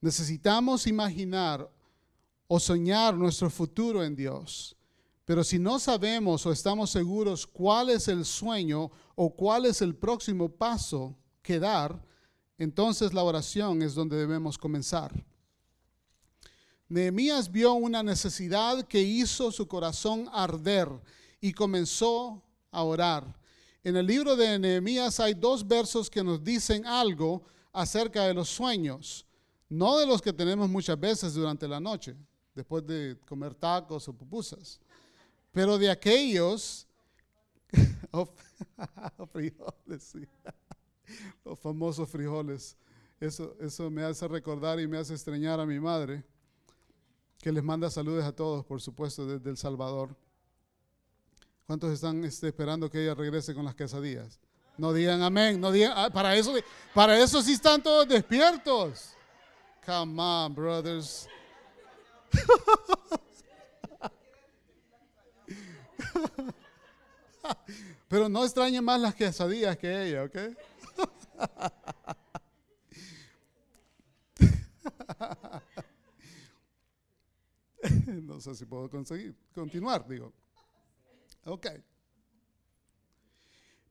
Necesitamos 0.00 0.86
imaginar 0.86 1.68
o 2.46 2.60
soñar 2.60 3.14
nuestro 3.14 3.50
futuro 3.50 4.04
en 4.04 4.14
Dios. 4.14 4.76
Pero 5.24 5.44
si 5.44 5.58
no 5.58 5.78
sabemos 5.78 6.44
o 6.46 6.52
estamos 6.52 6.90
seguros 6.90 7.46
cuál 7.46 7.90
es 7.90 8.08
el 8.08 8.24
sueño 8.24 8.90
o 9.14 9.34
cuál 9.34 9.66
es 9.66 9.80
el 9.80 9.94
próximo 9.94 10.48
paso 10.48 11.16
que 11.42 11.58
dar, 11.58 12.04
entonces 12.58 13.12
la 13.12 13.22
oración 13.22 13.82
es 13.82 13.94
donde 13.94 14.16
debemos 14.16 14.58
comenzar. 14.58 15.12
Nehemías 16.88 17.50
vio 17.50 17.72
una 17.74 18.02
necesidad 18.02 18.82
que 18.86 19.00
hizo 19.00 19.50
su 19.50 19.66
corazón 19.66 20.28
arder 20.32 20.88
y 21.40 21.52
comenzó 21.52 22.42
a 22.70 22.82
orar. 22.82 23.40
En 23.82 23.96
el 23.96 24.06
libro 24.06 24.36
de 24.36 24.58
Nehemías 24.58 25.18
hay 25.18 25.34
dos 25.34 25.66
versos 25.66 26.10
que 26.10 26.22
nos 26.22 26.44
dicen 26.44 26.86
algo 26.86 27.44
acerca 27.72 28.26
de 28.26 28.34
los 28.34 28.48
sueños, 28.48 29.24
no 29.68 29.96
de 29.98 30.06
los 30.06 30.20
que 30.20 30.32
tenemos 30.32 30.68
muchas 30.68 31.00
veces 31.00 31.34
durante 31.34 31.66
la 31.66 31.80
noche, 31.80 32.14
después 32.54 32.86
de 32.86 33.18
comer 33.26 33.54
tacos 33.54 34.06
o 34.08 34.12
pupusas, 34.12 34.78
pero 35.52 35.78
de 35.78 35.90
aquellos, 35.90 36.86
frijoles, 39.32 40.14
los 41.44 41.58
famosos 41.58 42.08
frijoles. 42.08 42.76
Eso, 43.20 43.56
eso 43.60 43.88
me 43.90 44.02
hace 44.02 44.26
recordar 44.26 44.80
y 44.80 44.88
me 44.88 44.98
hace 44.98 45.14
extrañar 45.14 45.60
a 45.60 45.66
mi 45.66 45.78
madre 45.78 46.24
que 47.40 47.52
les 47.52 47.62
manda 47.62 47.90
saludos 47.90 48.24
a 48.24 48.32
todos, 48.32 48.64
por 48.64 48.80
supuesto, 48.80 49.26
desde 49.26 49.50
El 49.50 49.56
Salvador. 49.56 50.16
¿Cuántos 51.66 51.92
están 51.92 52.24
este, 52.24 52.48
esperando 52.48 52.90
que 52.90 53.02
ella 53.02 53.14
regrese 53.14 53.54
con 53.54 53.64
las 53.64 53.74
quesadillas? 53.74 54.40
No 54.78 54.92
digan 54.92 55.22
amén, 55.22 55.60
no 55.60 55.70
digan, 55.70 55.92
ah, 55.94 56.10
para 56.10 56.34
eso, 56.36 56.54
para 56.94 57.18
eso 57.18 57.42
sí 57.42 57.52
están 57.52 57.82
todos 57.82 58.08
despiertos. 58.08 59.14
Come 59.84 60.22
on, 60.22 60.54
brothers. 60.54 61.28
Pero 68.08 68.28
no 68.28 68.44
extrañen 68.44 68.84
más 68.84 69.00
las 69.00 69.14
quesadillas 69.14 69.76
que 69.78 70.08
ella, 70.08 70.24
¿ok? 70.24 70.36
no 78.22 78.40
sé 78.40 78.54
si 78.54 78.64
puedo 78.64 78.88
conseguir, 78.88 79.34
continuar, 79.54 80.06
digo. 80.06 80.32
Ok. 81.44 81.66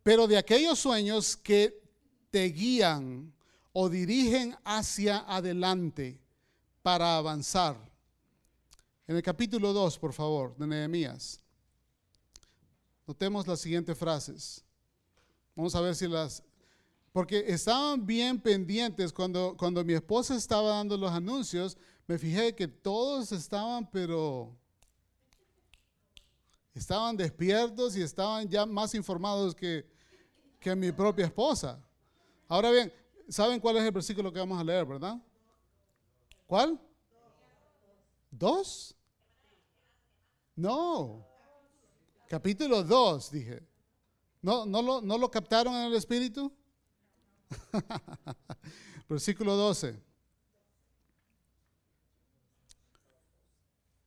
Pero 0.04 0.28
de 0.28 0.38
aquellos 0.38 0.80
sueños 0.80 1.36
que 1.38 1.82
te 2.32 2.46
guían 2.46 3.34
o 3.74 3.90
dirigen 3.90 4.56
hacia 4.64 5.20
adelante 5.20 6.20
para 6.82 7.18
avanzar. 7.18 7.78
En 9.08 9.16
el 9.16 9.22
capítulo 9.22 9.74
2, 9.74 10.00
por 10.00 10.14
favor, 10.14 10.56
de 10.58 10.68
Nehemías. 10.68 11.41
Notemos 13.08 13.48
las 13.48 13.60
siguientes 13.60 13.98
frases. 13.98 14.64
Vamos 15.56 15.76
a 15.76 15.82
ver 15.82 15.96
si 15.96 16.08
las... 16.08 16.44
Porque 17.12 17.44
estaban 17.48 18.06
bien 18.06 18.40
pendientes 18.40 19.12
cuando, 19.12 19.56
cuando 19.58 19.84
mi 19.84 19.94
esposa 19.94 20.36
estaba 20.36 20.78
dando 20.78 20.96
los 20.96 21.12
anuncios, 21.12 21.78
me 22.08 22.18
fijé 22.18 22.56
que 22.56 22.68
todos 22.68 23.32
estaban, 23.34 23.90
pero 23.92 24.56
estaban 26.74 27.18
despiertos 27.18 27.98
y 27.98 28.02
estaban 28.02 28.48
ya 28.48 28.66
más 28.66 28.96
informados 28.96 29.54
que, 29.54 29.86
que 30.60 30.74
mi 30.76 30.92
propia 30.92 31.26
esposa. 31.26 31.84
Ahora 32.48 32.72
bien, 32.72 32.94
¿saben 33.28 33.60
cuál 33.60 33.78
es 33.78 33.84
el 33.84 33.92
versículo 33.92 34.32
que 34.32 34.40
vamos 34.40 34.60
a 34.60 34.64
leer, 34.64 34.86
verdad? 34.86 35.22
¿Cuál? 36.48 36.80
¿Dos? 38.30 38.96
No. 40.56 41.31
Capítulo 42.32 42.82
2, 42.82 43.30
dije. 43.30 43.62
¿No, 44.42 44.66
no, 44.66 44.82
lo, 44.82 45.02
¿No 45.02 45.18
lo 45.18 45.30
captaron 45.30 45.76
en 45.76 45.88
el 45.88 45.96
Espíritu? 45.96 46.50
Versículo 49.10 49.58
12. 49.58 50.02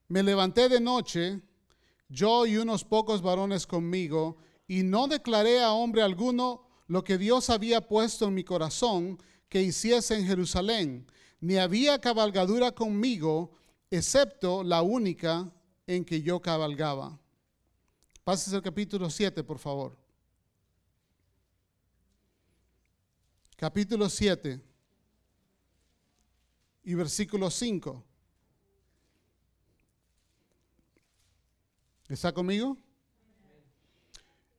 Me 0.09 0.23
levanté 0.23 0.71
de 0.71 0.81
noche, 0.81 1.39
yo 2.09 2.47
y 2.47 2.57
unos 2.57 2.83
pocos 2.83 3.21
varones 3.21 3.67
conmigo, 3.67 4.39
y 4.67 4.85
no 4.85 5.07
declaré 5.07 5.63
a 5.63 5.73
hombre 5.73 6.01
alguno 6.01 6.67
lo 6.87 7.05
que 7.05 7.19
Dios 7.19 7.51
había 7.51 7.87
puesto 7.87 8.29
en 8.29 8.33
mi 8.33 8.43
corazón 8.43 9.23
que 9.51 9.61
hiciese 9.61 10.15
en 10.15 10.27
Jerusalén, 10.27 11.07
ni 11.41 11.59
había 11.59 12.01
cabalgadura 12.01 12.73
conmigo, 12.73 13.53
excepto 13.91 14.65
la 14.65 14.81
única 14.81 15.53
en 15.87 16.07
que 16.07 16.23
yo 16.23 16.41
cabalgaba. 16.41 17.21
Pases 18.25 18.55
al 18.55 18.63
capítulo 18.63 19.11
7, 19.11 19.45
por 19.45 19.59
favor. 19.59 19.95
Capítulo 23.55 24.09
7 24.09 24.61
y 26.85 26.95
versículo 26.95 27.51
5. 27.51 28.03
¿Está 32.09 32.33
conmigo? 32.33 32.79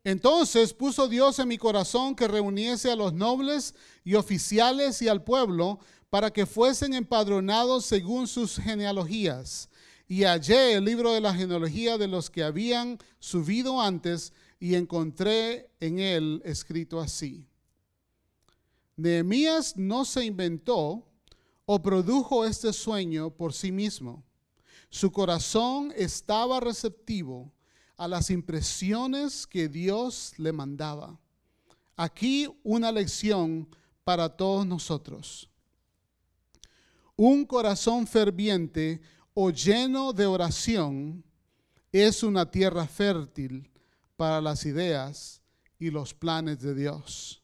Entonces 0.04 0.72
puso 0.72 1.08
Dios 1.08 1.40
en 1.40 1.48
mi 1.48 1.58
corazón 1.58 2.16
que 2.16 2.28
reuniese 2.28 2.92
a 2.92 2.96
los 2.96 3.14
nobles 3.14 3.74
y 4.04 4.14
oficiales 4.14 5.02
y 5.02 5.08
al 5.08 5.24
pueblo 5.24 5.80
para 6.12 6.32
que 6.32 6.46
fuesen 6.46 6.94
empadronados 6.94 7.86
según 7.86 8.28
sus 8.28 8.58
genealogías. 8.58 9.70
Y 10.08 10.24
hallé 10.24 10.74
el 10.74 10.86
libro 10.86 11.14
de 11.14 11.22
la 11.22 11.34
genealogía 11.34 11.98
de 11.98 12.08
los 12.08 12.30
que 12.30 12.44
habían 12.44 13.00
subido 13.20 13.82
antes 13.82 14.34
y 14.60 14.76
encontré 14.76 15.70
en 15.80 16.00
él 16.00 16.42
escrito 16.46 17.00
así. 17.00 17.48
Nehemías 18.96 19.76
no 19.76 20.06
se 20.06 20.26
inventó 20.26 21.04
o 21.66 21.82
produjo 21.82 22.46
este 22.46 22.72
sueño 22.72 23.30
por 23.32 23.54
sí 23.54 23.72
mismo. 23.72 24.24
Su 24.90 25.12
corazón 25.12 25.92
estaba 25.96 26.60
receptivo 26.60 27.52
a 27.98 28.08
las 28.08 28.30
impresiones 28.30 29.48
que 29.48 29.68
Dios 29.68 30.34
le 30.38 30.52
mandaba. 30.52 31.20
Aquí 31.96 32.48
una 32.64 32.92
lección 32.92 33.68
para 34.04 34.30
todos 34.30 34.66
nosotros. 34.66 35.50
Un 37.16 37.46
corazón 37.46 38.06
ferviente 38.06 39.02
o 39.36 39.52
lleno 39.52 40.14
de 40.14 40.26
oración 40.26 41.24
es 41.92 42.24
una 42.24 42.50
tierra 42.50 42.88
fértil 42.88 43.70
para 44.16 44.42
las 44.42 44.66
ideas 44.66 45.42
y 45.78 45.92
los 45.92 46.14
planes 46.14 46.62
de 46.62 46.74
Dios. 46.74 47.44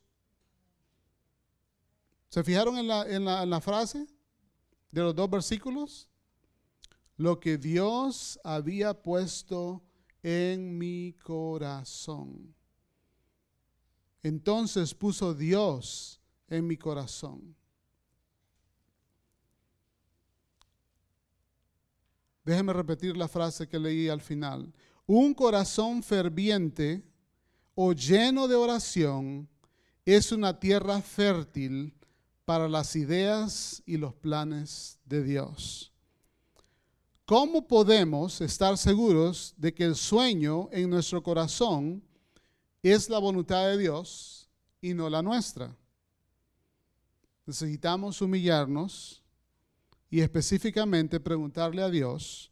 ¿Se 2.29 2.43
fijaron 2.45 2.77
en 2.77 2.87
la, 2.87 3.03
en 3.03 3.25
la, 3.25 3.59
frase 3.59 4.07
de 4.89 5.01
los 5.01 5.13
dos 5.13 5.29
versículos? 5.29 6.07
Lo 7.17 7.41
que 7.41 7.57
Dios 7.57 8.39
había 8.41 8.93
puesto 8.93 9.83
en 10.23 10.77
mi 10.77 11.13
corazón. 11.21 12.55
Entonces 14.23 14.93
puso 14.93 15.33
Dios 15.33 16.21
en 16.47 16.67
mi 16.67 16.77
corazón. 16.77 17.53
Déjeme 22.43 22.73
repetir 22.73 23.15
la 23.15 23.27
frase 23.27 23.67
que 23.67 23.79
leí 23.79 24.09
al 24.09 24.21
final. 24.21 24.73
Un 25.05 25.33
corazón 25.33 26.01
ferviente 26.01 27.03
o 27.75 27.93
lleno 27.93 28.47
de 28.47 28.55
oración 28.55 29.47
es 30.05 30.31
una 30.31 30.59
tierra 30.59 31.01
fértil 31.01 31.93
para 32.45 32.67
las 32.67 32.95
ideas 32.95 33.83
y 33.85 33.97
los 33.97 34.13
planes 34.13 34.99
de 35.05 35.23
Dios. 35.23 35.91
¿Cómo 37.25 37.65
podemos 37.65 38.41
estar 38.41 38.77
seguros 38.77 39.53
de 39.55 39.73
que 39.73 39.85
el 39.85 39.95
sueño 39.95 40.67
en 40.71 40.89
nuestro 40.89 41.23
corazón 41.23 42.03
es 42.83 43.09
la 43.09 43.19
voluntad 43.19 43.67
de 43.67 43.77
Dios 43.77 44.49
y 44.81 44.93
no 44.93 45.09
la 45.09 45.21
nuestra? 45.21 45.73
Necesitamos 47.45 48.21
humillarnos 48.21 49.20
y 50.11 50.19
específicamente 50.19 51.21
preguntarle 51.21 51.81
a 51.81 51.89
Dios 51.89 52.51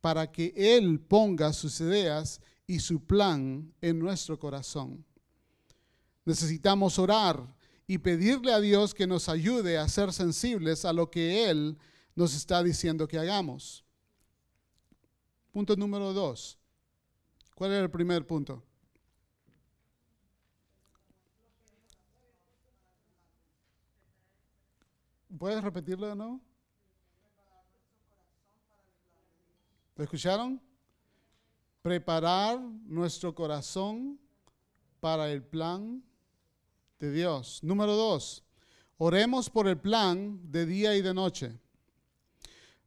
para 0.00 0.32
que 0.32 0.54
Él 0.56 0.98
ponga 0.98 1.52
sus 1.52 1.78
ideas 1.80 2.40
y 2.66 2.80
su 2.80 3.04
plan 3.04 3.72
en 3.82 3.98
nuestro 3.98 4.38
corazón. 4.38 5.04
Necesitamos 6.24 6.98
orar 6.98 7.54
y 7.86 7.98
pedirle 7.98 8.54
a 8.54 8.60
Dios 8.60 8.94
que 8.94 9.06
nos 9.06 9.28
ayude 9.28 9.76
a 9.76 9.86
ser 9.86 10.14
sensibles 10.14 10.86
a 10.86 10.94
lo 10.94 11.10
que 11.10 11.50
Él 11.50 11.76
nos 12.14 12.34
está 12.34 12.62
diciendo 12.62 13.06
que 13.06 13.18
hagamos. 13.18 13.84
Punto 15.52 15.76
número 15.76 16.14
dos. 16.14 16.58
¿Cuál 17.54 17.72
era 17.72 17.82
el 17.82 17.90
primer 17.90 18.26
punto? 18.26 18.64
¿Puedes 25.38 25.62
repetirlo 25.62 26.08
de 26.08 26.16
nuevo? 26.16 26.53
¿Lo 29.96 30.02
escucharon? 30.02 30.60
Preparar 31.82 32.58
nuestro 32.60 33.32
corazón 33.32 34.18
para 34.98 35.30
el 35.30 35.42
plan 35.42 36.02
de 36.98 37.12
Dios. 37.12 37.60
Número 37.62 37.94
dos, 37.94 38.42
oremos 38.98 39.48
por 39.48 39.68
el 39.68 39.78
plan 39.78 40.40
de 40.50 40.66
día 40.66 40.96
y 40.96 41.02
de 41.02 41.14
noche. 41.14 41.56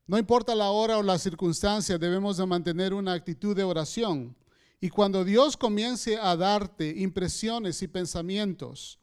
No 0.05 0.17
importa 0.17 0.53
la 0.53 0.69
hora 0.71 0.97
o 0.97 1.03
la 1.03 1.17
circunstancia, 1.17 1.97
debemos 1.97 2.37
de 2.37 2.45
mantener 2.45 2.93
una 2.93 3.13
actitud 3.13 3.55
de 3.55 3.63
oración. 3.63 4.35
Y 4.81 4.89
cuando 4.89 5.23
Dios 5.23 5.55
comience 5.55 6.17
a 6.17 6.35
darte 6.35 6.89
impresiones 6.89 7.81
y 7.81 7.87
pensamientos 7.87 8.99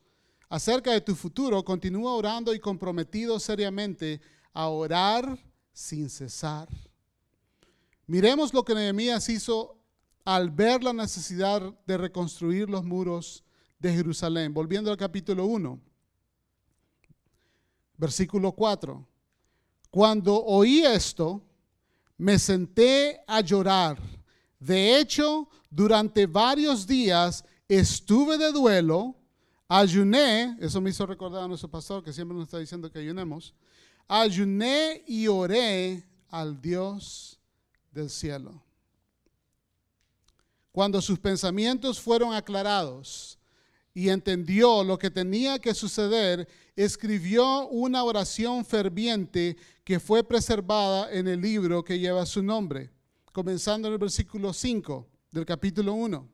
acerca 0.50 0.92
de 0.92 1.00
tu 1.00 1.14
futuro, 1.14 1.64
continúa 1.64 2.14
orando 2.14 2.55
y 2.55 2.61
comprometido 2.61 3.40
seriamente 3.40 4.20
a 4.52 4.68
orar 4.68 5.38
sin 5.72 6.11
cesar. 6.11 6.68
Miremos 8.07 8.52
lo 8.52 8.64
que 8.64 8.74
Nehemías 8.74 9.28
hizo 9.28 9.78
al 10.24 10.50
ver 10.50 10.82
la 10.82 10.92
necesidad 10.92 11.62
de 11.86 11.98
reconstruir 11.98 12.68
los 12.68 12.84
muros 12.84 13.44
de 13.78 13.92
Jerusalén. 13.92 14.52
Volviendo 14.52 14.90
al 14.90 14.96
capítulo 14.96 15.46
1, 15.46 15.80
versículo 17.96 18.52
4. 18.52 19.07
Cuando 19.90 20.42
oí 20.44 20.84
esto, 20.84 21.42
me 22.18 22.38
senté 22.38 23.22
a 23.26 23.40
llorar. 23.40 23.98
De 24.59 24.98
hecho, 24.98 25.48
durante 25.70 26.26
varios 26.26 26.86
días 26.86 27.44
estuve 27.68 28.38
de 28.38 28.52
duelo, 28.52 29.16
ayuné, 29.68 30.57
eso 30.61 30.80
me 30.80 30.90
hizo 30.90 31.07
recordar 31.07 31.44
a 31.44 31.48
nuestro 31.48 31.70
pastor 31.70 32.02
que 32.02 32.12
siempre 32.12 32.36
nos 32.36 32.44
está 32.44 32.59
diciendo 32.59 32.90
que 32.90 32.98
ayunemos, 32.98 33.55
ayuné 34.09 35.02
y 35.07 35.26
oré 35.26 36.05
al 36.30 36.61
Dios 36.61 37.34
del 37.95 38.11
cielo. 38.11 38.62
Cuando 40.72 41.01
sus 41.01 41.18
pensamientos 41.18 42.01
fueron 42.01 42.34
aclarados 42.34 43.38
y 43.95 44.09
entendió 44.09 44.82
lo 44.82 44.99
que 44.99 45.11
tenía 45.11 45.61
que 45.61 45.72
suceder, 45.72 46.49
escribió 46.74 47.68
una 47.68 48.03
oración 48.03 48.64
ferviente 48.64 49.57
que 49.84 50.01
fue 50.01 50.24
preservada 50.24 51.12
en 51.12 51.28
el 51.28 51.40
libro 51.40 51.84
que 51.84 51.99
lleva 51.99 52.26
su 52.26 52.42
nombre. 52.42 52.90
comenzando 53.32 53.88
en 53.88 53.95
el 53.95 53.99
versículo 53.99 54.53
5 54.53 55.09
del 55.32 55.45
capítulo 55.45 55.95
1. 55.95 56.28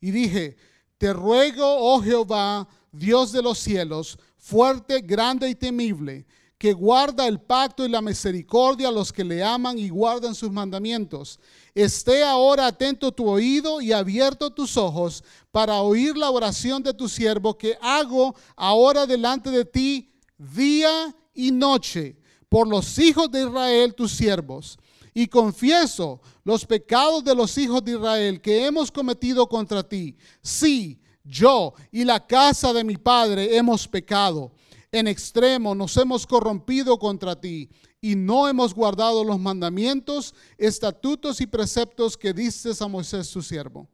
Y 0.00 0.12
dije, 0.12 0.56
te 0.98 1.12
ruego, 1.12 1.64
oh 1.66 2.00
Jehová, 2.00 2.68
Dios 2.92 3.32
de 3.32 3.42
los 3.42 3.58
cielos, 3.58 4.16
fuerte, 4.36 5.00
grande 5.00 5.48
y 5.48 5.56
temible, 5.56 6.26
que 6.64 6.72
guarda 6.72 7.28
el 7.28 7.42
pacto 7.42 7.84
y 7.84 7.90
la 7.90 8.00
misericordia 8.00 8.88
a 8.88 8.90
los 8.90 9.12
que 9.12 9.22
le 9.22 9.44
aman 9.44 9.78
y 9.78 9.90
guardan 9.90 10.34
sus 10.34 10.50
mandamientos. 10.50 11.38
Esté 11.74 12.24
ahora 12.24 12.68
atento 12.68 13.12
tu 13.12 13.28
oído 13.28 13.82
y 13.82 13.92
abierto 13.92 14.50
tus 14.50 14.78
ojos 14.78 15.22
para 15.52 15.82
oír 15.82 16.16
la 16.16 16.30
oración 16.30 16.82
de 16.82 16.94
tu 16.94 17.06
siervo 17.06 17.58
que 17.58 17.76
hago 17.82 18.34
ahora 18.56 19.04
delante 19.04 19.50
de 19.50 19.66
ti 19.66 20.10
día 20.38 21.14
y 21.34 21.50
noche 21.50 22.16
por 22.48 22.66
los 22.66 22.98
hijos 22.98 23.30
de 23.30 23.42
Israel, 23.42 23.94
tus 23.94 24.12
siervos. 24.12 24.78
Y 25.12 25.26
confieso 25.26 26.22
los 26.44 26.64
pecados 26.64 27.22
de 27.24 27.34
los 27.34 27.58
hijos 27.58 27.84
de 27.84 27.92
Israel 27.92 28.40
que 28.40 28.64
hemos 28.64 28.90
cometido 28.90 29.46
contra 29.46 29.86
ti. 29.86 30.16
Sí, 30.40 30.98
yo 31.24 31.74
y 31.92 32.04
la 32.04 32.26
casa 32.26 32.72
de 32.72 32.84
mi 32.84 32.96
padre 32.96 33.54
hemos 33.54 33.86
pecado. 33.86 34.53
En 34.94 35.08
extremo 35.08 35.74
nos 35.74 35.96
hemos 35.96 36.24
corrompido 36.24 37.00
contra 37.00 37.34
ti 37.34 37.68
y 38.00 38.14
no 38.14 38.46
hemos 38.46 38.72
guardado 38.72 39.24
los 39.24 39.40
mandamientos, 39.40 40.32
estatutos 40.56 41.40
y 41.40 41.48
preceptos 41.48 42.16
que 42.16 42.32
diste 42.32 42.70
a 42.78 42.86
Moisés 42.86 43.26
su 43.26 43.42
siervo. 43.42 43.88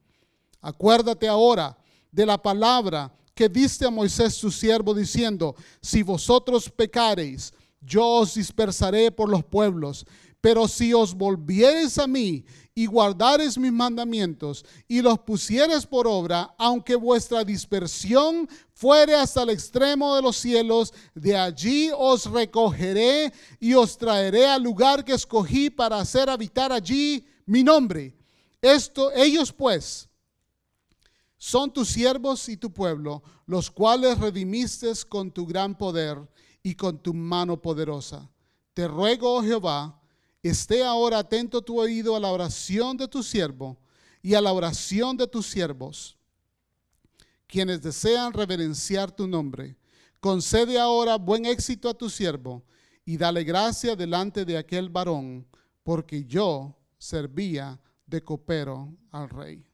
Acuérdate 0.60 1.26
ahora 1.26 1.74
de 2.12 2.26
la 2.26 2.36
palabra 2.36 3.10
que 3.34 3.48
diste 3.48 3.86
a 3.86 3.90
Moisés 3.90 4.34
su 4.34 4.50
siervo 4.50 4.92
diciendo, 4.92 5.54
si 5.80 6.02
vosotros 6.02 6.68
pecareis, 6.68 7.54
yo 7.80 8.06
os 8.06 8.34
dispersaré 8.34 9.10
por 9.10 9.30
los 9.30 9.42
pueblos. 9.42 10.04
Pero 10.42 10.68
si 10.68 10.92
os 10.92 11.14
volviereis 11.14 11.96
a 11.96 12.06
mí 12.06 12.44
y 12.74 12.86
guardareis 12.86 13.58
mis 13.58 13.72
mandamientos 13.72 14.64
y 14.86 15.02
los 15.02 15.18
pusieres 15.20 15.86
por 15.86 16.06
obra, 16.06 16.54
aunque 16.58 16.94
vuestra 16.94 17.44
dispersión 17.44 18.48
fuere 18.72 19.14
hasta 19.14 19.42
el 19.42 19.50
extremo 19.50 20.14
de 20.14 20.22
los 20.22 20.36
cielos, 20.36 20.94
de 21.14 21.36
allí 21.36 21.90
os 21.96 22.26
recogeré 22.26 23.32
y 23.58 23.74
os 23.74 23.98
traeré 23.98 24.46
al 24.46 24.62
lugar 24.62 25.04
que 25.04 25.12
escogí 25.12 25.68
para 25.68 25.98
hacer 25.98 26.30
habitar 26.30 26.72
allí 26.72 27.26
mi 27.46 27.62
nombre. 27.62 28.16
Esto, 28.62 29.12
ellos 29.12 29.52
pues, 29.52 30.08
son 31.36 31.72
tus 31.72 31.88
siervos 31.88 32.48
y 32.48 32.56
tu 32.56 32.72
pueblo, 32.72 33.22
los 33.46 33.70
cuales 33.70 34.18
redimiste 34.18 34.90
con 35.08 35.30
tu 35.30 35.46
gran 35.46 35.76
poder 35.76 36.18
y 36.62 36.74
con 36.74 36.98
tu 36.98 37.14
mano 37.14 37.60
poderosa. 37.60 38.30
Te 38.74 38.86
ruego, 38.86 39.36
oh 39.36 39.42
Jehová, 39.42 39.99
esté 40.48 40.82
ahora 40.84 41.18
atento 41.18 41.62
tu 41.62 41.80
oído 41.80 42.16
a 42.16 42.20
la 42.20 42.30
oración 42.30 42.96
de 42.96 43.08
tu 43.08 43.22
siervo 43.22 43.78
y 44.22 44.34
a 44.34 44.40
la 44.40 44.52
oración 44.52 45.16
de 45.16 45.26
tus 45.26 45.46
siervos, 45.46 46.16
quienes 47.46 47.82
desean 47.82 48.32
reverenciar 48.32 49.10
tu 49.10 49.26
nombre. 49.26 49.76
Concede 50.20 50.78
ahora 50.78 51.16
buen 51.16 51.46
éxito 51.46 51.88
a 51.88 51.94
tu 51.94 52.10
siervo 52.10 52.62
y 53.04 53.16
dale 53.16 53.44
gracia 53.44 53.96
delante 53.96 54.44
de 54.44 54.58
aquel 54.58 54.88
varón, 54.88 55.46
porque 55.82 56.24
yo 56.24 56.76
servía 56.98 57.80
de 58.06 58.22
copero 58.22 58.94
al 59.10 59.28
rey. 59.30 59.69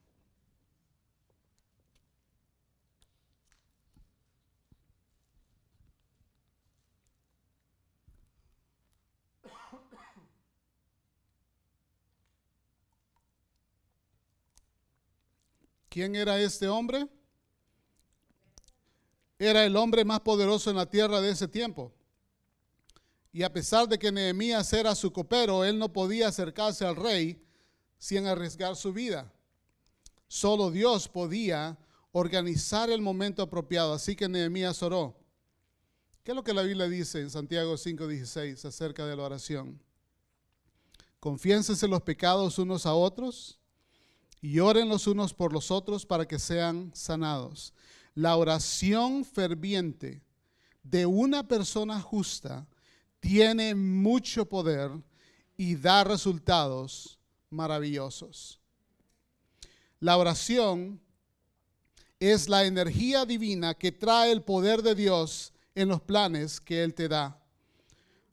¿Quién 15.96 16.14
era 16.14 16.38
este 16.38 16.68
hombre? 16.68 17.08
Era 19.38 19.64
el 19.64 19.74
hombre 19.76 20.04
más 20.04 20.20
poderoso 20.20 20.68
en 20.68 20.76
la 20.76 20.90
tierra 20.90 21.22
de 21.22 21.30
ese 21.30 21.48
tiempo. 21.48 21.90
Y 23.32 23.42
a 23.42 23.50
pesar 23.50 23.88
de 23.88 23.98
que 23.98 24.12
Nehemías 24.12 24.70
era 24.74 24.94
su 24.94 25.10
copero, 25.10 25.64
él 25.64 25.78
no 25.78 25.90
podía 25.90 26.28
acercarse 26.28 26.84
al 26.84 26.96
rey 26.96 27.42
sin 27.96 28.26
arriesgar 28.26 28.76
su 28.76 28.92
vida. 28.92 29.32
Solo 30.28 30.70
Dios 30.70 31.08
podía 31.08 31.78
organizar 32.12 32.90
el 32.90 33.00
momento 33.00 33.40
apropiado. 33.40 33.94
Así 33.94 34.14
que 34.14 34.28
Nehemías 34.28 34.82
oró. 34.82 35.18
¿Qué 36.22 36.32
es 36.32 36.36
lo 36.36 36.44
que 36.44 36.52
la 36.52 36.60
Biblia 36.60 36.90
dice 36.90 37.22
en 37.22 37.30
Santiago 37.30 37.78
5:16 37.78 38.66
acerca 38.66 39.06
de 39.06 39.16
la 39.16 39.22
oración? 39.22 39.82
Confiénsense 41.20 41.88
los 41.88 42.02
pecados 42.02 42.58
unos 42.58 42.84
a 42.84 42.92
otros 42.92 43.58
y 44.40 44.58
oren 44.60 44.88
los 44.88 45.06
unos 45.06 45.34
por 45.34 45.52
los 45.52 45.70
otros 45.70 46.06
para 46.06 46.26
que 46.26 46.38
sean 46.38 46.90
sanados. 46.94 47.72
La 48.14 48.36
oración 48.36 49.24
ferviente 49.24 50.22
de 50.82 51.06
una 51.06 51.46
persona 51.46 52.00
justa 52.00 52.66
tiene 53.20 53.74
mucho 53.74 54.48
poder 54.48 54.90
y 55.56 55.74
da 55.74 56.04
resultados 56.04 57.18
maravillosos. 57.50 58.60
La 60.00 60.16
oración 60.16 61.00
es 62.20 62.48
la 62.48 62.64
energía 62.64 63.24
divina 63.24 63.74
que 63.74 63.92
trae 63.92 64.30
el 64.30 64.42
poder 64.42 64.82
de 64.82 64.94
Dios 64.94 65.52
en 65.74 65.88
los 65.88 66.00
planes 66.00 66.60
que 66.60 66.82
Él 66.82 66.94
te 66.94 67.08
da. 67.08 67.42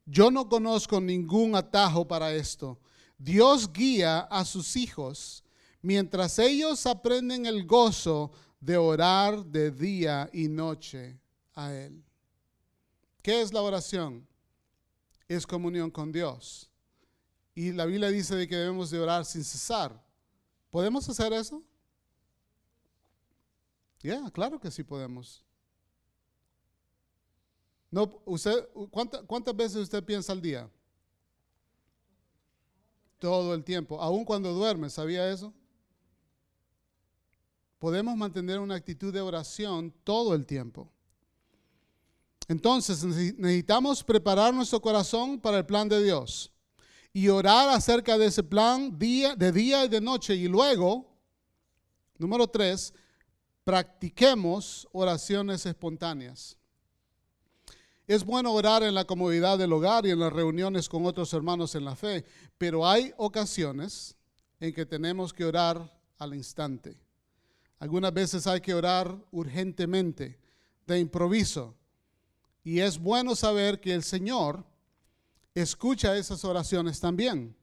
Yo 0.06 0.32
no 0.32 0.50
conozco 0.50 1.00
ningún 1.00 1.56
atajo 1.56 2.08
para 2.08 2.34
esto. 2.34 2.80
Dios 3.18 3.72
guía 3.72 4.20
a 4.20 4.44
sus 4.44 4.76
hijos 4.76 5.43
mientras 5.84 6.40
ellos 6.40 6.88
aprenden 6.88 7.46
el 7.46 7.68
gozo 7.68 8.32
de 8.60 8.78
orar 8.78 9.46
de 9.46 9.70
día 9.70 10.30
y 10.34 10.48
noche 10.48 11.20
a 11.54 11.72
Él. 11.72 12.04
¿Qué 13.22 13.42
es 13.42 13.54
la 13.54 13.62
oración? 13.62 14.26
Es 15.28 15.46
comunión 15.46 15.92
con 15.92 16.12
Dios. 16.12 16.70
Y 17.54 17.72
la 17.74 17.86
Biblia 17.86 18.10
dice 18.10 18.36
de 18.36 18.48
que 18.48 18.56
debemos 18.56 18.90
de 18.90 19.00
orar 19.00 19.26
sin 19.26 19.44
cesar. 19.44 20.02
¿Podemos 20.72 21.08
hacer 21.08 21.34
eso? 21.34 21.62
Ya, 24.00 24.32
claro 24.32 24.60
que 24.60 24.72
sí 24.72 24.84
podemos. 24.84 25.44
No, 27.92 28.22
usted, 28.26 28.68
¿Cuántas 29.28 29.56
veces 29.56 29.78
usted 29.78 30.04
piensa 30.04 30.32
al 30.32 30.42
día? 30.42 30.70
Todo 33.20 33.54
el 33.54 33.64
tiempo, 33.64 34.02
aun 34.02 34.26
cuando 34.26 34.54
duerme, 34.54 34.90
¿sabía 34.90 35.30
eso? 35.30 35.54
Podemos 37.84 38.16
mantener 38.16 38.60
una 38.60 38.76
actitud 38.76 39.14
de 39.14 39.20
oración 39.20 39.94
todo 40.06 40.34
el 40.36 40.46
tiempo. 40.46 40.90
Entonces 42.48 43.04
necesitamos 43.04 44.02
preparar 44.06 44.54
nuestro 44.54 44.80
corazón 44.80 45.38
para 45.38 45.58
el 45.58 45.66
plan 45.66 45.90
de 45.90 46.02
Dios 46.02 46.50
y 47.12 47.28
orar 47.28 47.68
acerca 47.68 48.18
de 48.18 48.28
ese 48.28 48.42
plan 48.42 48.98
día, 48.98 49.36
de 49.36 49.52
día 49.52 49.84
y 49.84 49.90
de 49.90 50.00
noche. 50.00 50.34
Y 50.34 50.48
luego, 50.48 51.14
número 52.18 52.48
tres, 52.48 52.94
practiquemos 53.66 54.88
oraciones 54.94 55.66
espontáneas. 55.66 56.58
Es 58.08 58.24
bueno 58.24 58.54
orar 58.54 58.84
en 58.84 58.94
la 58.94 59.04
comodidad 59.04 59.58
del 59.58 59.74
hogar 59.74 60.06
y 60.06 60.12
en 60.12 60.20
las 60.20 60.32
reuniones 60.32 60.88
con 60.88 61.06
otros 61.06 61.34
hermanos 61.34 61.76
en 61.76 61.84
la 61.84 61.98
fe, 61.98 62.24
pero 62.58 62.88
hay 62.88 63.14
ocasiones 63.18 64.16
en 64.62 64.74
que 64.74 64.86
tenemos 64.86 65.34
que 65.34 65.44
orar 65.44 65.94
al 66.18 66.34
instante. 66.34 67.03
Algunas 67.84 68.14
veces 68.14 68.48
hay 68.48 68.62
que 68.62 68.74
orar 68.74 69.14
urgentemente, 69.30 70.40
de 70.88 71.00
improviso. 71.00 71.76
Y 72.64 72.80
es 72.80 72.98
bueno 72.98 73.36
saber 73.36 73.82
que 73.82 73.94
el 73.94 74.04
Señor 74.04 74.64
escucha 75.54 76.16
esas 76.16 76.46
oraciones 76.46 77.02
también. 77.02 77.54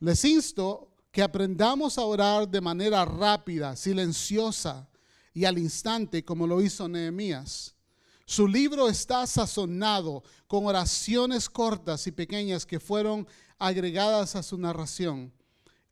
Les 0.00 0.24
insto 0.24 0.96
que 1.12 1.22
aprendamos 1.22 1.96
a 1.96 2.06
orar 2.06 2.48
de 2.48 2.60
manera 2.60 3.04
rápida, 3.04 3.76
silenciosa 3.76 4.88
y 5.32 5.44
al 5.44 5.58
instante, 5.58 6.24
como 6.24 6.44
lo 6.44 6.60
hizo 6.60 6.88
Nehemías. 6.88 7.76
Su 8.26 8.48
libro 8.48 8.88
está 8.88 9.28
sazonado 9.28 10.24
con 10.48 10.66
oraciones 10.66 11.48
cortas 11.48 12.04
y 12.08 12.10
pequeñas 12.10 12.66
que 12.66 12.80
fueron 12.80 13.28
agregadas 13.60 14.34
a 14.34 14.42
su 14.42 14.58
narración. 14.58 15.32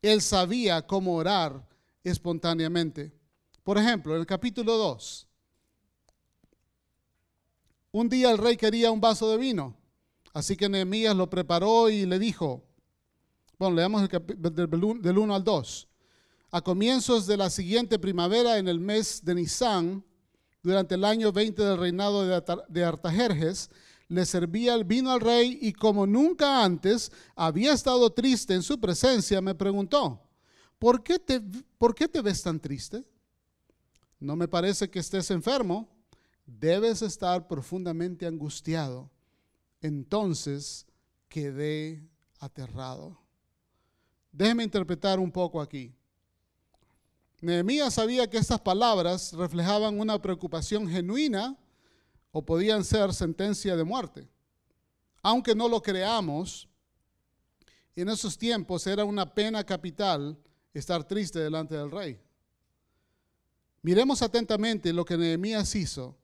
Él 0.01 0.21
sabía 0.21 0.85
cómo 0.85 1.15
orar 1.15 1.65
espontáneamente. 2.03 3.17
Por 3.69 3.77
ejemplo, 3.77 4.15
en 4.15 4.21
el 4.21 4.25
capítulo 4.25 4.77
2, 4.77 5.27
un 7.91 8.09
día 8.09 8.31
el 8.31 8.39
rey 8.39 8.57
quería 8.57 8.89
un 8.89 8.99
vaso 8.99 9.29
de 9.29 9.37
vino, 9.37 9.77
así 10.33 10.57
que 10.57 10.67
Nehemías 10.67 11.15
lo 11.15 11.29
preparó 11.29 11.87
y 11.87 12.07
le 12.07 12.17
dijo, 12.17 12.63
bueno, 13.59 13.75
leamos 13.75 14.09
el 14.09 15.01
del 15.03 15.17
1 15.19 15.35
al 15.35 15.43
2. 15.43 15.87
A 16.49 16.61
comienzos 16.61 17.27
de 17.27 17.37
la 17.37 17.51
siguiente 17.51 17.99
primavera, 17.99 18.57
en 18.57 18.67
el 18.67 18.79
mes 18.79 19.23
de 19.23 19.35
Nisan, 19.35 20.03
durante 20.63 20.95
el 20.95 21.05
año 21.05 21.31
20 21.31 21.63
del 21.63 21.77
reinado 21.77 22.25
de 22.69 22.83
Artajerjes, 22.83 23.69
le 24.07 24.25
servía 24.25 24.73
el 24.73 24.83
vino 24.83 25.11
al 25.11 25.21
rey 25.21 25.59
y 25.61 25.73
como 25.73 26.07
nunca 26.07 26.63
antes 26.63 27.11
había 27.35 27.73
estado 27.73 28.09
triste 28.09 28.55
en 28.55 28.63
su 28.63 28.79
presencia, 28.79 29.41
me 29.41 29.53
preguntó, 29.53 30.27
¿por 30.79 31.03
qué 31.03 31.19
te, 31.19 31.39
¿por 31.77 31.93
qué 31.93 32.07
te 32.07 32.23
ves 32.23 32.41
tan 32.41 32.59
triste? 32.59 33.05
No 34.19 34.35
me 34.35 34.47
parece 34.47 34.89
que 34.89 34.99
estés 34.99 35.31
enfermo, 35.31 35.87
debes 36.45 37.01
estar 37.01 37.47
profundamente 37.47 38.25
angustiado. 38.25 39.09
Entonces 39.81 40.85
quedé 41.29 42.03
aterrado. 42.39 43.17
Déjeme 44.31 44.63
interpretar 44.63 45.19
un 45.19 45.31
poco 45.31 45.61
aquí. 45.61 45.93
Nehemías 47.41 47.93
sabía 47.93 48.29
que 48.29 48.37
estas 48.37 48.59
palabras 48.59 49.31
reflejaban 49.33 49.99
una 49.99 50.21
preocupación 50.21 50.89
genuina 50.89 51.57
o 52.31 52.45
podían 52.45 52.83
ser 52.83 53.13
sentencia 53.13 53.77
de 53.77 53.83
muerte. 53.83 54.29
Aunque 55.21 55.55
no 55.55 55.69
lo 55.69 55.81
creamos, 55.81 56.67
en 57.95 58.09
esos 58.09 58.37
tiempos 58.37 58.85
era 58.87 59.05
una 59.05 59.33
pena 59.33 59.63
capital 59.63 60.37
estar 60.73 61.03
triste 61.05 61.39
delante 61.39 61.75
del 61.75 61.91
rey. 61.91 62.19
Miremos 63.81 64.21
atentamente 64.21 64.91
lo 64.93 65.05
que 65.05 65.17
Nehemías 65.17 65.73
hizo. 65.75 66.17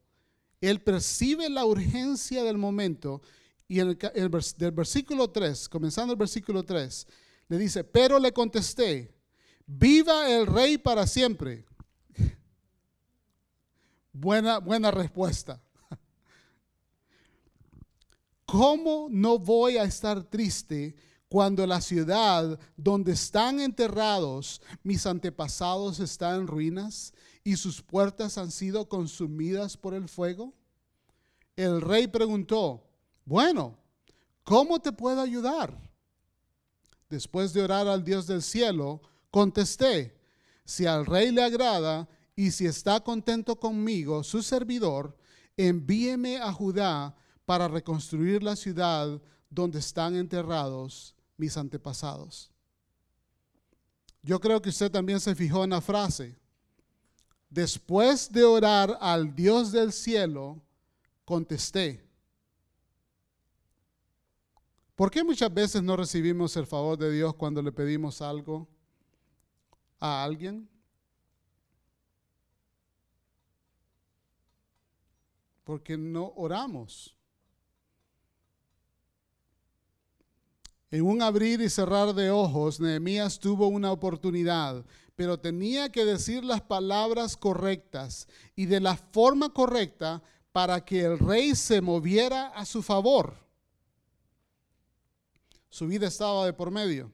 Él 0.62 0.82
percibe 0.82 1.50
la 1.50 1.66
urgencia 1.66 2.44
del 2.44 2.58
momento 2.58 3.22
y 3.68 3.80
en 3.80 3.90
el, 3.90 3.98
del 4.58 4.72
versículo 4.72 5.30
3, 5.30 5.70
comenzando 5.70 6.14
el 6.14 6.20
versículo 6.20 6.64
3, 6.64 7.08
le 7.48 7.58
dice, 7.58 7.84
pero 7.84 8.20
le 8.20 8.32
contesté, 8.32 9.14
viva 9.66 10.30
el 10.30 10.46
rey 10.46 10.78
para 10.78 11.08
siempre. 11.08 11.66
Buena, 14.14 14.60
buena 14.60 14.92
respuesta. 14.92 15.62
¿Cómo 18.46 19.08
no 19.10 19.40
voy 19.40 19.78
a 19.78 19.84
estar 19.84 20.24
triste 20.24 20.96
cuando 21.28 21.66
la 21.66 21.82
ciudad 21.82 22.58
donde 22.78 23.12
están 23.14 23.60
enterrados 23.60 24.62
mis 24.84 25.06
antepasados 25.06 26.00
está 26.00 26.36
en 26.36 26.48
ruinas 26.48 27.14
y 27.46 27.56
sus 27.56 27.82
puertas 27.82 28.38
han 28.40 28.52
sido 28.52 28.90
consumidas 28.90 29.78
por 29.78 29.94
el 29.94 30.10
fuego? 30.10 30.52
El 31.56 31.80
rey 31.80 32.08
preguntó, 32.08 32.84
bueno, 33.24 33.78
¿cómo 34.44 34.80
te 34.80 34.92
puedo 34.92 35.22
ayudar? 35.22 35.80
Después 37.08 37.54
de 37.54 37.62
orar 37.62 37.88
al 37.88 38.04
Dios 38.04 38.26
del 38.26 38.42
cielo, 38.42 39.00
contesté, 39.30 40.20
si 40.66 40.88
al 40.88 41.06
rey 41.06 41.32
le 41.32 41.44
agrada 41.44 42.10
y 42.36 42.50
si 42.50 42.66
está 42.66 43.00
contento 43.00 43.58
conmigo, 43.60 44.24
su 44.24 44.42
servidor, 44.42 45.16
envíeme 45.56 46.38
a 46.38 46.52
Judá 46.52 47.16
para 47.46 47.68
reconstruir 47.68 48.42
la 48.42 48.56
ciudad 48.56 49.22
donde 49.52 49.80
están 49.80 50.16
enterrados 50.16 51.16
mis 51.38 51.56
antepasados. 51.58 52.52
Yo 54.24 54.40
creo 54.40 54.60
que 54.60 54.70
usted 54.70 54.90
también 54.92 55.20
se 55.20 55.36
fijó 55.36 55.64
en 55.64 55.70
la 55.70 55.82
frase. 55.82 56.36
Después 57.56 58.30
de 58.34 58.44
orar 58.44 58.98
al 59.00 59.34
Dios 59.34 59.72
del 59.72 59.94
cielo, 59.94 60.62
contesté. 61.24 62.06
¿Por 64.94 65.10
qué 65.10 65.24
muchas 65.24 65.54
veces 65.54 65.82
no 65.82 65.96
recibimos 65.96 66.58
el 66.58 66.68
favor 66.68 66.98
de 66.98 67.10
Dios 67.14 67.34
cuando 67.36 67.62
le 67.62 67.72
pedimos 67.72 68.22
algo 68.22 68.68
a 70.02 70.22
alguien? 70.26 70.68
Porque 75.64 75.98
no 75.98 76.34
oramos. 76.36 77.16
En 80.92 81.04
un 81.04 81.22
abrir 81.22 81.62
y 81.62 81.70
cerrar 81.70 82.14
de 82.14 82.32
ojos, 82.32 82.82
Nehemías 82.82 83.40
tuvo 83.40 83.68
una 83.68 83.94
oportunidad, 83.94 84.86
pero 85.16 85.40
tenía 85.40 85.92
que 85.92 86.06
decir 86.06 86.44
las 86.44 86.62
palabras 86.62 87.38
correctas 87.38 88.28
y 88.56 88.66
de 88.66 88.80
la 88.80 88.96
forma 88.96 89.50
correcta 89.50 90.22
para 90.52 90.84
que 90.84 91.02
el 91.02 91.20
rey 91.20 91.56
se 91.56 91.82
moviera 91.82 92.48
a 92.48 92.66
su 92.66 92.82
favor. 92.82 93.34
Su 95.70 95.88
vida 95.88 96.08
estaba 96.08 96.46
de 96.46 96.54
por 96.54 96.72
medio, 96.72 97.12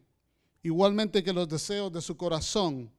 igualmente 0.63 1.23
que 1.23 1.33
los 1.33 1.47
deseos 1.47 1.91
de 1.91 2.01
su 2.01 2.15
corazón. 2.17 2.91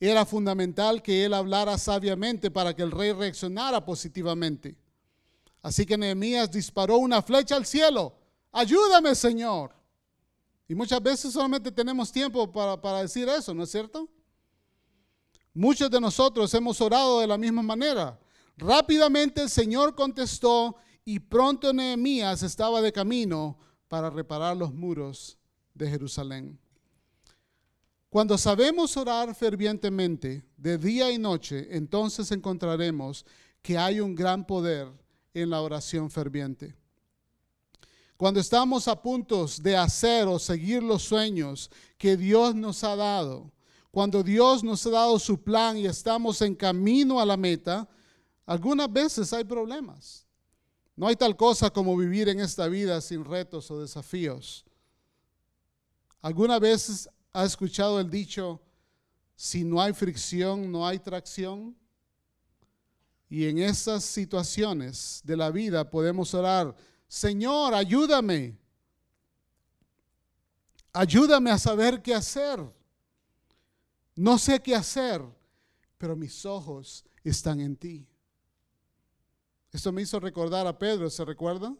Era 0.00 0.24
fundamental 0.24 1.02
que 1.02 1.24
él 1.24 1.34
hablara 1.34 1.76
sabiamente 1.76 2.50
para 2.50 2.74
que 2.74 2.82
el 2.82 2.92
rey 2.92 3.12
reaccionara 3.12 3.84
positivamente. 3.84 4.76
Así 5.62 5.84
que 5.84 5.98
Nehemías 5.98 6.50
disparó 6.50 6.98
una 6.98 7.20
flecha 7.20 7.56
al 7.56 7.66
cielo. 7.66 8.14
Ayúdame, 8.52 9.14
Señor. 9.14 9.77
Y 10.68 10.74
muchas 10.74 11.02
veces 11.02 11.32
solamente 11.32 11.72
tenemos 11.72 12.12
tiempo 12.12 12.52
para, 12.52 12.80
para, 12.80 13.00
decir 13.00 13.26
eso, 13.28 13.54
¿no 13.54 13.62
es 13.62 13.70
cierto? 13.70 14.08
Muchos 15.54 15.90
de 15.90 16.00
nosotros 16.00 16.52
hemos 16.52 16.78
orado 16.80 17.20
de 17.20 17.26
la 17.26 17.38
misma 17.38 17.62
manera. 17.62 18.20
Rápidamente 18.58 19.40
el 19.40 19.48
Señor 19.48 19.94
contestó 19.94 20.76
y 21.04 21.18
pronto 21.18 21.72
Nehemías 21.72 22.42
estaba 22.42 22.82
de 22.82 22.92
camino 22.92 23.58
para 23.88 24.10
reparar 24.10 24.56
los 24.56 24.74
muros 24.74 25.38
de 25.72 25.88
Jerusalén. 25.88 26.60
Cuando 28.10 28.36
sabemos 28.36 28.96
orar 28.96 29.34
fervientemente 29.34 30.44
de 30.56 30.78
día 30.78 31.10
y 31.10 31.18
noche, 31.18 31.68
entonces 31.70 32.30
encontraremos 32.30 33.24
que 33.62 33.76
hay 33.76 34.00
un 34.00 34.14
gran 34.14 34.46
poder 34.46 34.88
en 35.34 35.50
la 35.50 35.60
oración 35.60 36.10
ferviente. 36.10 36.74
Cuando 38.18 38.40
estamos 38.40 38.88
a 38.88 39.00
punto 39.00 39.46
de 39.62 39.76
hacer 39.76 40.26
o 40.26 40.40
seguir 40.40 40.82
los 40.82 41.04
sueños 41.04 41.70
que 41.96 42.16
Dios 42.16 42.52
nos 42.52 42.82
ha 42.82 42.96
dado, 42.96 43.52
cuando 43.92 44.24
Dios 44.24 44.64
nos 44.64 44.84
ha 44.86 44.90
dado 44.90 45.20
su 45.20 45.40
plan 45.40 45.78
y 45.78 45.86
estamos 45.86 46.42
en 46.42 46.56
camino 46.56 47.20
a 47.20 47.24
la 47.24 47.36
meta, 47.36 47.88
algunas 48.44 48.92
veces 48.92 49.32
hay 49.32 49.44
problemas. 49.44 50.26
No 50.96 51.06
hay 51.06 51.14
tal 51.14 51.36
cosa 51.36 51.70
como 51.70 51.96
vivir 51.96 52.28
en 52.28 52.40
esta 52.40 52.66
vida 52.66 53.00
sin 53.00 53.24
retos 53.24 53.70
o 53.70 53.80
desafíos. 53.80 54.64
¿Alguna 56.20 56.58
vez 56.58 57.08
ha 57.32 57.44
escuchado 57.44 58.00
el 58.00 58.10
dicho, 58.10 58.60
si 59.36 59.62
no 59.62 59.80
hay 59.80 59.92
fricción, 59.92 60.72
no 60.72 60.84
hay 60.84 60.98
tracción? 60.98 61.76
Y 63.30 63.44
en 63.44 63.58
esas 63.58 64.02
situaciones 64.02 65.20
de 65.22 65.36
la 65.36 65.52
vida 65.52 65.88
podemos 65.88 66.34
orar, 66.34 66.74
Señor, 67.08 67.74
ayúdame. 67.74 68.56
Ayúdame 70.92 71.50
a 71.50 71.58
saber 71.58 72.02
qué 72.02 72.14
hacer. 72.14 72.60
No 74.14 74.36
sé 74.36 74.60
qué 74.60 74.74
hacer, 74.74 75.22
pero 75.96 76.14
mis 76.14 76.44
ojos 76.44 77.04
están 77.24 77.60
en 77.60 77.76
ti. 77.76 78.06
Esto 79.72 79.92
me 79.92 80.02
hizo 80.02 80.18
recordar 80.18 80.66
a 80.66 80.78
Pedro, 80.78 81.08
¿se 81.08 81.24
recuerda? 81.24 81.74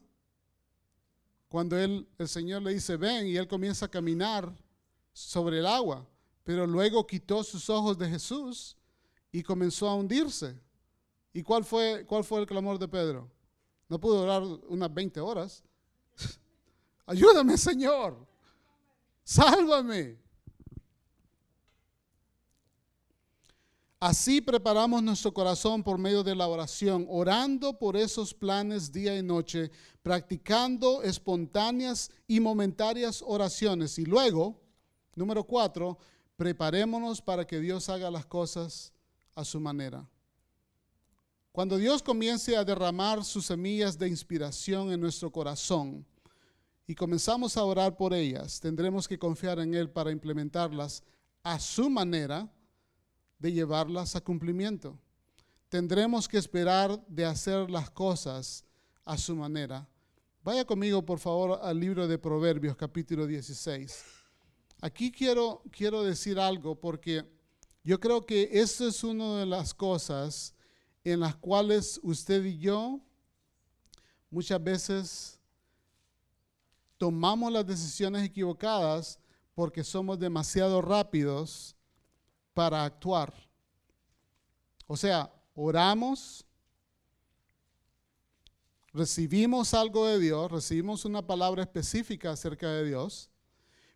Cuando 1.48 1.78
él, 1.78 2.06
el 2.18 2.28
Señor 2.28 2.62
le 2.62 2.74
dice, 2.74 2.96
ven, 2.96 3.26
y 3.26 3.36
él 3.36 3.48
comienza 3.48 3.86
a 3.86 3.90
caminar 3.90 4.54
sobre 5.12 5.58
el 5.58 5.66
agua, 5.66 6.06
pero 6.44 6.66
luego 6.66 7.06
quitó 7.06 7.42
sus 7.42 7.68
ojos 7.70 7.98
de 7.98 8.08
Jesús 8.08 8.76
y 9.32 9.42
comenzó 9.42 9.88
a 9.88 9.94
hundirse. 9.94 10.58
¿Y 11.32 11.42
cuál 11.42 11.64
fue, 11.64 12.04
cuál 12.06 12.24
fue 12.24 12.40
el 12.40 12.46
clamor 12.46 12.78
de 12.78 12.88
Pedro? 12.88 13.30
No 13.88 13.98
pudo 13.98 14.22
orar 14.22 14.42
unas 14.42 14.92
20 14.92 15.20
horas. 15.20 15.64
Ayúdame, 17.06 17.56
Señor. 17.56 18.26
Sálvame. 19.24 20.18
Así 24.00 24.40
preparamos 24.40 25.02
nuestro 25.02 25.34
corazón 25.34 25.82
por 25.82 25.98
medio 25.98 26.22
de 26.22 26.36
la 26.36 26.46
oración, 26.46 27.04
orando 27.08 27.76
por 27.76 27.96
esos 27.96 28.32
planes 28.32 28.92
día 28.92 29.18
y 29.18 29.24
noche, 29.24 29.72
practicando 30.02 31.02
espontáneas 31.02 32.08
y 32.28 32.38
momentarias 32.38 33.24
oraciones. 33.26 33.98
Y 33.98 34.04
luego, 34.04 34.60
número 35.16 35.42
cuatro, 35.42 35.98
preparémonos 36.36 37.20
para 37.20 37.44
que 37.44 37.58
Dios 37.58 37.88
haga 37.88 38.08
las 38.08 38.24
cosas 38.24 38.92
a 39.34 39.44
su 39.44 39.58
manera. 39.58 40.08
Cuando 41.58 41.76
Dios 41.76 42.04
comience 42.04 42.56
a 42.56 42.62
derramar 42.62 43.24
sus 43.24 43.46
semillas 43.46 43.98
de 43.98 44.06
inspiración 44.06 44.92
en 44.92 45.00
nuestro 45.00 45.28
corazón 45.28 46.06
y 46.86 46.94
comenzamos 46.94 47.56
a 47.56 47.64
orar 47.64 47.96
por 47.96 48.14
ellas, 48.14 48.60
tendremos 48.60 49.08
que 49.08 49.18
confiar 49.18 49.58
en 49.58 49.74
Él 49.74 49.90
para 49.90 50.12
implementarlas 50.12 51.02
a 51.42 51.58
su 51.58 51.90
manera 51.90 52.48
de 53.40 53.52
llevarlas 53.52 54.14
a 54.14 54.20
cumplimiento. 54.20 54.96
Tendremos 55.68 56.28
que 56.28 56.38
esperar 56.38 57.04
de 57.08 57.24
hacer 57.24 57.68
las 57.68 57.90
cosas 57.90 58.64
a 59.04 59.18
su 59.18 59.34
manera. 59.34 59.84
Vaya 60.44 60.64
conmigo, 60.64 61.04
por 61.04 61.18
favor, 61.18 61.58
al 61.60 61.80
libro 61.80 62.06
de 62.06 62.18
Proverbios, 62.18 62.76
capítulo 62.76 63.26
16. 63.26 64.04
Aquí 64.80 65.10
quiero, 65.10 65.64
quiero 65.72 66.04
decir 66.04 66.38
algo 66.38 66.76
porque 66.78 67.28
yo 67.82 67.98
creo 67.98 68.24
que 68.24 68.48
esto 68.52 68.86
es 68.86 69.02
una 69.02 69.40
de 69.40 69.46
las 69.46 69.74
cosas 69.74 70.54
en 71.04 71.20
las 71.20 71.36
cuales 71.36 72.00
usted 72.02 72.44
y 72.44 72.58
yo 72.58 73.00
muchas 74.30 74.62
veces 74.62 75.40
tomamos 76.98 77.52
las 77.52 77.66
decisiones 77.66 78.24
equivocadas 78.24 79.18
porque 79.54 79.82
somos 79.82 80.18
demasiado 80.18 80.82
rápidos 80.82 81.74
para 82.54 82.84
actuar. 82.84 83.32
O 84.86 84.96
sea, 84.96 85.32
oramos, 85.54 86.44
recibimos 88.92 89.74
algo 89.74 90.06
de 90.06 90.18
Dios, 90.18 90.50
recibimos 90.50 91.04
una 91.04 91.26
palabra 91.26 91.62
específica 91.62 92.32
acerca 92.32 92.70
de 92.70 92.86
Dios, 92.86 93.30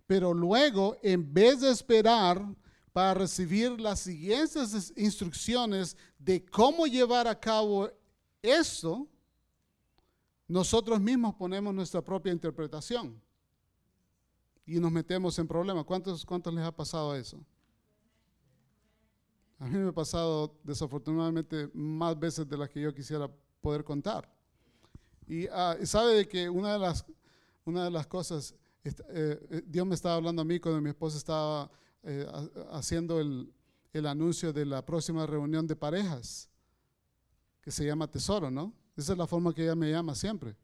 pero 0.06 0.34
luego, 0.34 0.96
en 1.02 1.32
vez 1.32 1.60
de 1.60 1.70
esperar 1.70 2.44
para 2.92 3.14
recibir 3.14 3.80
las 3.80 4.00
siguientes 4.00 4.92
instrucciones 4.96 5.96
de 6.18 6.44
cómo 6.44 6.86
llevar 6.86 7.26
a 7.26 7.38
cabo 7.38 7.90
eso, 8.42 9.08
nosotros 10.46 11.00
mismos 11.00 11.34
ponemos 11.34 11.72
nuestra 11.74 12.02
propia 12.02 12.32
interpretación 12.32 13.20
y 14.66 14.78
nos 14.78 14.92
metemos 14.92 15.38
en 15.38 15.48
problemas. 15.48 15.84
¿Cuántos, 15.84 16.26
cuántos 16.26 16.52
les 16.52 16.64
ha 16.64 16.74
pasado 16.74 17.16
eso? 17.16 17.38
A 19.58 19.66
mí 19.66 19.78
me 19.78 19.88
ha 19.88 19.92
pasado 19.92 20.58
desafortunadamente 20.62 21.70
más 21.72 22.18
veces 22.18 22.48
de 22.48 22.56
las 22.56 22.68
que 22.68 22.80
yo 22.80 22.92
quisiera 22.92 23.30
poder 23.60 23.84
contar. 23.84 24.28
Y 25.26 25.46
ah, 25.46 25.76
sabe 25.84 26.28
que 26.28 26.50
una 26.50 26.72
de 26.74 26.78
las, 26.80 27.06
una 27.64 27.84
de 27.84 27.90
las 27.90 28.06
cosas, 28.06 28.54
eh, 28.84 28.92
eh, 29.08 29.62
Dios 29.66 29.86
me 29.86 29.94
estaba 29.94 30.16
hablando 30.16 30.42
a 30.42 30.44
mí 30.44 30.58
cuando 30.58 30.80
mi 30.80 30.90
esposa 30.90 31.16
estaba 31.16 31.70
eh, 32.04 32.26
haciendo 32.72 33.20
el, 33.20 33.52
anuncio 34.06 34.52
de 34.52 34.66
la 34.66 34.84
próxima 34.84 35.26
reunión 35.26 35.66
de 35.66 35.76
parejas, 35.76 36.48
que 37.60 37.70
se 37.70 37.84
llama 37.84 38.10
Tesoro, 38.10 38.50
¿no? 38.50 38.72
Esa 38.96 39.12
es 39.12 39.18
la 39.18 39.26
forma 39.26 39.54
que 39.54 39.62
ella 39.62 39.76
me 39.76 39.90
llama 39.90 40.14
siempre. 40.14 40.56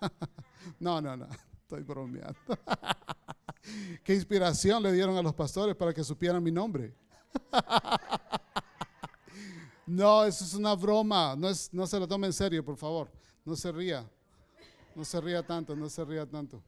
no, 0.80 1.00
no, 1.00 1.16
no, 1.16 1.28
estoy 1.60 1.82
bromeando. 1.82 2.38
¿Qué 4.02 4.14
inspiración 4.14 4.82
le 4.82 4.92
dieron 4.92 5.16
a 5.16 5.22
los 5.22 5.34
pastores 5.34 5.76
para 5.76 5.94
que 5.94 6.02
supieran 6.02 6.42
mi 6.42 6.50
nombre? 6.50 6.96
no, 9.86 10.24
eso 10.24 10.44
es 10.44 10.54
una 10.54 10.74
broma, 10.74 11.36
no, 11.36 11.48
es, 11.48 11.72
no 11.72 11.86
se 11.86 12.00
lo 12.00 12.08
tome 12.08 12.26
en 12.26 12.32
serio, 12.32 12.64
por 12.64 12.76
favor, 12.76 13.08
no 13.44 13.54
se 13.54 13.70
ría, 13.70 14.10
no 14.96 15.04
se 15.04 15.20
ría 15.20 15.46
tanto, 15.46 15.76
no 15.76 15.88
se 15.88 16.04
ría 16.04 16.26
tanto. 16.26 16.60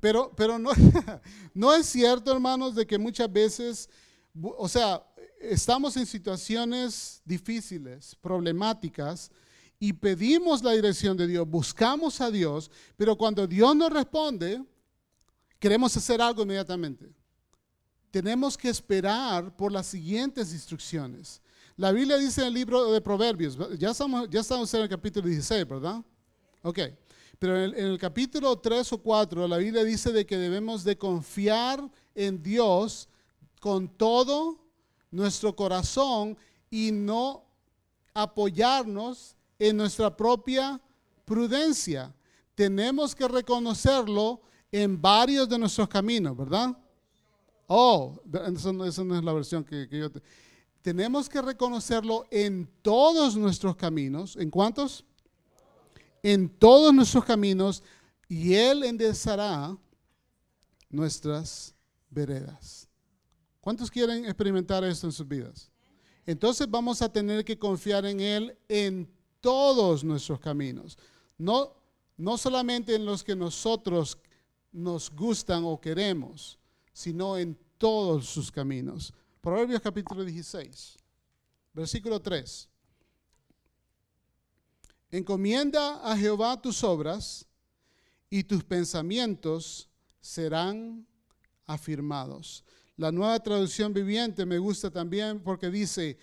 Pero, 0.00 0.32
pero 0.36 0.58
no, 0.58 0.70
no 1.54 1.74
es 1.74 1.86
cierto, 1.86 2.32
hermanos, 2.32 2.74
de 2.74 2.86
que 2.86 2.98
muchas 2.98 3.32
veces, 3.32 3.88
o 4.42 4.68
sea, 4.68 5.04
estamos 5.40 5.96
en 5.96 6.06
situaciones 6.06 7.22
difíciles, 7.24 8.14
problemáticas, 8.20 9.30
y 9.80 9.92
pedimos 9.92 10.62
la 10.62 10.72
dirección 10.72 11.16
de 11.16 11.26
Dios, 11.26 11.48
buscamos 11.48 12.20
a 12.20 12.30
Dios, 12.30 12.70
pero 12.96 13.16
cuando 13.16 13.46
Dios 13.46 13.76
nos 13.76 13.92
responde, 13.92 14.62
queremos 15.58 15.96
hacer 15.96 16.20
algo 16.20 16.42
inmediatamente. 16.42 17.08
Tenemos 18.10 18.56
que 18.56 18.68
esperar 18.68 19.54
por 19.56 19.70
las 19.70 19.86
siguientes 19.86 20.52
instrucciones. 20.52 21.40
La 21.76 21.92
Biblia 21.92 22.16
dice 22.16 22.40
en 22.40 22.48
el 22.48 22.54
libro 22.54 22.90
de 22.90 23.00
Proverbios, 23.00 23.56
ya 23.78 23.90
estamos, 23.90 24.28
ya 24.28 24.40
estamos 24.40 24.72
en 24.74 24.80
el 24.80 24.88
capítulo 24.88 25.28
16, 25.28 25.68
¿verdad? 25.68 26.02
Ok, 26.62 26.80
pero 27.38 27.64
en 27.64 27.74
el, 27.76 27.98
capítulo 27.98 28.58
3 28.58 28.92
o 28.94 28.98
4 28.98 29.46
la 29.46 29.58
Biblia 29.58 29.84
dice 29.84 30.12
de 30.12 30.26
que 30.26 30.36
debemos 30.36 30.82
de 30.82 30.98
confiar 30.98 31.88
en 32.14 32.42
Dios 32.42 33.08
con 33.60 33.88
todo 33.88 34.58
nuestro 35.10 35.54
corazón 35.54 36.36
y 36.70 36.90
no 36.90 37.44
apoyarnos 38.12 39.36
en 39.58 39.76
nuestra 39.76 40.14
propia 40.16 40.80
prudencia. 41.24 42.12
Tenemos 42.54 43.14
que 43.14 43.28
reconocerlo 43.28 44.40
en 44.72 45.00
varios 45.00 45.48
de 45.48 45.58
nuestros 45.58 45.88
caminos, 45.88 46.36
¿verdad? 46.36 46.76
Oh, 47.68 48.20
esa 48.54 48.72
no, 48.72 48.84
es 48.84 48.98
la 48.98 49.32
versión 49.32 49.62
que, 49.62 49.88
yo... 49.90 50.10
tenemos 50.82 51.28
que 51.28 51.40
reconocerlo 51.40 52.26
en 52.30 52.68
todos 52.82 53.36
nuestros 53.36 53.76
caminos. 53.76 54.36
¿En 54.36 54.50
cuántos? 54.50 55.04
En 56.30 56.50
todos 56.50 56.92
nuestros 56.92 57.24
caminos 57.24 57.82
y 58.28 58.52
Él 58.52 58.84
enderezará 58.84 59.74
nuestras 60.90 61.74
veredas. 62.10 62.86
¿Cuántos 63.62 63.90
quieren 63.90 64.26
experimentar 64.26 64.84
esto 64.84 65.06
en 65.06 65.12
sus 65.12 65.26
vidas? 65.26 65.70
Entonces 66.26 66.70
vamos 66.70 67.00
a 67.00 67.10
tener 67.10 67.46
que 67.46 67.58
confiar 67.58 68.04
en 68.04 68.20
Él 68.20 68.58
en 68.68 69.10
todos 69.40 70.04
nuestros 70.04 70.38
caminos. 70.38 70.98
No, 71.38 71.72
no 72.18 72.36
solamente 72.36 72.94
en 72.94 73.06
los 73.06 73.24
que 73.24 73.34
nosotros 73.34 74.18
nos 74.70 75.10
gustan 75.10 75.62
o 75.64 75.80
queremos, 75.80 76.58
sino 76.92 77.38
en 77.38 77.58
todos 77.78 78.26
sus 78.26 78.52
caminos. 78.52 79.14
Proverbios 79.40 79.80
capítulo 79.80 80.22
16, 80.26 80.98
versículo 81.72 82.20
3. 82.20 82.68
Encomienda 85.10 86.00
a 86.02 86.16
Jehová 86.16 86.60
tus 86.60 86.84
obras 86.84 87.46
y 88.28 88.44
tus 88.44 88.62
pensamientos 88.62 89.88
serán 90.20 91.06
afirmados. 91.66 92.64
La 92.96 93.10
nueva 93.10 93.38
traducción 93.40 93.92
viviente 93.94 94.44
me 94.44 94.58
gusta 94.58 94.90
también 94.90 95.40
porque 95.40 95.70
dice, 95.70 96.18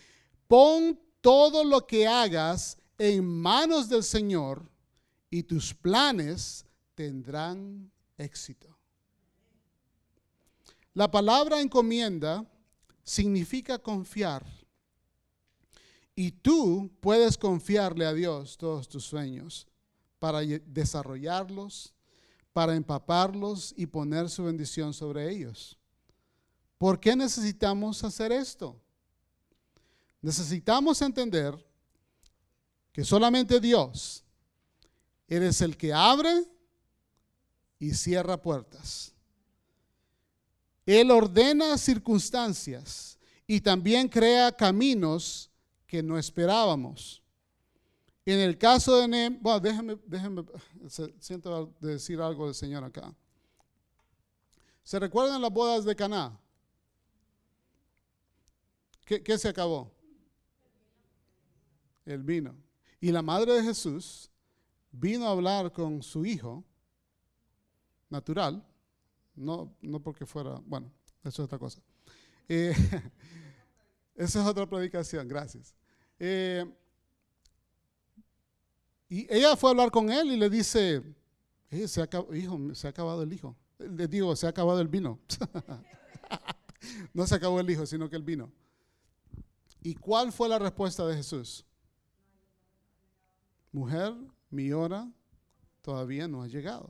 pon 0.47 0.99
todo 1.21 1.63
lo 1.63 1.87
que 1.87 2.07
hagas 2.07 2.77
en 2.97 3.25
manos 3.25 3.89
del 3.89 4.03
Señor 4.03 4.69
y 5.29 5.43
tus 5.43 5.73
planes 5.73 6.65
tendrán 6.93 7.91
éxito. 8.17 8.77
La 10.93 11.09
palabra 11.09 11.59
encomienda 11.59 12.45
significa 13.03 13.79
confiar. 13.79 14.45
Y 16.15 16.31
tú 16.31 16.89
puedes 17.01 17.37
confiarle 17.37 18.05
a 18.05 18.13
Dios 18.13 18.57
todos 18.57 18.87
tus 18.87 19.03
sueños 19.03 19.67
para 20.17 20.39
desarrollarlos, 20.39 21.93
para 22.53 22.75
empaparlos 22.75 23.73
y 23.75 23.85
poner 23.85 24.29
su 24.29 24.45
bendición 24.45 24.93
sobre 24.93 25.29
ellos. 25.29 25.77
¿Por 26.77 26.99
qué 26.99 27.15
necesitamos 27.15 28.03
hacer 28.03 28.31
esto? 28.31 28.79
Necesitamos 30.21 31.01
entender 31.01 31.53
que 32.93 33.03
solamente 33.03 33.59
Dios 33.59 34.23
eres 35.27 35.59
el 35.61 35.75
que 35.75 35.93
abre 35.93 36.45
y 37.77 37.93
cierra 37.93 38.41
puertas. 38.41 39.13
Él 40.85 41.11
ordena 41.11 41.77
circunstancias 41.77 43.19
y 43.45 43.59
también 43.59 44.07
crea 44.07 44.51
caminos 44.51 45.49
que 45.87 46.01
no 46.01 46.17
esperábamos. 46.17 47.21
En 48.25 48.39
el 48.39 48.57
caso 48.57 48.97
de 48.97 49.07
Nem, 49.07 49.39
bueno, 49.41 49.59
déjenme, 49.59 49.97
déjenme, 50.05 50.43
siento 51.19 51.73
decir 51.79 52.19
algo 52.19 52.45
del 52.45 52.55
Señor 52.55 52.83
acá. 52.83 53.13
¿Se 54.83 54.99
recuerdan 54.99 55.41
las 55.41 55.51
bodas 55.51 55.85
de 55.85 55.95
Caná? 55.95 56.39
¿Qué, 59.05 59.21
¿Qué 59.21 59.37
se 59.37 59.49
acabó? 59.49 59.91
El 62.05 62.23
vino. 62.23 62.55
Y 62.99 63.11
la 63.11 63.21
madre 63.21 63.53
de 63.53 63.63
Jesús 63.63 64.31
vino 64.91 65.27
a 65.27 65.31
hablar 65.31 65.71
con 65.71 66.01
su 66.01 66.25
hijo 66.25 66.63
natural, 68.09 68.65
no, 69.35 69.75
no 69.81 69.99
porque 70.01 70.25
fuera, 70.25 70.61
bueno, 70.65 70.91
eso 71.23 71.43
es 71.43 71.45
otra 71.45 71.59
cosa. 71.59 71.81
Eh, 72.47 72.73
esa 74.15 74.41
es 74.41 74.47
otra 74.47 74.67
predicación, 74.67 75.27
gracias. 75.27 75.75
Eh, 76.19 76.65
y 79.09 79.33
ella 79.33 79.55
fue 79.55 79.69
a 79.69 79.71
hablar 79.71 79.91
con 79.91 80.11
él 80.11 80.31
y 80.31 80.37
le 80.37 80.49
dice, 80.49 81.03
eh, 81.69 81.87
se 81.87 82.07
hijo, 82.33 82.59
se 82.73 82.87
ha 82.87 82.89
acabado 82.89 83.23
el 83.23 83.33
hijo. 83.33 83.55
Le 83.77 84.07
digo, 84.07 84.35
se 84.35 84.47
ha 84.47 84.49
acabado 84.49 84.81
el 84.81 84.87
vino. 84.87 85.19
no 87.13 87.27
se 87.27 87.35
acabó 87.35 87.59
el 87.59 87.69
hijo, 87.69 87.85
sino 87.85 88.09
que 88.09 88.15
el 88.15 88.23
vino. 88.23 88.51
¿Y 89.81 89.95
cuál 89.95 90.31
fue 90.31 90.49
la 90.49 90.57
respuesta 90.57 91.05
de 91.05 91.15
Jesús? 91.15 91.65
mujer, 93.75 94.15
mi 94.49 94.71
hora 94.71 95.11
todavía 95.81 96.27
no 96.27 96.41
ha 96.41 96.47
llegado. 96.47 96.89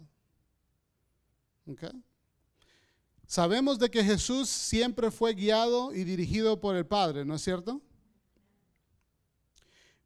Sabemos 3.27 3.79
de 3.79 3.89
que 3.89 4.03
Jesús 4.03 4.49
siempre 4.49 5.09
fue 5.09 5.33
guiado 5.33 5.93
y 5.93 6.03
dirigido 6.03 6.59
por 6.59 6.75
el 6.75 6.85
Padre, 6.85 7.25
¿no 7.25 7.35
es 7.35 7.41
cierto? 7.41 7.81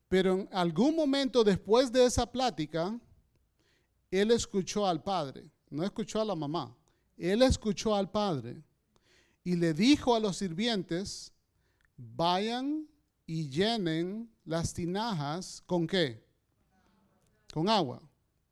Pero 0.08 0.34
en 0.34 0.50
algún 0.52 0.96
momento 0.96 1.44
después 1.44 1.92
de 1.92 2.06
esa 2.06 2.32
plática, 2.32 3.00
Él 4.10 4.32
escuchó 4.32 4.88
al 4.88 5.04
Padre, 5.04 5.50
no 5.70 5.84
escuchó 5.84 6.22
a 6.22 6.26
la 6.26 6.36
mamá, 6.36 6.76
Él 7.18 7.42
escuchó 7.42 7.94
al 7.94 8.10
Padre 8.10 8.64
y 9.44 9.56
le 9.56 9.74
dijo 9.74 10.16
a 10.16 10.20
los 10.20 10.38
sirvientes, 10.38 11.34
vayan 11.98 12.88
y 13.28 13.50
llenen 13.50 14.32
las 14.46 14.74
tinajas 14.74 15.62
con 15.66 15.86
qué? 15.86 16.26
Con 17.54 17.70
agua. 17.70 18.02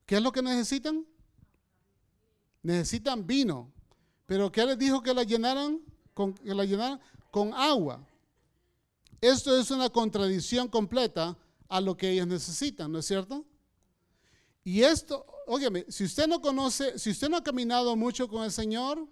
¿Qué 0.06 0.18
es 0.18 0.22
lo 0.22 0.32
que 0.32 0.42
necesitan? 0.42 1.06
Necesitan 2.62 3.26
vino. 3.26 3.74
Pero 4.28 4.52
¿qué 4.52 4.64
les 4.66 4.78
dijo 4.78 5.02
que 5.02 5.14
la 5.14 5.24
llenaran? 5.24 5.82
Con, 6.14 6.34
que 6.34 6.54
la 6.54 6.66
llenaran 6.66 7.00
con 7.32 7.54
agua. 7.54 8.06
Esto 9.20 9.58
es 9.58 9.72
una 9.72 9.90
contradicción 9.90 10.68
completa 10.68 11.36
a 11.68 11.82
lo 11.82 11.98
que 11.98 12.12
ellos 12.12 12.28
necesitan, 12.28 12.92
¿no 12.92 13.00
es 13.00 13.06
cierto? 13.06 13.46
Y 14.64 14.84
esto, 14.84 15.26
óigame, 15.48 15.86
si 15.88 16.04
usted 16.04 16.28
no 16.28 16.42
conoce, 16.42 17.00
si 17.00 17.10
usted 17.10 17.30
no 17.30 17.38
ha 17.38 17.44
caminado 17.44 17.96
mucho 17.96 18.28
con 18.28 18.44
el 18.44 18.52
Señor, 18.52 19.08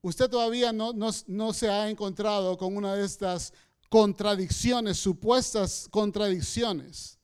usted 0.00 0.28
todavía 0.28 0.72
no, 0.72 0.92
no, 0.92 1.10
no 1.26 1.52
se 1.52 1.68
ha 1.68 1.88
encontrado 1.88 2.56
con 2.56 2.76
una 2.76 2.94
de 2.94 3.04
estas 3.04 3.52
contradicciones, 3.90 4.96
supuestas 4.96 5.86
contradicciones. 5.90 7.18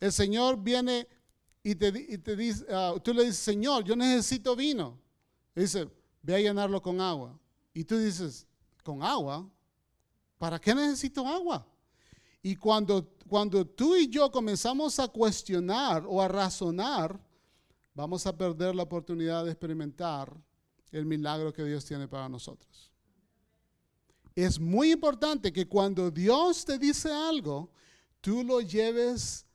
El 0.00 0.12
Señor 0.12 0.62
viene 0.62 1.06
y 1.62 1.74
te, 1.74 1.88
y 2.08 2.18
te 2.18 2.36
dice, 2.36 2.64
ah, 2.70 2.94
tú 3.02 3.12
le 3.12 3.24
dices, 3.24 3.38
Señor, 3.38 3.84
yo 3.84 3.94
necesito 3.94 4.56
vino. 4.56 4.98
Dice, 5.56 5.90
ve 6.22 6.34
a 6.34 6.40
llenarlo 6.40 6.80
con 6.82 7.00
agua. 7.00 7.38
Y 7.72 7.82
tú 7.84 7.98
dices, 7.98 8.46
¿con 8.82 9.02
agua? 9.02 9.48
¿Para 10.38 10.60
qué 10.60 10.74
necesito 10.74 11.26
agua? 11.26 11.66
Y 12.42 12.54
cuando, 12.56 13.08
cuando 13.28 13.66
tú 13.66 13.96
y 13.96 14.08
yo 14.08 14.30
comenzamos 14.30 15.00
a 15.00 15.08
cuestionar 15.08 16.04
o 16.06 16.20
a 16.20 16.28
razonar, 16.28 17.18
vamos 17.94 18.26
a 18.26 18.36
perder 18.36 18.74
la 18.74 18.82
oportunidad 18.82 19.44
de 19.44 19.50
experimentar 19.50 20.32
el 20.92 21.06
milagro 21.06 21.52
que 21.52 21.64
Dios 21.64 21.84
tiene 21.84 22.06
para 22.06 22.28
nosotros. 22.28 22.92
Es 24.34 24.60
muy 24.60 24.92
importante 24.92 25.50
que 25.52 25.66
cuando 25.66 26.10
Dios 26.10 26.64
te 26.66 26.78
dice 26.78 27.10
algo, 27.10 27.70
tú 28.20 28.44
lo 28.44 28.60
lleves 28.60 29.46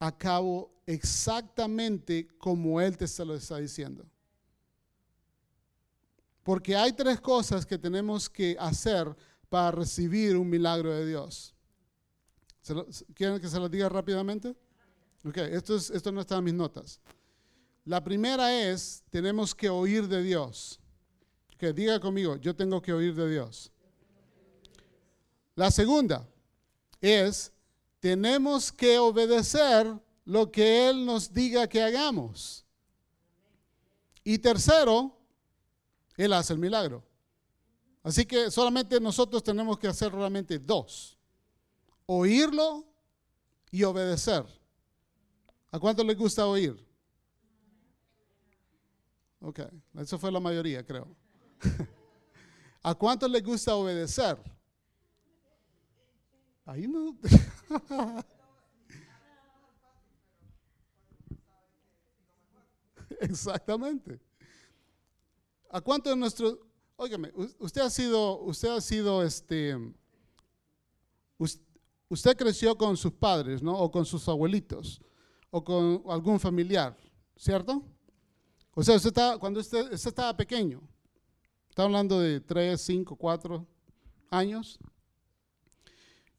a 0.00 0.16
cabo 0.16 0.72
exactamente 0.84 2.26
como 2.38 2.80
Él 2.80 2.96
te 2.96 3.06
lo 3.24 3.36
está 3.36 3.58
diciendo. 3.58 4.04
Porque 6.42 6.76
hay 6.76 6.92
tres 6.92 7.20
cosas 7.20 7.66
que 7.66 7.78
tenemos 7.78 8.28
que 8.28 8.56
hacer 8.58 9.14
para 9.48 9.72
recibir 9.72 10.36
un 10.36 10.48
milagro 10.48 10.92
de 10.92 11.06
Dios. 11.06 11.54
¿Quieren 13.14 13.40
que 13.40 13.48
se 13.48 13.58
los 13.58 13.70
diga 13.70 13.88
rápidamente? 13.88 14.56
Ok, 15.24 15.36
esto, 15.38 15.76
es, 15.76 15.90
esto 15.90 16.12
no 16.12 16.20
está 16.20 16.38
en 16.38 16.44
mis 16.44 16.54
notas. 16.54 17.00
La 17.84 18.02
primera 18.02 18.54
es, 18.54 19.02
tenemos 19.10 19.54
que 19.54 19.68
oír 19.68 20.06
de 20.08 20.22
Dios. 20.22 20.78
Que 21.58 21.72
diga 21.72 22.00
conmigo, 22.00 22.36
yo 22.36 22.54
tengo 22.54 22.80
que 22.80 22.92
oír 22.92 23.14
de 23.14 23.30
Dios. 23.30 23.70
La 25.54 25.70
segunda 25.70 26.26
es, 27.00 27.52
tenemos 27.98 28.72
que 28.72 28.98
obedecer 28.98 29.92
lo 30.24 30.50
que 30.50 30.88
Él 30.88 31.04
nos 31.04 31.32
diga 31.32 31.68
que 31.68 31.82
hagamos. 31.82 32.64
Y 34.24 34.38
tercero, 34.38 35.19
Él 36.20 36.32
hace 36.34 36.52
el 36.52 36.58
milagro. 36.58 37.02
Así 38.02 38.26
que 38.26 38.50
solamente 38.50 39.00
nosotros 39.00 39.42
tenemos 39.42 39.78
que 39.78 39.88
hacer 39.88 40.12
realmente 40.12 40.58
dos. 40.58 41.18
Oírlo 42.04 42.84
y 43.70 43.84
obedecer. 43.84 44.44
¿A 45.70 45.78
cuánto 45.78 46.04
les 46.04 46.18
gusta 46.18 46.46
oír? 46.46 46.76
Ok, 49.40 49.60
eso 49.94 50.18
fue 50.18 50.30
la 50.30 50.40
mayoría, 50.40 50.84
creo. 50.84 51.08
¿A 52.82 52.94
cuánto 52.94 53.26
les 53.26 53.42
gusta 53.42 53.74
obedecer? 53.74 54.36
Ahí 56.66 56.86
no. 56.86 57.16
Exactamente. 63.20 64.20
¿A 65.70 65.80
cuánto 65.80 66.10
de 66.10 66.16
nuestros 66.16 66.58
Óigame, 67.02 67.32
usted 67.60 67.80
ha 67.80 67.88
sido, 67.88 68.42
usted 68.42 68.68
ha 68.68 68.80
sido, 68.82 69.22
este, 69.22 69.74
usted 72.10 72.36
creció 72.36 72.76
con 72.76 72.94
sus 72.94 73.10
padres, 73.10 73.62
¿no? 73.62 73.74
O 73.74 73.90
con 73.90 74.04
sus 74.04 74.28
abuelitos, 74.28 75.00
o 75.48 75.64
con 75.64 76.02
algún 76.10 76.38
familiar, 76.38 76.94
¿cierto? 77.34 77.82
O 78.74 78.82
sea, 78.82 78.96
usted 78.96 79.08
está, 79.08 79.38
cuando 79.38 79.60
usted, 79.60 79.90
estaba 79.94 80.36
pequeño, 80.36 80.82
está 81.70 81.84
hablando 81.84 82.20
de 82.20 82.38
3, 82.38 82.78
5, 82.78 83.16
4 83.16 83.66
años, 84.28 84.78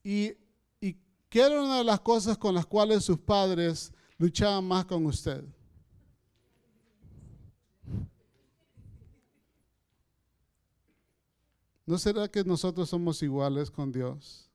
y, 0.03 0.33
y 0.79 0.95
¿qué 1.27 1.41
era 1.41 1.59
una 1.59 1.79
de 1.79 1.85
las 1.85 2.01
cosas 2.01 2.37
con 2.37 2.53
las 2.53 2.67
cuales 2.67 3.03
sus 3.03 3.17
padres 3.17 3.91
luchaban 4.19 4.63
más 4.63 4.85
con 4.85 5.07
usted? 5.07 5.43
¿No 11.85 11.97
será 11.97 12.27
que 12.27 12.43
nosotros 12.43 12.89
somos 12.89 13.21
iguales 13.23 13.71
con 13.71 13.91
Dios? 13.91 14.49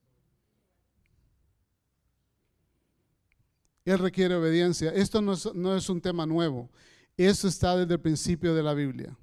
Él 3.85 3.99
requiere 4.01 4.35
obediencia. 4.35 4.91
Esto 4.91 5.23
no 5.23 5.77
es, 5.77 5.89
un 5.89 6.01
tema 6.01 6.27
nuevo. 6.27 6.69
Eso 7.17 7.47
está 7.47 7.77
desde 7.77 7.95
el 7.95 8.01
principio 8.01 8.53
de 8.53 8.63
la 8.63 8.75
Biblia. 8.75 9.17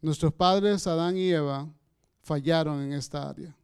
Nuestros 0.00 0.32
padres, 0.32 0.86
Adán 0.86 1.16
y 1.16 1.28
Eva, 1.28 1.68
fallaron 2.22 2.80
en 2.80 2.94
esta 2.94 3.28
área. 3.28 3.54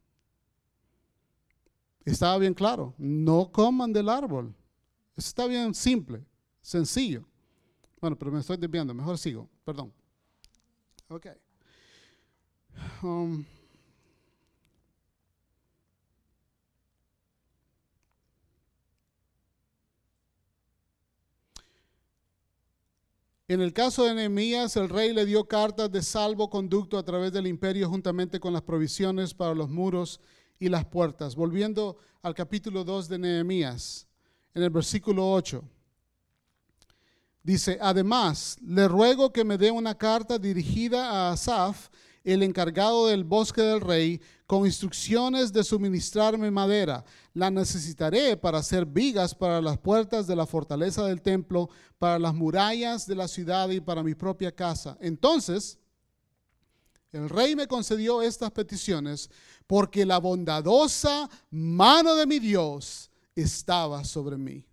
Estaba 2.03 2.37
bien 2.37 2.53
claro, 2.53 2.93
no 2.99 3.51
coman 3.51 3.91
del 3.91 4.09
árbol. 4.09 4.53
está 5.15 5.47
bien 5.47 5.73
simple, 5.73 6.23
sencillo. 6.61 7.27
Bueno, 7.99 8.15
pero 8.15 8.31
me 8.31 8.39
estoy 8.39 8.57
desviando, 8.57 8.93
mejor 8.93 9.17
sigo, 9.17 9.49
perdón. 9.63 9.91
Ok. 11.07 11.27
Um, 13.01 13.45
en 23.47 23.61
el 23.61 23.73
caso 23.73 24.05
de 24.05 24.15
Nehemías, 24.15 24.75
el 24.75 24.89
rey 24.89 25.13
le 25.13 25.25
dio 25.25 25.47
cartas 25.47 25.91
de 25.91 26.01
salvoconducto 26.01 26.97
a 26.97 27.03
través 27.03 27.31
del 27.31 27.47
imperio 27.47 27.89
juntamente 27.89 28.39
con 28.39 28.53
las 28.53 28.63
provisiones 28.63 29.33
para 29.33 29.53
los 29.53 29.69
muros 29.69 30.19
y 30.59 30.69
las 30.69 30.85
puertas. 30.85 31.35
Volviendo 31.35 31.97
al 32.21 32.33
capítulo 32.33 32.83
2 32.83 33.07
de 33.09 33.19
Nehemías, 33.19 34.07
en 34.53 34.63
el 34.63 34.69
versículo 34.69 35.31
8. 35.31 35.63
Dice, 37.43 37.77
además, 37.79 38.57
le 38.65 38.87
ruego 38.87 39.31
que 39.31 39.43
me 39.43 39.59
dé 39.59 39.69
una 39.69 39.95
carta 39.95 40.39
dirigida 40.39 41.11
a 41.11 41.33
Asaf, 41.33 41.89
el 42.25 42.43
encargado 42.43 43.07
del 43.07 43.23
bosque 43.23 43.61
del 43.61 43.79
rey, 43.79 44.19
con 44.47 44.65
instrucciones 44.65 45.53
de 45.53 45.63
suministrarme 45.63 46.51
madera. 46.51 47.05
La 47.33 47.49
necesitaré 47.49 48.35
para 48.35 48.57
hacer 48.57 48.85
vigas 48.85 49.33
para 49.33 49.61
las 49.61 49.77
puertas 49.77 50.27
de 50.27 50.35
la 50.35 50.45
fortaleza 50.45 51.05
del 51.05 51.21
templo, 51.21 51.69
para 51.97 52.19
las 52.19 52.33
murallas 52.33 53.07
de 53.07 53.15
la 53.15 53.27
ciudad 53.27 53.69
y 53.69 53.79
para 53.79 54.03
mi 54.03 54.15
propia 54.15 54.51
casa. 54.51 54.97
Entonces, 54.99 55.79
el 57.11 57.29
rey 57.29 57.55
me 57.55 57.67
concedió 57.67 58.21
estas 58.21 58.51
peticiones 58.51 59.29
porque 59.67 60.05
la 60.05 60.17
bondadosa 60.17 61.29
mano 61.49 62.15
de 62.15 62.25
mi 62.25 62.39
Dios 62.39 63.09
estaba 63.35 64.03
sobre 64.03 64.37
mí. 64.37 64.65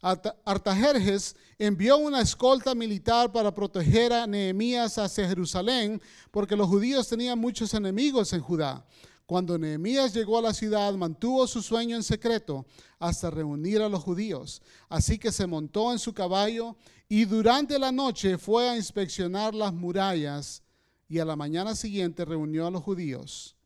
Artajerjes 0.00 1.34
envió 1.58 1.96
una 1.96 2.20
escolta 2.20 2.74
militar 2.74 3.32
para 3.32 3.52
proteger 3.52 4.12
a 4.12 4.26
Nehemías 4.26 4.96
hacia 4.96 5.28
Jerusalén, 5.28 6.00
porque 6.30 6.56
los 6.56 6.68
judíos 6.68 7.08
tenían 7.08 7.38
muchos 7.38 7.74
enemigos 7.74 8.32
en 8.32 8.40
Judá. 8.40 8.86
Cuando 9.26 9.58
Nehemías 9.58 10.14
llegó 10.14 10.38
a 10.38 10.42
la 10.42 10.54
ciudad, 10.54 10.94
mantuvo 10.94 11.46
su 11.46 11.60
sueño 11.60 11.96
en 11.96 12.02
secreto 12.02 12.64
hasta 12.98 13.30
reunir 13.30 13.82
a 13.82 13.88
los 13.88 14.02
judíos. 14.02 14.62
Así 14.88 15.18
que 15.18 15.32
se 15.32 15.46
montó 15.46 15.92
en 15.92 15.98
su 15.98 16.14
caballo 16.14 16.76
y 17.08 17.24
durante 17.24 17.78
la 17.78 17.92
noche 17.92 18.38
fue 18.38 18.68
a 18.68 18.76
inspeccionar 18.76 19.54
las 19.54 19.74
murallas 19.74 20.62
y 21.08 21.18
a 21.18 21.24
la 21.24 21.36
mañana 21.36 21.74
siguiente 21.74 22.24
reunió 22.24 22.66
a 22.66 22.70
los 22.70 22.82
judíos 22.82 23.56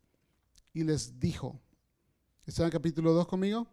y 0.72 0.82
les 0.82 1.20
dijo, 1.20 1.60
¿está 2.46 2.64
en 2.64 2.70
capítulo 2.70 3.12
2 3.12 3.28
conmigo? 3.28 3.68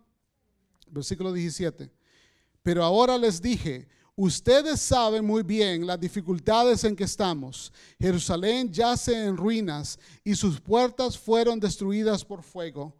Versículo 0.91 1.31
17. 1.31 1.98
Pero 2.63 2.83
ahora 2.83 3.17
les 3.17 3.41
dije, 3.41 3.87
ustedes 4.15 4.81
saben 4.81 5.25
muy 5.25 5.43
bien 5.43 5.87
las 5.87 5.99
dificultades 5.99 6.83
en 6.83 6.95
que 6.95 7.05
estamos. 7.05 7.71
Jerusalén 7.99 8.71
yace 8.71 9.25
en 9.25 9.37
ruinas 9.37 9.97
y 10.23 10.35
sus 10.35 10.59
puertas 10.59 11.17
fueron 11.17 11.59
destruidas 11.59 12.23
por 12.25 12.43
fuego. 12.43 12.95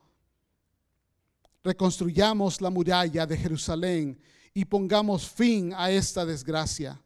Reconstruyamos 1.64 2.61
la 2.61 2.69
muralla 2.69 3.26
de 3.26 3.38
Jerusalén 3.38 4.19
y 4.53 4.65
pongamos 4.65 5.27
fin 5.27 5.73
a 5.76 5.91
esta 5.91 6.26
desgracia. 6.26 7.02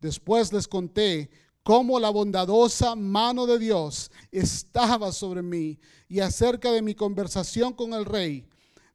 Después 0.00 0.52
les 0.52 0.66
conté 0.66 1.30
cómo 1.62 2.00
la 2.00 2.10
bondadosa 2.10 2.96
mano 2.96 3.46
de 3.46 3.58
Dios 3.58 4.10
estaba 4.30 5.12
sobre 5.12 5.42
mí 5.42 5.78
y 6.08 6.20
acerca 6.20 6.72
de 6.72 6.82
mi 6.82 6.94
conversación 6.94 7.72
con 7.72 7.94
el 7.94 8.04
rey 8.04 8.44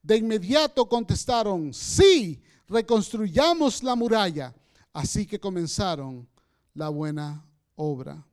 De 0.04 0.18
inmediato 0.18 0.88
contestaron, 0.88 1.74
sí, 1.74 2.42
reconstruyamos 2.68 3.84
la 3.84 3.96
muralla. 3.96 4.54
Así 4.94 5.26
que 5.26 5.40
comenzaron 5.40 6.28
la 6.74 6.90
buena 6.90 7.46
obra. 7.76 8.24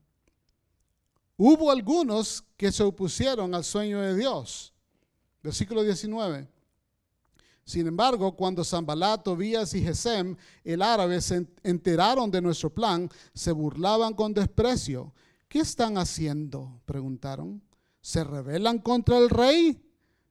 Hubo 1.37 1.71
algunos 1.71 2.45
que 2.57 2.71
se 2.71 2.83
opusieron 2.83 3.55
al 3.55 3.65
sueño 3.65 4.01
de 4.01 4.17
Dios. 4.17 4.73
Versículo 5.43 5.83
19. 5.83 6.49
Sin 7.65 7.87
embargo, 7.87 8.37
cuando 8.37 8.63
Zambalat, 8.63 9.23
Tobías 9.23 9.75
y 9.75 9.83
Gesem, 9.83 10.37
el 10.63 10.83
árabe, 10.83 11.21
se 11.21 11.47
enteraron 11.63 12.31
de 12.31 12.43
nuestro 12.43 12.71
plan, 12.71 13.11
se 13.33 13.53
burlaban 13.53 14.15
con 14.15 14.35
desprecio. 14.35 15.13
¿Qué 15.49 15.61
están 15.61 15.97
haciendo? 15.97 16.81
preguntaron. 16.85 17.63
¿Se 18.01 18.23
rebelan 18.23 18.79
contra 18.79 19.17
el 19.19 19.31
rey? 19.31 19.81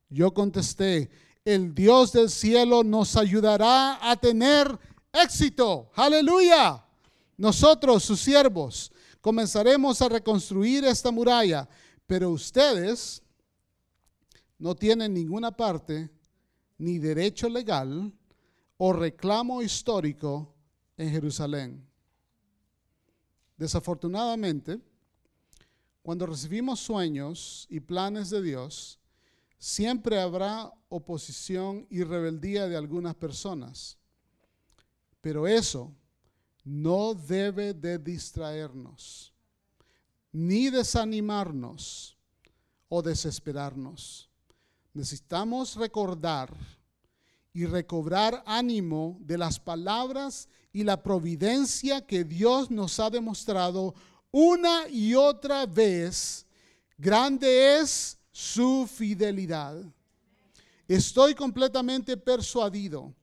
Yo 0.10 0.32
contesté, 0.32 1.10
el 1.46 1.76
Dios 1.76 2.14
del 2.14 2.30
cielo 2.30 2.84
nos 2.84 3.16
ayudará 3.18 4.10
a 4.10 4.16
tener 4.16 4.80
éxito. 5.12 5.92
Aleluya. 5.96 6.84
Nosotros, 7.38 8.04
sus 8.04 8.22
siervos, 8.22 8.92
comenzaremos 9.20 10.02
a 10.02 10.10
reconstruir 10.10 10.86
esta 10.86 11.12
muralla, 11.12 11.68
pero 12.08 12.30
ustedes 12.30 13.22
no 14.58 14.76
tienen 14.76 15.14
ninguna 15.14 15.52
parte 15.52 16.10
ni 16.78 16.98
derecho 16.98 17.50
legal 17.50 18.12
o 18.78 18.94
reclamo 18.94 19.62
histórico 19.62 20.54
en 20.98 21.10
Jerusalén. 21.10 21.86
Desafortunadamente, 23.58 24.80
cuando 26.02 26.26
recibimos 26.26 26.80
sueños 26.80 27.66
y 27.70 27.80
planes 27.80 28.30
de 28.30 28.42
Dios, 28.42 29.00
siempre 29.64 30.20
habrá 30.20 30.74
oposición 30.90 31.88
y 31.90 32.04
rebeldía 32.04 32.68
de 32.68 32.76
algunas 32.76 33.16
personas. 33.16 33.98
Pero 35.22 35.48
eso 35.48 35.96
no 36.66 37.14
debe 37.14 37.74
de 37.74 37.98
distraernos, 37.98 39.34
ni 40.34 40.70
desanimarnos 40.70 42.18
o 42.90 43.02
desesperarnos. 43.02 44.30
Necesitamos 44.94 45.78
recordar 45.78 46.54
y 47.54 47.66
recobrar 47.66 48.44
ánimo 48.46 49.18
de 49.22 49.38
las 49.38 49.62
palabras 49.62 50.50
y 50.74 50.84
la 50.84 51.02
providencia 51.02 52.06
que 52.06 52.26
Dios 52.26 52.70
nos 52.70 53.00
ha 53.00 53.10
demostrado 53.10 53.96
una 54.30 54.90
y 54.90 55.16
otra 55.16 55.66
vez. 55.66 56.46
Grande 56.98 57.80
es 57.80 58.18
su 58.34 58.90
fidelidad. 58.92 59.82
Estoy 60.88 61.36
completamente 61.36 62.18
persuadido 62.18 63.14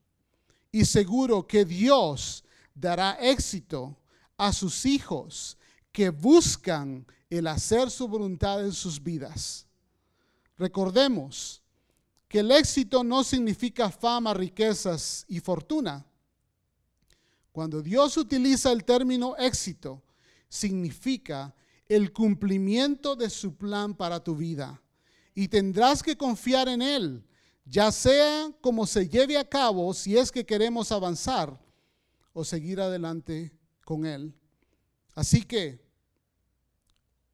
y 0.73 0.85
seguro 0.85 1.47
que 1.47 1.65
Dios 1.65 2.45
dará 2.73 3.19
éxito 3.21 3.99
a 4.39 4.53
sus 4.53 4.87
hijos 4.87 5.59
que 5.93 6.09
buscan 6.11 7.05
el 7.29 7.49
hacer 7.49 7.91
su 7.91 8.09
voluntad 8.09 8.65
en 8.65 8.73
sus 8.73 9.03
vidas. 9.03 9.67
Recordemos 10.57 11.61
que 12.29 12.39
el 12.39 12.53
éxito 12.53 13.03
no 13.03 13.25
significa 13.25 13.91
fama, 13.91 14.33
riquezas 14.33 15.25
y 15.29 15.41
fortuna. 15.41 16.07
Cuando 17.51 17.83
Dios 17.83 18.17
utiliza 18.17 18.71
el 18.71 18.85
término 18.85 19.37
éxito, 19.37 20.03
significa 20.49 21.53
el 21.89 22.13
cumplimiento 22.13 23.17
de 23.17 23.29
su 23.29 23.57
plan 23.57 23.95
para 23.95 24.23
tu 24.23 24.37
vida. 24.37 24.80
Y 25.35 25.49
tendrás 25.49 26.03
que 26.03 26.17
confiar 26.17 26.69
en 26.69 26.83
Él, 26.83 27.25
ya 27.65 27.93
sea 27.93 28.53
como 28.61 28.87
se 28.87 29.09
lleve 29.09 29.39
a 29.39 29.49
cabo 29.49 29.95
si 29.95 30.17
es 30.17 30.31
que 30.33 30.45
queremos 30.45 30.91
avanzar 30.93 31.59
o 32.33 32.45
seguir 32.45 32.81
adelante 32.81 33.53
con 33.85 34.05
Él. 34.05 34.35
Así 35.15 35.43
que 35.43 35.81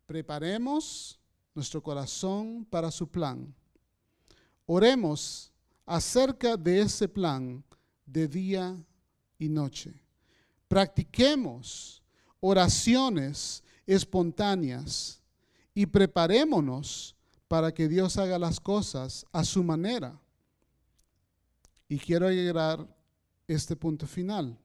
preparemos 0.07 1.19
nuestro 1.55 1.83
corazón 1.83 2.67
para 2.69 2.91
su 2.91 3.09
plan. 3.09 3.55
Oremos 4.67 5.53
acerca 5.85 6.57
de 6.57 6.81
ese 6.81 7.09
plan 7.09 7.65
de 8.05 8.29
día 8.29 8.77
y 9.39 9.49
noche. 9.49 10.03
Practiquemos 10.69 12.03
oraciones 12.41 13.63
espontáneas 13.87 15.23
y 15.75 15.87
preparémonos 15.87 17.16
para 17.49 17.73
que 17.73 17.89
Dios 17.89 18.17
haga 18.17 18.39
las 18.39 18.61
cosas 18.61 19.27
a 19.33 19.45
su 19.45 19.63
manera. 19.63 20.19
Y 21.89 21.99
quiero 21.99 22.31
llegar 22.31 22.81
a 22.81 22.89
este 23.47 23.77
punto 23.77 24.07
final. 24.07 24.59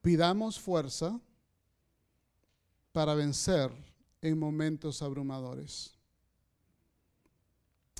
Pidamos 0.00 0.58
fuerza 0.58 1.20
para 2.92 3.14
vencer 3.14 3.70
en 4.20 4.38
momentos 4.38 5.02
abrumadores. 5.02 5.94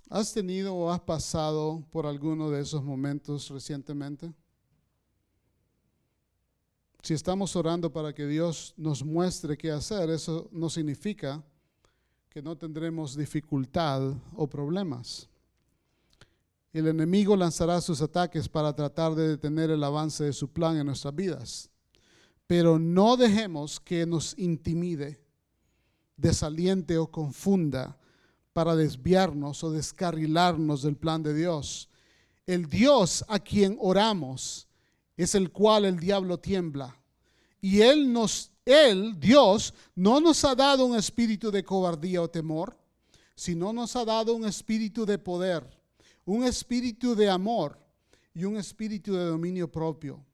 ¿Has 0.09 0.33
tenido 0.33 0.75
o 0.75 0.91
has 0.91 1.01
pasado 1.01 1.85
por 1.91 2.07
alguno 2.07 2.51
de 2.51 2.61
esos 2.61 2.83
momentos 2.83 3.49
recientemente? 3.49 4.33
Si 7.03 7.15
estamos 7.15 7.57
orando 7.57 7.93
para 7.93 8.13
que 8.13 8.27
Dios 8.27 8.75
nos 8.77 9.05
muestre 9.05 9.57
qué 9.57 9.71
hacer, 9.71 10.11
eso 10.11 10.49
no 10.53 10.71
significa 10.71 11.43
que 12.33 12.41
no 12.41 12.57
tendremos 12.57 13.15
dificultad 13.15 14.15
o 14.35 14.47
problemas. 14.47 15.29
El 16.73 16.87
enemigo 16.87 17.37
lanzará 17.37 17.79
sus 17.83 18.01
ataques 18.01 18.49
para 18.49 18.75
tratar 18.75 19.15
de 19.15 19.29
detener 19.29 19.69
el 19.69 19.85
avance 19.85 20.25
de 20.25 20.33
su 20.33 20.49
plan 20.49 20.79
en 20.79 20.87
nuestras 20.87 21.15
vidas. 21.15 21.69
Pero 22.47 22.79
no 22.79 23.19
dejemos 23.19 23.79
que 23.79 24.07
nos 24.07 24.39
intimide, 24.39 25.23
desaliente 26.17 26.97
o 26.97 27.07
confunda 27.11 27.99
para 28.55 28.77
desviarnos 28.77 29.63
o 29.63 29.71
descarrilarnos 29.71 30.85
del 30.85 30.97
plan 30.97 31.23
de 31.23 31.35
Dios. 31.35 31.91
El 32.47 32.67
Dios 32.67 33.27
a 33.29 33.41
quien 33.41 33.77
oramos 33.79 34.67
es 35.19 35.35
el 35.35 35.51
cual 35.51 35.85
el 35.85 36.01
diablo 36.01 36.39
tiembla. 36.39 36.97
Y 37.61 37.83
Él 37.83 38.11
nos, 38.11 38.52
Él, 38.65 39.19
Dios, 39.19 39.75
no 39.95 40.21
nos 40.21 40.45
ha 40.45 40.55
dado 40.55 40.87
un 40.87 40.97
espíritu 40.97 41.51
de 41.51 41.65
cobardía 41.65 42.23
o 42.23 42.31
temor, 42.31 42.77
sino 43.35 43.73
nos 43.73 43.97
ha 43.97 44.05
dado 44.05 44.35
un 44.35 44.45
espíritu 44.45 45.05
de 45.05 45.19
poder, 45.19 45.69
un 46.25 46.45
espíritu 46.45 47.15
de 47.15 47.29
amor 47.29 47.79
y 48.35 48.45
un 48.45 48.57
espíritu 48.57 49.15
de 49.15 49.25
dominio 49.25 49.71
propio. 49.71 50.25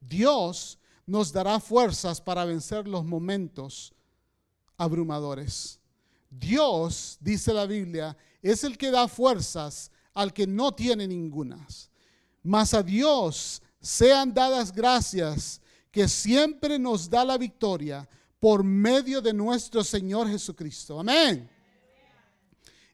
Dios 0.00 0.78
nos 1.06 1.32
dará 1.32 1.60
fuerzas 1.60 2.20
para 2.20 2.44
vencer 2.44 2.88
los 2.88 3.04
momentos 3.04 3.92
abrumadores. 4.76 5.78
Dios, 6.28 7.16
dice 7.20 7.52
la 7.52 7.66
Biblia, 7.66 8.16
es 8.42 8.64
el 8.64 8.76
que 8.76 8.90
da 8.90 9.06
fuerzas 9.06 9.90
al 10.12 10.32
que 10.32 10.46
no 10.46 10.72
tiene 10.72 11.06
ningunas. 11.06 11.90
Mas 12.42 12.74
a 12.74 12.82
Dios 12.82 13.62
sean 13.80 14.34
dadas 14.34 14.72
gracias 14.72 15.60
que 15.94 16.08
siempre 16.08 16.76
nos 16.76 17.08
da 17.08 17.24
la 17.24 17.38
victoria 17.38 18.08
por 18.40 18.64
medio 18.64 19.22
de 19.22 19.32
nuestro 19.32 19.84
Señor 19.84 20.28
Jesucristo. 20.28 20.98
Amén. 20.98 21.48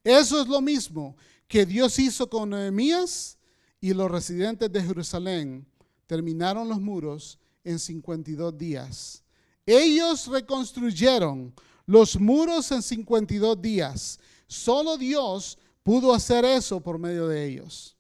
Eso 0.05 0.43
es 0.43 0.47
lo 0.47 0.61
mismo 0.61 1.17
que 1.49 1.65
Dios 1.65 1.99
hizo 1.99 2.29
con 2.29 2.51
Nehemías 2.51 3.39
y 3.81 3.95
los 3.95 4.11
residentes 4.11 4.71
de 4.71 4.83
Jerusalén. 4.83 5.67
Terminaron 6.07 6.69
los 6.69 6.79
muros 6.79 7.39
en 7.65 7.79
52 7.79 8.59
días. 8.59 9.25
Ellos 9.65 10.27
reconstruyeron 10.27 11.55
los 11.87 12.21
muros 12.21 12.71
en 12.71 12.83
52 12.83 13.63
días. 13.63 14.21
Solo 14.47 14.99
Dios 14.99 15.59
pudo 15.83 16.13
hacer 16.13 16.45
eso 16.45 16.83
por 16.83 16.99
medio 16.99 17.27
de 17.29 17.47
ellos. 17.47 17.97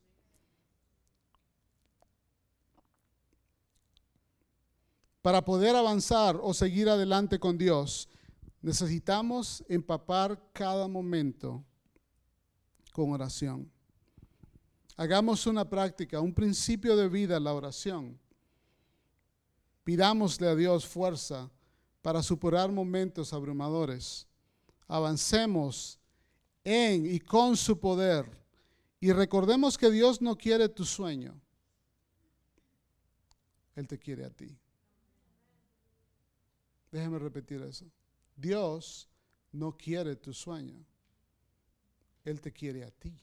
Para 5.22 5.44
poder 5.44 5.76
avanzar 5.76 6.38
o 6.42 6.54
seguir 6.54 6.88
adelante 6.88 7.38
con 7.38 7.58
Dios, 7.58 8.08
necesitamos 8.62 9.62
empapar 9.68 10.42
cada 10.52 10.88
momento 10.88 11.62
con 12.92 13.12
oración. 13.12 13.70
Hagamos 14.96 15.46
una 15.46 15.68
práctica, 15.68 16.20
un 16.20 16.34
principio 16.34 16.96
de 16.96 17.08
vida 17.08 17.40
la 17.40 17.54
oración. 17.54 18.18
Pidámosle 19.84 20.48
a 20.48 20.54
Dios 20.54 20.86
fuerza 20.86 21.50
para 22.02 22.22
superar 22.22 22.70
momentos 22.70 23.32
abrumadores. 23.32 24.26
Avancemos 24.86 25.98
en 26.64 27.06
y 27.06 27.20
con 27.20 27.56
su 27.56 27.78
poder. 27.78 28.26
Y 29.00 29.12
recordemos 29.12 29.78
que 29.78 29.90
Dios 29.90 30.20
no 30.20 30.36
quiere 30.36 30.68
tu 30.68 30.84
sueño. 30.84 31.40
Él 33.74 33.86
te 33.86 33.98
quiere 33.98 34.24
a 34.24 34.30
ti. 34.30 34.58
Déjeme 36.90 37.18
repetir 37.18 37.62
eso. 37.62 37.86
Dios 38.36 39.08
no 39.52 39.76
quiere 39.76 40.16
tu 40.16 40.32
sueño. 40.32 40.84
Él 42.24 42.40
te 42.40 42.52
quiere 42.52 42.84
a 42.84 42.90
ti. 42.90 43.16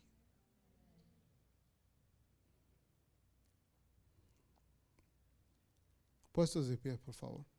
Puestos 6.32 6.68
de 6.68 6.78
pie, 6.78 6.98
por 6.98 7.14
favor. 7.14 7.57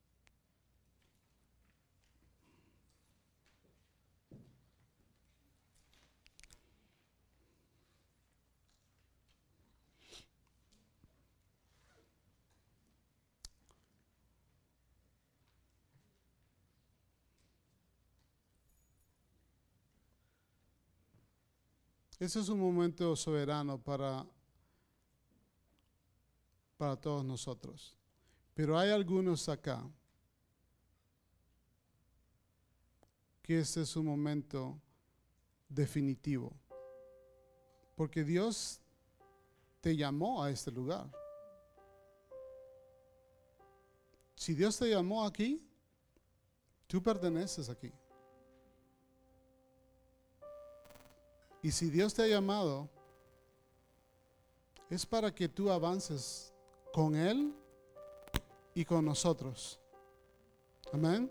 Ese 22.18 22.40
es 22.40 22.48
un 22.48 22.58
momento 22.58 23.14
soberano 23.14 23.78
para, 23.80 24.26
para 26.76 26.96
todos 26.96 27.24
nosotros. 27.24 27.96
Pero 28.54 28.76
hay 28.76 28.90
algunos 28.90 29.48
acá 29.48 29.88
que 33.40 33.60
este 33.60 33.82
es 33.82 33.96
un 33.96 34.06
momento 34.06 34.80
definitivo. 35.68 36.52
Porque 37.94 38.24
Dios 38.24 38.80
te 39.80 39.96
llamó 39.96 40.42
a 40.42 40.50
este 40.50 40.72
lugar. 40.72 41.08
Si 44.34 44.54
Dios 44.54 44.76
te 44.76 44.90
llamó 44.90 45.24
aquí, 45.24 45.64
tú 46.86 47.02
perteneces 47.02 47.68
aquí. 47.68 47.92
Y 51.62 51.72
si 51.72 51.90
Dios 51.90 52.14
te 52.14 52.22
ha 52.22 52.26
llamado, 52.26 52.88
es 54.90 55.04
para 55.04 55.34
que 55.34 55.48
tú 55.48 55.70
avances 55.70 56.54
con 56.92 57.14
Él 57.14 57.52
y 58.74 58.84
con 58.84 59.04
nosotros. 59.04 59.78
Amén. 60.92 61.30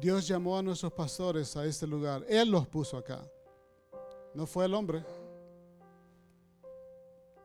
Dios 0.00 0.26
llamó 0.26 0.56
a 0.56 0.62
nuestros 0.62 0.94
pastores 0.94 1.54
a 1.58 1.66
este 1.66 1.86
lugar. 1.86 2.24
Él 2.26 2.50
los 2.50 2.66
puso 2.66 2.96
acá. 2.96 3.22
No 4.32 4.46
fue 4.46 4.64
el 4.64 4.72
hombre. 4.72 5.04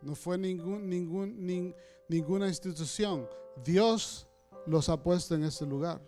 No 0.06 0.14
fue 0.14 0.38
ningún, 0.38 0.88
ningún, 0.88 1.76
ninguna 2.08 2.48
institución. 2.48 3.28
Dios 3.64 4.28
los 4.68 4.88
ha 4.88 5.02
puesto 5.02 5.34
en 5.34 5.44
este 5.44 5.66
lugar. 5.66 6.00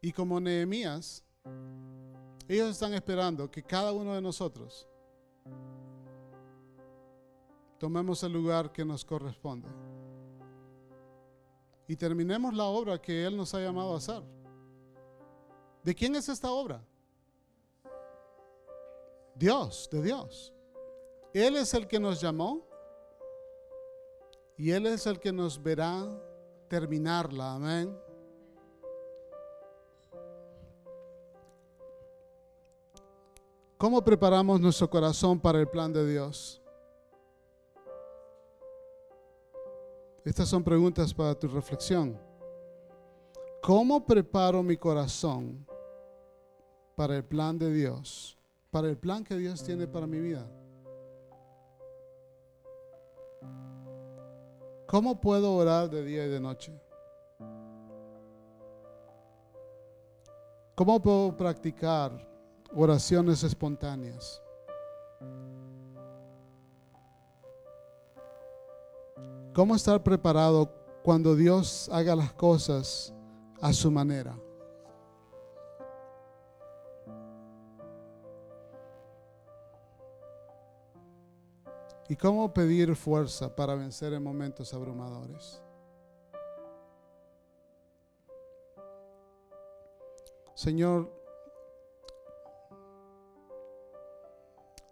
Y 0.00 0.10
como 0.10 0.40
Nehemías, 0.40 1.22
ellos 2.48 2.70
están 2.70 2.94
esperando 2.94 3.48
que 3.48 3.62
cada 3.62 3.92
uno 3.92 4.12
de 4.16 4.20
nosotros 4.20 4.88
tomemos 7.78 8.20
el 8.24 8.32
lugar 8.32 8.72
que 8.72 8.84
nos 8.84 9.04
corresponde 9.04 9.68
y 11.86 11.94
terminemos 11.94 12.54
la 12.54 12.64
obra 12.64 13.00
que 13.00 13.24
Él 13.24 13.36
nos 13.36 13.54
ha 13.54 13.60
llamado 13.60 13.94
a 13.94 13.98
hacer. 13.98 14.22
¿De 15.84 15.94
quién 15.94 16.16
es 16.16 16.28
esta 16.28 16.50
obra? 16.50 16.84
Dios, 19.34 19.88
de 19.90 20.02
Dios. 20.02 20.52
Él 21.32 21.56
es 21.56 21.72
el 21.74 21.86
que 21.88 21.98
nos 21.98 22.20
llamó 22.20 22.66
y 24.56 24.70
Él 24.70 24.86
es 24.86 25.06
el 25.06 25.18
que 25.18 25.32
nos 25.32 25.62
verá 25.62 26.06
terminarla. 26.68 27.54
Amén. 27.54 27.98
¿Cómo 33.78 34.00
preparamos 34.04 34.60
nuestro 34.60 34.88
corazón 34.88 35.40
para 35.40 35.58
el 35.58 35.68
plan 35.68 35.92
de 35.92 36.06
Dios? 36.06 36.62
Estas 40.24 40.48
son 40.48 40.62
preguntas 40.62 41.12
para 41.12 41.34
tu 41.34 41.48
reflexión. 41.48 42.16
¿Cómo 43.60 44.06
preparo 44.06 44.62
mi 44.62 44.76
corazón 44.76 45.66
para 46.94 47.16
el 47.16 47.24
plan 47.24 47.58
de 47.58 47.72
Dios? 47.72 48.38
Para 48.72 48.88
el 48.88 48.96
plan 48.96 49.22
que 49.22 49.36
Dios 49.36 49.62
tiene 49.62 49.86
para 49.86 50.06
mi 50.06 50.18
vida. 50.18 50.46
¿Cómo 54.86 55.20
puedo 55.20 55.54
orar 55.54 55.90
de 55.90 56.02
día 56.02 56.24
y 56.24 56.30
de 56.30 56.40
noche? 56.40 56.72
¿Cómo 60.74 61.02
puedo 61.02 61.36
practicar 61.36 62.26
oraciones 62.74 63.42
espontáneas? 63.42 64.40
¿Cómo 69.52 69.76
estar 69.76 70.02
preparado 70.02 70.72
cuando 71.02 71.36
Dios 71.36 71.90
haga 71.92 72.16
las 72.16 72.32
cosas 72.32 73.12
a 73.60 73.70
su 73.74 73.90
manera? 73.90 74.34
¿Y 82.12 82.16
cómo 82.16 82.52
pedir 82.52 82.94
fuerza 82.94 83.56
para 83.56 83.74
vencer 83.74 84.12
en 84.12 84.22
momentos 84.22 84.74
abrumadores? 84.74 85.62
Señor, 90.54 91.10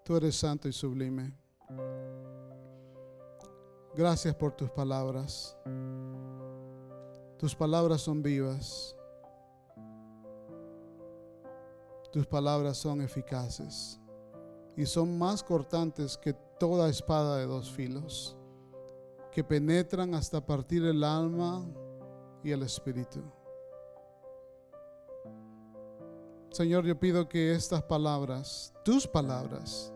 tú 0.02 0.16
eres 0.16 0.34
santo 0.34 0.66
y 0.66 0.72
sublime. 0.72 1.36
Gracias 3.94 4.34
por 4.34 4.52
tus 4.52 4.70
palabras. 4.70 5.54
Tus 7.36 7.54
palabras 7.54 8.00
son 8.00 8.22
vivas. 8.22 8.96
Tus 12.10 12.26
palabras 12.26 12.78
son 12.78 13.02
eficaces 13.02 14.00
y 14.74 14.86
son 14.86 15.18
más 15.18 15.42
cortantes 15.42 16.16
que 16.16 16.34
toda 16.60 16.90
espada 16.90 17.38
de 17.38 17.46
dos 17.46 17.70
filos, 17.70 18.36
que 19.32 19.42
penetran 19.42 20.14
hasta 20.14 20.44
partir 20.44 20.84
el 20.84 21.02
alma 21.02 21.66
y 22.44 22.50
el 22.50 22.62
espíritu. 22.62 23.22
Señor, 26.50 26.84
yo 26.84 27.00
pido 27.00 27.26
que 27.26 27.54
estas 27.54 27.82
palabras, 27.82 28.74
tus 28.84 29.06
palabras, 29.06 29.90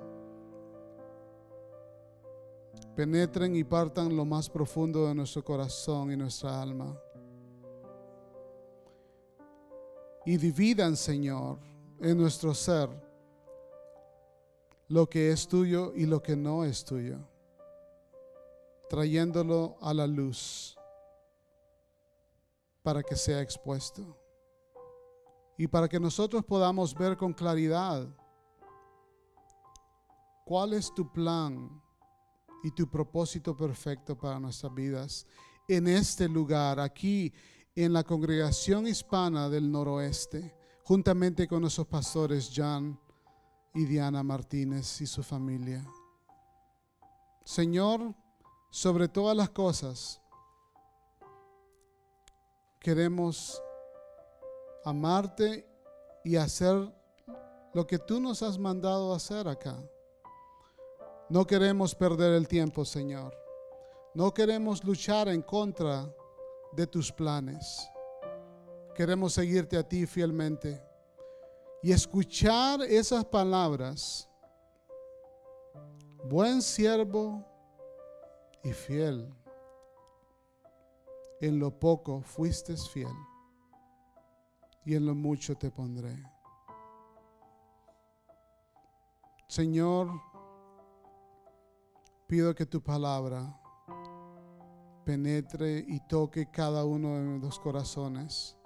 penetren 2.97 3.55
y 3.57 3.63
partan 3.63 4.17
lo 4.17 4.25
más 4.25 4.49
profundo 4.49 5.07
de 5.07 5.15
nuestro 5.15 5.45
corazón 5.45 6.13
y 6.13 6.17
nuestra 6.17 6.63
alma. 6.63 6.99
Y 10.25 10.39
dividan, 10.39 10.97
Señor, 10.97 11.59
en 12.01 12.17
nuestro 12.17 12.55
ser 12.55 12.89
lo 14.95 15.11
que 15.11 15.33
es 15.33 15.49
tuyo 15.49 15.93
y 15.97 16.07
lo 16.07 16.23
que 16.23 16.37
no 16.37 16.65
es 16.65 16.85
tuyo, 16.85 17.19
trayéndolo 18.89 19.77
a 19.81 19.93
la 19.93 20.07
luz 20.07 20.79
para 22.81 23.03
que 23.03 23.17
sea 23.17 23.41
expuesto 23.43 24.17
y 25.59 25.67
para 25.67 25.89
que 25.89 25.99
nosotros 25.99 26.45
podamos 26.45 26.95
ver 26.95 27.17
con 27.17 27.33
claridad 27.33 28.07
cuál 30.45 30.75
es 30.75 30.95
tu 30.95 31.13
plan 31.13 31.83
y 32.63 32.71
tu 32.71 32.89
propósito 32.89 33.57
perfecto 33.57 34.17
para 34.17 34.39
nuestras 34.39 34.73
vidas 34.73 35.27
en 35.67 35.89
este 35.89 36.29
lugar, 36.29 36.79
aquí 36.79 37.33
en 37.75 37.93
la 37.93 38.05
congregación 38.05 38.87
hispana 38.87 39.49
del 39.49 39.73
noroeste, 39.73 40.55
juntamente 40.85 41.49
con 41.49 41.63
nuestros 41.63 41.89
pastores 41.89 42.53
John 42.55 42.97
y 43.75 43.85
Diana 43.87 44.23
Martínez 44.23 45.01
y 45.01 45.07
su 45.07 45.23
familia. 45.23 45.85
Señor, 47.45 48.15
sobre 48.71 49.09
todas 49.09 49.37
las 49.37 49.51
cosas, 49.51 50.21
queremos 52.79 53.61
amarte 54.85 55.67
y 56.25 56.37
hacer 56.37 56.95
lo 57.73 57.87
que 57.87 57.99
tú 57.99 58.21
nos 58.21 58.43
has 58.43 58.59
mandado 58.59 59.13
hacer 59.13 59.49
acá. 59.49 59.77
No 61.29 61.47
queremos 61.47 61.95
perder 61.95 62.35
el 62.35 62.47
tiempo, 62.47 62.85
Señor. 62.85 63.37
No 64.15 64.33
queremos 64.33 64.85
luchar 64.85 65.29
en 65.29 65.43
contra 65.43 66.09
de 66.73 66.87
tus 66.87 67.11
planes. 67.11 67.89
Queremos 68.95 69.33
seguirte 69.33 69.77
a 69.77 69.83
ti 69.83 70.07
fielmente 70.07 70.81
y 71.85 71.93
escuchar 71.93 72.81
esas 72.81 73.27
palabras. 73.27 74.27
Buen 76.25 76.63
siervo 76.63 77.45
y 78.63 78.73
fiel. 78.73 79.31
en 81.43 81.59
lo 81.59 81.71
poco 81.79 82.23
fuiste 82.23 82.75
fiel 82.75 83.15
y 84.87 84.95
en 84.95 85.05
lo 85.05 85.15
mucho 85.15 85.59
te 85.59 85.71
pondré. 85.71 86.17
Señor, 89.47 90.09
pido 92.27 92.55
que 92.55 92.65
tu 92.65 92.83
palabra 92.83 93.61
penetre 95.05 95.85
y 95.87 96.01
toque 96.09 96.51
cada 96.51 96.87
uno 96.87 97.15
de 97.17 97.39
los 97.41 97.59
corazones 97.59 98.57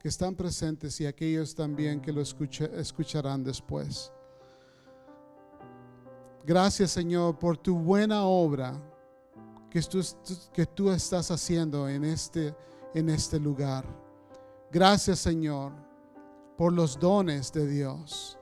que 0.00 0.08
están 0.08 0.34
presentes 0.34 0.98
y 1.02 1.06
aquellos 1.06 1.54
también 1.54 2.00
que 2.00 2.10
lo 2.10 2.22
escucharán 2.22 3.44
después. 3.44 4.10
Gracias 6.42 6.92
Señor 6.92 7.38
por 7.38 7.58
tu 7.58 7.78
buena 7.78 8.24
obra 8.24 8.72
que 9.68 9.82
tú, 9.82 10.00
que 10.54 10.64
tú 10.64 10.90
estás 10.90 11.30
haciendo 11.30 11.86
en 11.86 12.04
este, 12.04 12.56
en 12.94 13.10
este 13.10 13.38
lugar. 13.38 13.84
Gracias 14.72 15.18
Señor 15.18 15.72
por 16.56 16.72
los 16.72 16.98
dones 16.98 17.52
de 17.52 17.66
Dios. 17.66 18.38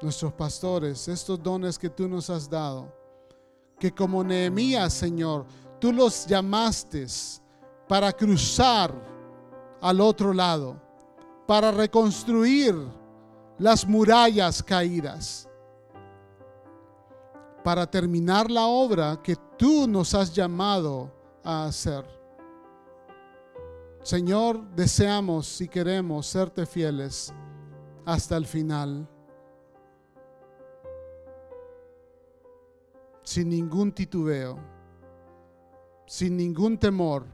Nuestros 0.00 0.32
pastores, 0.34 1.08
estos 1.08 1.42
dones 1.42 1.76
que 1.76 1.90
tú 1.90 2.08
nos 2.08 2.30
has 2.30 2.48
dado, 2.48 2.94
que 3.78 3.92
como 3.92 4.22
Nehemías, 4.22 4.94
Señor, 4.94 5.46
tú 5.80 5.92
los 5.92 6.26
llamaste 6.26 7.06
para 7.88 8.12
cruzar 8.12 9.19
al 9.80 10.00
otro 10.00 10.32
lado, 10.32 10.76
para 11.46 11.70
reconstruir 11.70 12.74
las 13.58 13.86
murallas 13.86 14.62
caídas, 14.62 15.48
para 17.62 17.90
terminar 17.90 18.50
la 18.50 18.66
obra 18.66 19.20
que 19.22 19.36
tú 19.56 19.86
nos 19.86 20.14
has 20.14 20.32
llamado 20.34 21.12
a 21.44 21.66
hacer. 21.66 22.04
Señor, 24.02 24.62
deseamos 24.74 25.60
y 25.60 25.68
queremos 25.68 26.26
serte 26.26 26.64
fieles 26.64 27.34
hasta 28.06 28.36
el 28.36 28.46
final. 28.46 29.06
Sin 33.22 33.50
ningún 33.50 33.92
titubeo, 33.92 34.58
sin 36.06 36.36
ningún 36.36 36.78
temor, 36.78 37.26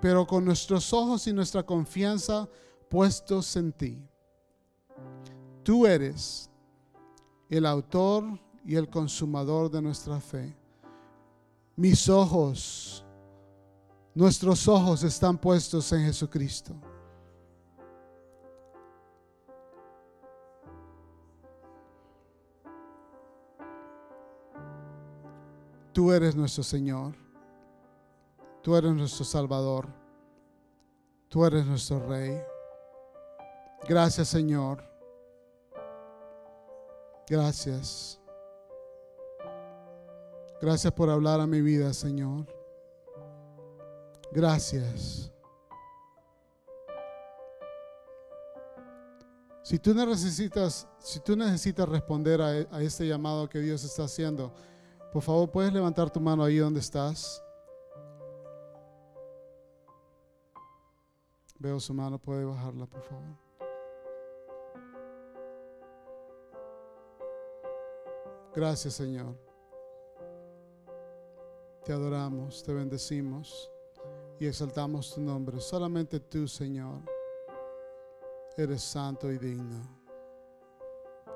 pero 0.00 0.26
con 0.26 0.44
nuestros 0.44 0.92
ojos 0.92 1.26
y 1.26 1.32
nuestra 1.32 1.62
confianza 1.62 2.48
puestos 2.88 3.56
en 3.56 3.72
ti. 3.72 4.02
Tú 5.62 5.86
eres 5.86 6.50
el 7.48 7.66
autor 7.66 8.24
y 8.64 8.76
el 8.76 8.88
consumador 8.88 9.70
de 9.70 9.82
nuestra 9.82 10.20
fe. 10.20 10.56
Mis 11.76 12.08
ojos 12.08 13.06
Nuestros 14.16 14.66
ojos 14.66 15.02
están 15.02 15.36
puestos 15.36 15.92
en 15.92 16.06
Jesucristo. 16.06 16.74
Tú 25.92 26.10
eres 26.10 26.34
nuestro 26.34 26.62
Señor. 26.62 27.25
Tú 28.66 28.74
eres 28.74 28.92
nuestro 28.94 29.24
Salvador. 29.24 29.86
Tú 31.28 31.44
eres 31.46 31.64
nuestro 31.64 32.04
Rey. 32.04 32.36
Gracias 33.88 34.26
Señor. 34.26 34.82
Gracias. 37.28 38.20
Gracias 40.60 40.92
por 40.94 41.10
hablar 41.10 41.40
a 41.40 41.46
mi 41.46 41.62
vida, 41.62 41.94
Señor. 41.94 42.44
Gracias. 44.32 45.30
Si 49.62 49.78
tú 49.78 49.94
necesitas, 49.94 50.88
si 50.98 51.20
tú 51.20 51.36
necesitas 51.36 51.88
responder 51.88 52.42
a, 52.42 52.48
a, 52.48 52.82
este 52.82 53.06
llamado 53.06 53.48
que 53.48 53.60
Dios 53.60 53.84
está 53.84 54.06
haciendo, 54.06 54.52
por 55.12 55.22
favor, 55.22 55.52
puedes 55.52 55.72
levantar 55.72 56.10
tu 56.10 56.18
mano 56.18 56.42
ahí 56.42 56.56
donde 56.56 56.80
estás. 56.80 57.45
Veo 61.58 61.80
su 61.80 61.94
mano, 61.94 62.18
puede 62.18 62.44
bajarla, 62.44 62.86
por 62.86 63.02
favor. 63.02 63.46
Gracias, 68.54 68.94
Señor. 68.94 69.34
Te 71.84 71.92
adoramos, 71.92 72.62
te 72.62 72.74
bendecimos 72.74 73.70
y 74.38 74.46
exaltamos 74.46 75.14
tu 75.14 75.20
nombre. 75.20 75.60
Solamente 75.60 76.20
tú, 76.20 76.46
Señor, 76.46 77.00
eres 78.56 78.82
santo 78.82 79.30
y 79.30 79.38
digno. 79.38 79.82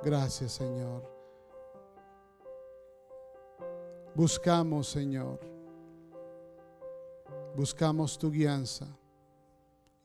Gracias, 0.02 0.52
Señor. 0.52 1.02
Buscamos, 4.14 4.88
Señor. 4.88 5.40
Buscamos 7.54 8.18
tu 8.18 8.30
guianza 8.30 8.99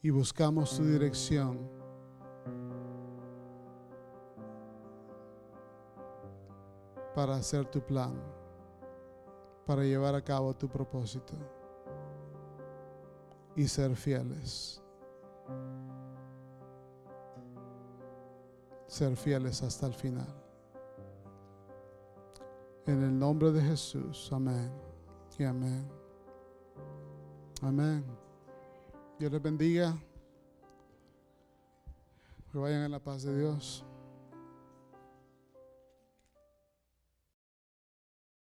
y 0.05 0.11
buscamos 0.11 0.77
tu 0.77 0.85
dirección. 0.85 1.57
para 7.15 7.37
hacer 7.37 7.65
tu 7.65 7.79
plan, 7.79 8.13
para 9.65 9.83
llevar 9.83 10.13
a 10.13 10.21
cabo 10.21 10.53
tu 10.53 10.67
propósito 10.67 11.33
y 13.55 13.67
ser 13.67 13.95
fieles. 13.95 14.83
Ser 18.85 19.15
fieles 19.15 19.63
hasta 19.63 19.87
el 19.87 19.93
final. 19.93 20.27
En 22.85 23.01
el 23.01 23.17
nombre 23.17 23.51
de 23.51 23.61
Jesús, 23.61 24.29
amén 24.33 24.71
y 25.39 25.45
amén. 25.45 25.87
Amén. 27.61 28.24
Dios 29.17 29.31
les 29.31 29.41
bendiga. 29.41 29.97
Que 32.51 32.57
vayan 32.57 32.83
en 32.83 32.91
la 32.91 32.99
paz 32.99 33.23
de 33.23 33.37
Dios. 33.37 33.85